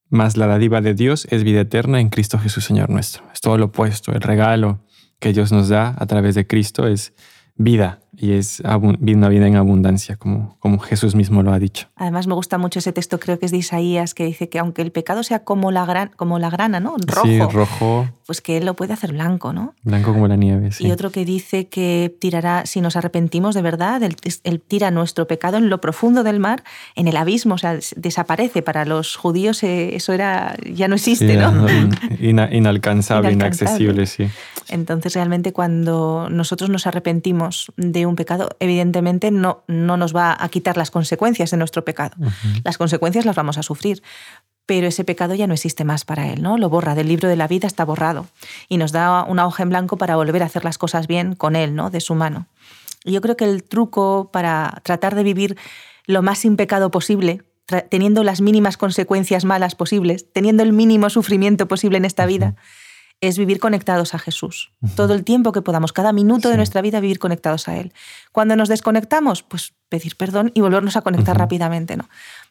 mas 0.08 0.36
la 0.36 0.48
dádiva 0.48 0.80
de 0.80 0.94
Dios 0.94 1.28
es 1.30 1.44
vida 1.44 1.60
eterna 1.60 2.00
en 2.00 2.08
Cristo 2.08 2.38
Jesús 2.38 2.64
Señor 2.64 2.90
nuestro. 2.90 3.22
Es 3.32 3.40
todo 3.40 3.56
lo 3.58 3.66
opuesto. 3.66 4.12
El 4.12 4.22
regalo 4.22 4.80
que 5.20 5.32
Dios 5.32 5.52
nos 5.52 5.68
da 5.68 5.94
a 5.96 6.06
través 6.06 6.34
de 6.34 6.48
Cristo 6.48 6.88
es 6.88 7.14
vida 7.62 8.02
y 8.22 8.34
es 8.34 8.62
una 8.64 9.28
vida 9.28 9.48
en 9.48 9.56
abundancia, 9.56 10.16
como, 10.16 10.56
como 10.60 10.78
Jesús 10.78 11.14
mismo 11.14 11.42
lo 11.42 11.52
ha 11.52 11.58
dicho. 11.58 11.88
Además 11.96 12.26
me 12.26 12.34
gusta 12.34 12.56
mucho 12.58 12.78
ese 12.78 12.92
texto, 12.92 13.18
creo 13.18 13.38
que 13.38 13.46
es 13.46 13.52
de 13.52 13.58
Isaías, 13.58 14.14
que 14.14 14.24
dice 14.24 14.48
que 14.48 14.60
aunque 14.60 14.80
el 14.82 14.92
pecado 14.92 15.24
sea 15.24 15.40
como 15.40 15.72
la, 15.72 15.84
gran, 15.86 16.10
como 16.14 16.38
la 16.38 16.48
grana, 16.48 16.78
¿no? 16.78 16.94
Rojo, 17.04 17.26
sí, 17.26 17.40
rojo. 17.40 18.08
Pues 18.26 18.40
que 18.40 18.58
Él 18.58 18.66
lo 18.66 18.74
puede 18.74 18.92
hacer 18.92 19.12
blanco, 19.12 19.52
¿no? 19.52 19.74
Blanco 19.82 20.12
como 20.12 20.28
la 20.28 20.36
nieve, 20.36 20.70
sí. 20.70 20.86
Y 20.86 20.92
otro 20.92 21.10
que 21.10 21.24
dice 21.24 21.66
que 21.66 22.14
tirará, 22.20 22.64
si 22.64 22.80
nos 22.80 22.96
arrepentimos 22.96 23.56
de 23.56 23.62
verdad, 23.62 24.02
Él, 24.02 24.60
tira 24.60 24.92
nuestro 24.92 25.26
pecado 25.26 25.56
en 25.56 25.68
lo 25.68 25.80
profundo 25.80 26.22
del 26.22 26.38
mar, 26.38 26.62
en 26.94 27.08
el 27.08 27.16
abismo, 27.16 27.54
o 27.54 27.58
sea, 27.58 27.78
desaparece. 27.96 28.62
Para 28.62 28.84
los 28.84 29.16
judíos 29.16 29.64
eh, 29.64 29.96
eso 29.96 30.12
era 30.12 30.54
ya 30.72 30.86
no 30.86 30.94
existe, 30.94 31.36
¿no? 31.36 31.66
inalcanzable, 32.20 33.32
inaccesible, 33.32 34.06
sí. 34.06 34.28
Entonces 34.68 35.14
realmente 35.14 35.52
cuando 35.52 36.28
nosotros 36.30 36.70
nos 36.70 36.86
arrepentimos 36.86 37.51
de 37.76 38.07
un 38.07 38.16
pecado, 38.16 38.50
evidentemente 38.61 39.30
no, 39.30 39.64
no 39.66 39.96
nos 39.96 40.14
va 40.14 40.36
a 40.38 40.48
quitar 40.48 40.76
las 40.76 40.90
consecuencias 40.90 41.50
de 41.50 41.57
nuestro 41.57 41.84
pecado. 41.84 42.16
Las 42.64 42.78
consecuencias 42.78 43.24
las 43.24 43.36
vamos 43.36 43.59
a 43.59 43.62
sufrir, 43.62 44.03
pero 44.66 44.86
ese 44.86 45.05
pecado 45.05 45.34
ya 45.34 45.46
no 45.46 45.55
existe 45.55 45.84
más 45.84 46.05
para 46.05 46.28
él, 46.28 46.42
¿no? 46.42 46.57
Lo 46.57 46.68
borra 46.68 46.94
del 46.94 47.09
libro 47.09 47.28
de 47.28 47.36
la 47.36 47.48
vida, 47.48 47.66
está 47.66 47.84
borrado 47.84 48.26
y 48.68 48.76
nos 48.76 48.92
da 48.92 49.24
una 49.24 49.46
hoja 49.46 49.62
en 49.62 49.70
blanco 49.70 49.96
para 49.98 50.16
volver 50.16 50.42
a 50.42 50.46
hacer 50.46 50.64
las 50.64 50.78
cosas 50.78 51.07
bien 51.07 51.34
con 51.34 51.57
él, 51.57 51.74
¿no? 51.74 51.90
De 51.90 52.00
su 52.00 52.14
mano. 52.14 52.46
Y 53.05 53.12
yo 53.12 53.20
creo 53.20 53.36
que 53.36 53.44
el 53.44 53.64
truco 53.64 54.30
para 54.32 54.80
tratar 54.84 55.14
de 55.14 55.24
vivir 55.24 55.57
lo 56.07 56.22
más 56.22 56.40
sin 56.40 56.57
pecado 56.57 56.90
posible, 56.90 57.42
teniendo 57.88 58.22
las 58.22 58.40
mínimas 58.40 58.76
consecuencias 58.76 59.44
malas 59.44 59.74
posibles, 59.74 60.26
teniendo 60.32 60.62
el 60.62 60.72
mínimo 60.72 61.11
sufrimiento 61.11 61.68
posible 61.68 61.98
en 61.98 62.05
esta 62.05 62.26
vida, 62.26 62.55
es 63.23 63.39
vivir 63.39 63.61
conectados 63.61 64.14
a 64.14 64.18
Jesús. 64.18 64.73
Todo 64.97 65.14
el 65.14 65.23
tiempo 65.23 65.53
que 65.53 65.62
podamos, 65.62 65.93
cada 65.93 66.12
minuto 66.12 66.51
de 66.51 66.57
nuestra 66.57 66.83
vida 66.83 66.99
vivir 66.99 67.20
conectados 67.20 67.68
a 67.68 67.79
Él. 67.79 67.93
Cuando 68.33 68.57
nos 68.57 68.68
desconectamos, 68.68 69.45
pues 69.45 69.75
pedir 69.89 70.16
perdón 70.16 70.51
y 70.55 70.61
volvernos 70.61 70.97
a 70.97 71.03
conectar 71.03 71.39
rápidamente, 71.39 71.97
¿no? 71.97 72.09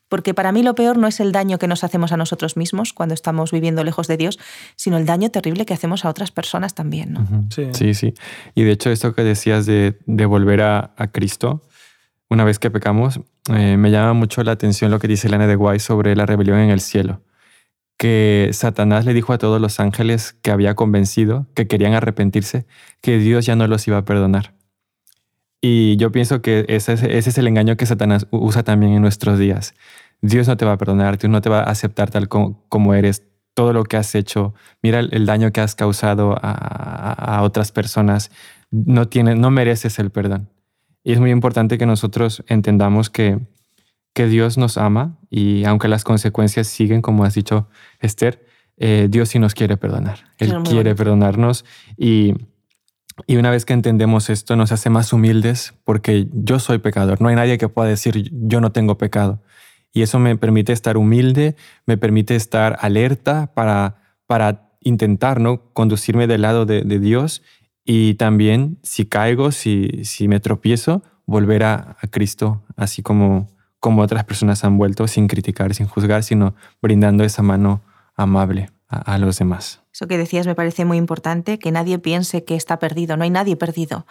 Porque 0.07 0.33
para 0.33 0.53
mí 0.53 0.63
lo 0.63 0.73
peor 0.73 0.97
no 0.97 1.07
es 1.07 1.19
el 1.19 1.33
daño 1.33 1.59
que 1.59 1.67
nos 1.67 1.83
hacemos 1.83 2.13
a 2.13 2.17
nosotros 2.17 2.55
mismos 2.55 2.93
cuando 2.93 3.13
estamos 3.13 3.51
viviendo 3.51 3.83
lejos 3.83 4.07
de 4.07 4.15
Dios, 4.15 4.39
sino 4.77 4.97
el 4.97 5.05
daño 5.05 5.29
terrible 5.29 5.65
que 5.65 5.73
hacemos 5.73 6.05
a 6.05 6.09
otras 6.09 6.31
personas 6.31 6.73
también, 6.73 7.13
¿no? 7.13 7.27
sí. 7.73 7.93
sí, 7.93 8.13
Y 8.55 8.63
de 8.63 8.71
hecho 8.71 8.91
esto 8.91 9.13
que 9.13 9.23
decías 9.23 9.65
de, 9.65 9.95
volver 10.05 10.61
a, 10.61 10.93
Cristo, 11.11 11.63
una 12.29 12.45
vez 12.45 12.59
que 12.59 12.71
pecamos, 12.71 13.19
eh, 13.53 13.75
me 13.75 13.91
llama 13.91 14.13
mucho 14.13 14.41
la 14.43 14.53
atención 14.53 14.89
lo 14.89 14.99
que 14.99 15.09
dice 15.09 15.27
Elena 15.27 15.47
de 15.47 15.55
Guay 15.55 15.79
sobre 15.79 16.15
la 16.15 16.25
rebelión 16.25 16.59
en 16.59 16.69
el 16.69 16.79
cielo 16.79 17.21
que 18.01 18.49
Satanás 18.51 19.05
le 19.05 19.13
dijo 19.13 19.31
a 19.31 19.37
todos 19.37 19.61
los 19.61 19.79
ángeles 19.79 20.33
que 20.41 20.49
había 20.49 20.73
convencido, 20.73 21.45
que 21.53 21.67
querían 21.67 21.93
arrepentirse, 21.93 22.65
que 22.99 23.19
Dios 23.19 23.45
ya 23.45 23.55
no 23.55 23.67
los 23.67 23.87
iba 23.87 23.99
a 23.99 24.05
perdonar. 24.05 24.55
Y 25.61 25.97
yo 25.97 26.11
pienso 26.11 26.41
que 26.41 26.65
ese, 26.67 26.93
es 27.15 27.37
el 27.37 27.45
engaño 27.45 27.77
que 27.77 27.85
Satanás 27.85 28.25
usa 28.31 28.63
también 28.63 28.93
en 28.93 29.03
nuestros 29.03 29.37
días. 29.37 29.75
Dios 30.19 30.47
no 30.47 30.57
te 30.57 30.65
va 30.65 30.71
a 30.71 30.77
perdonar, 30.79 31.19
Dios 31.19 31.29
no 31.29 31.41
te 31.41 31.51
va 31.51 31.59
a 31.59 31.69
aceptar 31.69 32.09
tal 32.09 32.27
como, 32.27 32.95
eres, 32.95 33.21
todo 33.53 33.71
lo 33.71 33.83
que 33.83 33.97
has 33.97 34.15
hecho, 34.15 34.55
mira 34.81 35.01
el, 35.01 35.27
daño 35.27 35.51
que 35.51 35.61
has 35.61 35.75
causado 35.75 36.39
a, 36.41 37.41
otras 37.43 37.71
personas, 37.71 38.31
no, 38.71 39.09
tiene, 39.09 39.35
no 39.35 39.51
mereces 39.51 39.99
el 39.99 40.09
perdón. 40.09 40.49
Y 41.03 41.13
es 41.13 41.19
muy 41.19 41.29
importante 41.29 41.77
que 41.77 41.85
nosotros 41.85 42.43
entendamos 42.47 43.11
que 43.11 43.37
que 44.13 44.27
Dios 44.27 44.57
nos 44.57 44.77
ama 44.77 45.17
y 45.29 45.63
aunque 45.65 45.87
las 45.87 46.03
consecuencias 46.03 46.67
siguen, 46.67 47.01
como 47.01 47.23
has 47.23 47.33
dicho 47.33 47.67
Esther, 47.99 48.45
eh, 48.77 49.07
Dios 49.09 49.29
sí 49.29 49.39
nos 49.39 49.53
quiere 49.53 49.77
perdonar. 49.77 50.25
Él 50.37 50.53
quiere 50.63 50.95
perdonarnos 50.95 51.65
y, 51.97 52.33
y 53.27 53.37
una 53.37 53.51
vez 53.51 53.65
que 53.65 53.73
entendemos 53.73 54.29
esto 54.29 54.55
nos 54.55 54.71
hace 54.71 54.89
más 54.89 55.13
humildes 55.13 55.73
porque 55.83 56.27
yo 56.33 56.59
soy 56.59 56.79
pecador. 56.79 57.21
No 57.21 57.29
hay 57.29 57.35
nadie 57.35 57.57
que 57.57 57.69
pueda 57.69 57.89
decir 57.89 58.29
yo 58.31 58.59
no 58.59 58.71
tengo 58.71 58.97
pecado. 58.97 59.41
Y 59.93 60.01
eso 60.03 60.19
me 60.19 60.37
permite 60.37 60.71
estar 60.73 60.97
humilde, 60.97 61.55
me 61.85 61.97
permite 61.97 62.35
estar 62.35 62.77
alerta 62.79 63.51
para, 63.53 63.97
para 64.25 64.71
intentar 64.79 65.39
¿no? 65.39 65.73
conducirme 65.73 66.27
del 66.27 66.41
lado 66.41 66.65
de, 66.65 66.83
Dios 66.99 67.43
y 67.83 68.13
también 68.15 68.79
si 68.83 69.05
caigo, 69.05 69.51
si, 69.51 70.05
si 70.05 70.27
me 70.27 70.39
tropiezo, 70.39 71.03
volver 71.25 71.63
a, 71.63 71.97
a 71.99 72.07
Cristo, 72.07 72.63
así 72.77 73.01
como, 73.01 73.47
como 73.81 74.03
otras 74.03 74.23
personas 74.23 74.63
han 74.63 74.77
vuelto 74.77 75.07
sin 75.07 75.27
criticar, 75.27 75.73
sin 75.73 75.87
juzgar, 75.87 76.23
sino 76.23 76.55
brindando 76.81 77.25
esa 77.25 77.41
mano 77.41 77.81
amable 78.15 78.69
a, 78.87 79.17
los 79.17 79.39
demás. 79.39 79.81
Eso 79.93 80.05
que 80.05 80.17
decías 80.17 80.45
me 80.45 80.53
parece 80.53 80.83
muy 80.83 80.97
importante, 80.97 81.57
que 81.57 81.71
nadie 81.71 81.97
piense 81.97 82.43
que 82.43 82.55
está 82.55 82.77
perdido, 82.77 83.15
no 83.15 83.23
hay 83.23 83.29
nadie 83.29 83.55
perdido. 83.55 84.05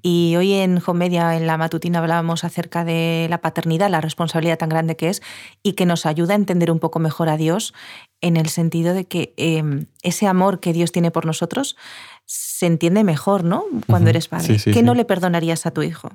Y 0.00 0.34
hoy 0.36 0.54
en 0.54 0.82
Homedia, 0.84 1.36
en 1.36 1.46
la 1.46 1.58
matutina, 1.58 1.98
hablábamos 1.98 2.42
acerca 2.42 2.84
de 2.84 3.26
la 3.28 3.42
paternidad, 3.42 3.90
la 3.90 4.00
responsabilidad 4.00 4.58
tan 4.58 4.70
grande 4.70 4.96
que 4.96 5.10
es 5.10 5.22
y 5.62 5.74
que 5.74 5.86
nos 5.86 6.06
ayuda 6.06 6.32
a 6.32 6.36
entender 6.36 6.70
un 6.70 6.80
poco 6.80 6.98
mejor 6.98 7.28
a 7.28 7.36
Dios 7.36 7.74
en 8.22 8.36
el 8.36 8.48
sentido 8.48 8.94
de 8.94 9.04
que 9.04 9.34
em, 9.36 9.86
ese 10.02 10.26
amor 10.26 10.60
que 10.60 10.72
Dios 10.72 10.92
tiene 10.92 11.10
por 11.10 11.26
nosotros 11.26 11.76
se 12.24 12.66
entiende 12.66 13.04
mejor, 13.04 13.44
¿no? 13.44 13.64
Cuando 13.86 14.08
eres 14.08 14.28
padre. 14.28 14.56
¿Qué 14.56 14.82
no 14.82 14.94
le 14.94 15.04
perdonarías 15.04 15.66
a 15.66 15.70
tu 15.70 15.82
hijo? 15.82 16.10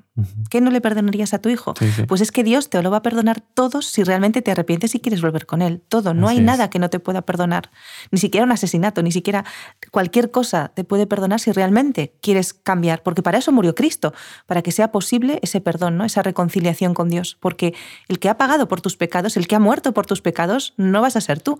¿Qué 0.50 0.62
no 0.62 0.72
le 0.72 0.82
perdonarías 0.82 1.34
a 1.34 1.40
tu 1.40 1.50
hijo? 1.50 1.74
Pues 2.08 2.22
es 2.22 2.32
que 2.32 2.44
Dios 2.44 2.70
te 2.70 2.82
lo 2.82 2.90
va 2.90 2.98
a 2.98 3.02
perdonar 3.02 3.42
todo 3.42 3.82
si 3.82 4.04
realmente 4.04 4.42
te 4.42 4.52
arrepientes 4.52 4.96
y 4.96 5.00
quieres 5.00 5.22
volver 5.22 5.46
con 5.46 5.62
él. 5.62 5.82
Todo. 5.90 6.14
No 6.14 6.28
hay 6.28 6.40
nada 6.40 6.70
que 6.70 6.80
no 6.80 6.90
te 6.90 7.00
pueda 7.00 7.22
perdonar. 7.22 7.70
Ni 8.12 8.20
siquiera 8.20 8.46
un 8.46 8.52
asesinato, 8.52 9.04
ni 9.04 9.12
siquiera 9.12 9.46
cualquier 9.92 10.32
cosa 10.32 10.72
te 10.74 10.84
puede 10.84 11.06
perdonar 11.06 11.40
si 11.40 11.52
realmente 11.52 12.16
quieres 12.22 12.54
cambiar. 12.54 13.04
Porque 13.04 13.22
para 13.22 13.38
eso 13.38 13.52
murió 13.52 13.76
Cristo, 13.76 14.14
para 14.46 14.62
que 14.62 14.72
sea 14.72 14.92
posible 14.92 15.40
ese 15.44 15.62
perdón, 15.62 15.98
¿no? 15.98 16.06
Esa 16.06 16.24
reconciliación 16.24 16.94
con 16.94 17.10
Dios. 17.10 17.38
Porque 17.40 17.76
el 18.08 18.20
que 18.20 18.30
ha 18.30 18.38
pagado 18.38 18.68
por 18.68 18.82
tus 18.82 18.98
pecados, 18.98 19.38
el 19.38 19.48
que 19.48 19.56
ha 19.56 19.60
muerto 19.60 19.94
por 19.94 20.06
tus 20.06 20.22
pecados, 20.22 20.74
no 20.78 21.02
vas 21.02 21.16
a 21.16 21.22
ser 21.22 21.42
tú. 21.42 21.60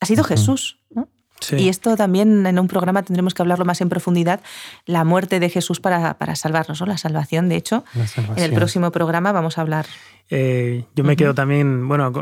Ha 0.00 0.06
sido 0.06 0.24
Jesús. 0.24 0.78
¿no? 0.90 1.08
Y 1.56 1.68
esto 1.68 1.96
también 1.96 2.46
en 2.46 2.58
un 2.58 2.68
programa 2.68 3.02
tendremos 3.02 3.34
que 3.34 3.42
hablarlo 3.42 3.64
más 3.64 3.80
en 3.80 3.88
profundidad, 3.88 4.40
la 4.86 5.04
muerte 5.04 5.38
de 5.38 5.48
Jesús 5.48 5.80
para, 5.80 6.14
para 6.14 6.34
salvarnos, 6.34 6.80
¿no? 6.80 6.86
la 6.86 6.98
salvación, 6.98 7.48
de 7.48 7.56
hecho. 7.56 7.84
En 8.36 8.42
el 8.42 8.52
próximo 8.52 8.90
programa 8.90 9.32
vamos 9.32 9.58
a 9.58 9.60
hablar. 9.60 9.86
Eh, 10.30 10.84
yo 10.94 11.04
me 11.04 11.16
quedo 11.16 11.34
también, 11.34 11.86
bueno, 11.86 12.12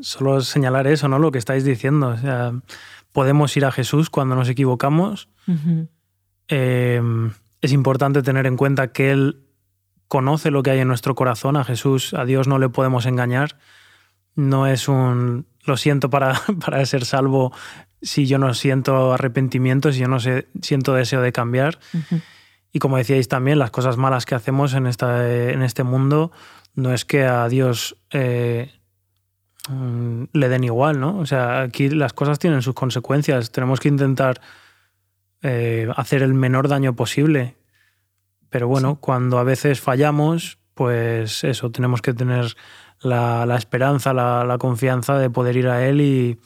solo 0.00 0.40
señalar 0.42 0.86
eso, 0.86 1.08
¿no? 1.08 1.18
Lo 1.18 1.32
que 1.32 1.38
estáis 1.38 1.64
diciendo. 1.64 2.08
O 2.08 2.16
sea, 2.16 2.52
podemos 3.12 3.56
ir 3.56 3.64
a 3.64 3.72
Jesús 3.72 4.10
cuando 4.10 4.36
nos 4.36 4.48
equivocamos. 4.48 5.28
Eh, 6.48 7.02
es 7.60 7.72
importante 7.72 8.22
tener 8.22 8.46
en 8.46 8.56
cuenta 8.56 8.92
que 8.92 9.10
Él 9.10 9.44
conoce 10.06 10.50
lo 10.50 10.62
que 10.62 10.70
hay 10.70 10.80
en 10.80 10.88
nuestro 10.88 11.14
corazón. 11.14 11.56
A 11.56 11.64
Jesús, 11.64 12.14
a 12.14 12.24
Dios 12.24 12.46
no 12.46 12.58
le 12.58 12.68
podemos 12.68 13.06
engañar. 13.06 13.58
No 14.36 14.66
es 14.66 14.88
un 14.88 15.46
lo 15.68 15.76
siento 15.76 16.10
para, 16.10 16.40
para 16.64 16.84
ser 16.86 17.04
salvo, 17.04 17.52
si 18.02 18.26
yo 18.26 18.38
no 18.38 18.54
siento 18.54 19.12
arrepentimiento, 19.12 19.92
si 19.92 20.00
yo 20.00 20.08
no 20.08 20.18
siento 20.20 20.94
deseo 20.94 21.20
de 21.20 21.32
cambiar. 21.32 21.78
Y 22.72 22.78
como 22.78 22.96
decíais 22.96 23.28
también, 23.28 23.58
las 23.58 23.70
cosas 23.70 23.96
malas 23.96 24.26
que 24.26 24.34
hacemos 24.34 24.74
en, 24.74 24.86
esta, 24.86 25.28
en 25.50 25.62
este 25.62 25.82
mundo 25.82 26.30
no 26.74 26.92
es 26.92 27.04
que 27.04 27.24
a 27.24 27.48
Dios 27.48 27.96
eh, 28.10 28.70
mm, 29.68 30.24
le 30.32 30.48
den 30.48 30.64
igual, 30.64 31.00
¿no? 31.00 31.18
O 31.18 31.26
sea, 31.26 31.62
aquí 31.62 31.88
las 31.88 32.12
cosas 32.12 32.38
tienen 32.38 32.62
sus 32.62 32.74
consecuencias. 32.74 33.50
Tenemos 33.50 33.80
que 33.80 33.88
intentar 33.88 34.40
eh, 35.42 35.88
hacer 35.96 36.22
el 36.22 36.34
menor 36.34 36.68
daño 36.68 36.94
posible. 36.94 37.56
Pero 38.50 38.68
bueno, 38.68 38.96
cuando 39.00 39.38
a 39.38 39.44
veces 39.44 39.80
fallamos, 39.80 40.58
pues 40.74 41.44
eso, 41.44 41.70
tenemos 41.70 42.00
que 42.00 42.14
tener 42.14 42.54
la, 43.00 43.54
esperanza, 43.56 44.12
la, 44.12 44.56
confianza 44.58 45.18
de 45.18 45.30
poder 45.30 45.56
ir 45.56 45.68
a 45.68 45.86
Él 45.86 46.00
y, 46.00 46.38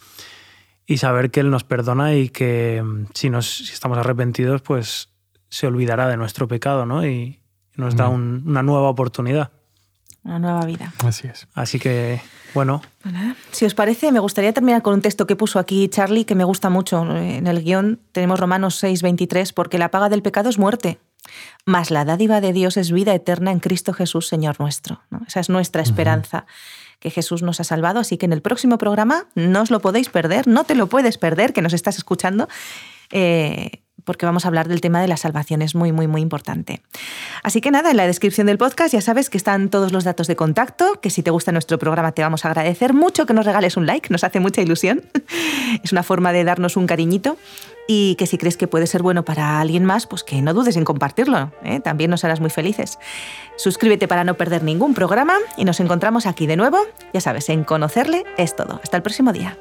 y 0.92 0.98
saber 0.98 1.30
que 1.30 1.40
Él 1.40 1.50
nos 1.50 1.64
perdona 1.64 2.14
y 2.14 2.28
que 2.28 2.82
mm, 2.84 3.06
si, 3.14 3.30
nos, 3.30 3.46
si 3.46 3.72
estamos 3.72 3.96
arrepentidos, 3.98 4.60
pues 4.60 5.08
se 5.48 5.66
olvidará 5.66 6.06
de 6.08 6.16
nuestro 6.16 6.48
pecado 6.48 6.86
¿no? 6.86 7.06
y 7.06 7.40
nos 7.76 7.96
da 7.96 8.08
una 8.08 8.62
nueva 8.62 8.88
oportunidad. 8.90 9.50
Una 10.24 10.38
nueva 10.38 10.64
vida. 10.66 10.92
Así 11.04 11.26
es. 11.26 11.48
Así 11.54 11.78
que, 11.78 12.20
bueno. 12.54 12.80
Si 13.50 13.64
os 13.64 13.74
parece, 13.74 14.12
me 14.12 14.20
gustaría 14.20 14.52
terminar 14.52 14.82
con 14.82 14.94
un 14.94 15.02
texto 15.02 15.26
que 15.26 15.34
puso 15.34 15.58
aquí 15.58 15.88
Charlie, 15.88 16.24
que 16.24 16.34
me 16.34 16.44
gusta 16.44 16.70
mucho. 16.70 17.02
En 17.16 17.46
el 17.46 17.64
guion 17.64 17.98
tenemos 18.12 18.38
Romanos 18.38 18.76
6, 18.76 19.02
23, 19.02 19.52
porque 19.52 19.78
la 19.78 19.90
paga 19.90 20.10
del 20.10 20.22
pecado 20.22 20.48
es 20.48 20.58
muerte, 20.58 21.00
mas 21.64 21.90
la 21.90 22.04
dádiva 22.04 22.40
de 22.40 22.52
Dios 22.52 22.76
es 22.76 22.92
vida 22.92 23.14
eterna 23.14 23.50
en 23.50 23.58
Cristo 23.58 23.92
Jesús, 23.94 24.28
Señor 24.28 24.60
nuestro. 24.60 25.00
Esa 25.26 25.40
es 25.40 25.48
nuestra 25.48 25.82
esperanza 25.82 26.46
que 27.02 27.10
Jesús 27.10 27.42
nos 27.42 27.60
ha 27.60 27.64
salvado. 27.64 28.00
Así 28.00 28.16
que 28.16 28.26
en 28.26 28.32
el 28.32 28.40
próximo 28.40 28.78
programa 28.78 29.26
no 29.34 29.62
os 29.62 29.70
lo 29.70 29.80
podéis 29.80 30.08
perder, 30.08 30.46
no 30.46 30.64
te 30.64 30.76
lo 30.76 30.86
puedes 30.86 31.18
perder, 31.18 31.52
que 31.52 31.60
nos 31.60 31.72
estás 31.72 31.98
escuchando. 31.98 32.48
Eh, 33.10 33.81
porque 34.04 34.26
vamos 34.26 34.44
a 34.44 34.48
hablar 34.48 34.68
del 34.68 34.80
tema 34.80 35.00
de 35.00 35.08
la 35.08 35.16
salvación, 35.16 35.62
es 35.62 35.74
muy, 35.74 35.92
muy, 35.92 36.06
muy 36.06 36.20
importante. 36.20 36.82
Así 37.42 37.60
que 37.60 37.70
nada, 37.70 37.90
en 37.90 37.96
la 37.96 38.06
descripción 38.06 38.46
del 38.46 38.58
podcast 38.58 38.92
ya 38.92 39.00
sabes 39.00 39.30
que 39.30 39.36
están 39.36 39.68
todos 39.68 39.92
los 39.92 40.04
datos 40.04 40.26
de 40.26 40.36
contacto, 40.36 41.00
que 41.00 41.10
si 41.10 41.22
te 41.22 41.30
gusta 41.30 41.52
nuestro 41.52 41.78
programa 41.78 42.12
te 42.12 42.22
vamos 42.22 42.44
a 42.44 42.48
agradecer 42.48 42.94
mucho 42.94 43.26
que 43.26 43.34
nos 43.34 43.46
regales 43.46 43.76
un 43.76 43.86
like, 43.86 44.08
nos 44.10 44.24
hace 44.24 44.40
mucha 44.40 44.62
ilusión. 44.62 45.02
es 45.82 45.92
una 45.92 46.02
forma 46.02 46.32
de 46.32 46.44
darnos 46.44 46.76
un 46.76 46.86
cariñito 46.86 47.36
y 47.88 48.14
que 48.16 48.26
si 48.26 48.38
crees 48.38 48.56
que 48.56 48.68
puede 48.68 48.86
ser 48.86 49.02
bueno 49.02 49.24
para 49.24 49.60
alguien 49.60 49.84
más, 49.84 50.06
pues 50.06 50.24
que 50.24 50.40
no 50.40 50.54
dudes 50.54 50.76
en 50.76 50.84
compartirlo, 50.84 51.52
¿eh? 51.64 51.80
también 51.80 52.10
nos 52.10 52.24
harás 52.24 52.40
muy 52.40 52.50
felices. 52.50 52.98
Suscríbete 53.56 54.08
para 54.08 54.24
no 54.24 54.34
perder 54.34 54.62
ningún 54.62 54.94
programa 54.94 55.34
y 55.56 55.64
nos 55.64 55.80
encontramos 55.80 56.26
aquí 56.26 56.46
de 56.46 56.56
nuevo, 56.56 56.78
ya 57.12 57.20
sabes, 57.20 57.48
en 57.48 57.64
conocerle 57.64 58.24
es 58.36 58.56
todo. 58.56 58.80
Hasta 58.82 58.96
el 58.96 59.02
próximo 59.02 59.32
día. 59.32 59.56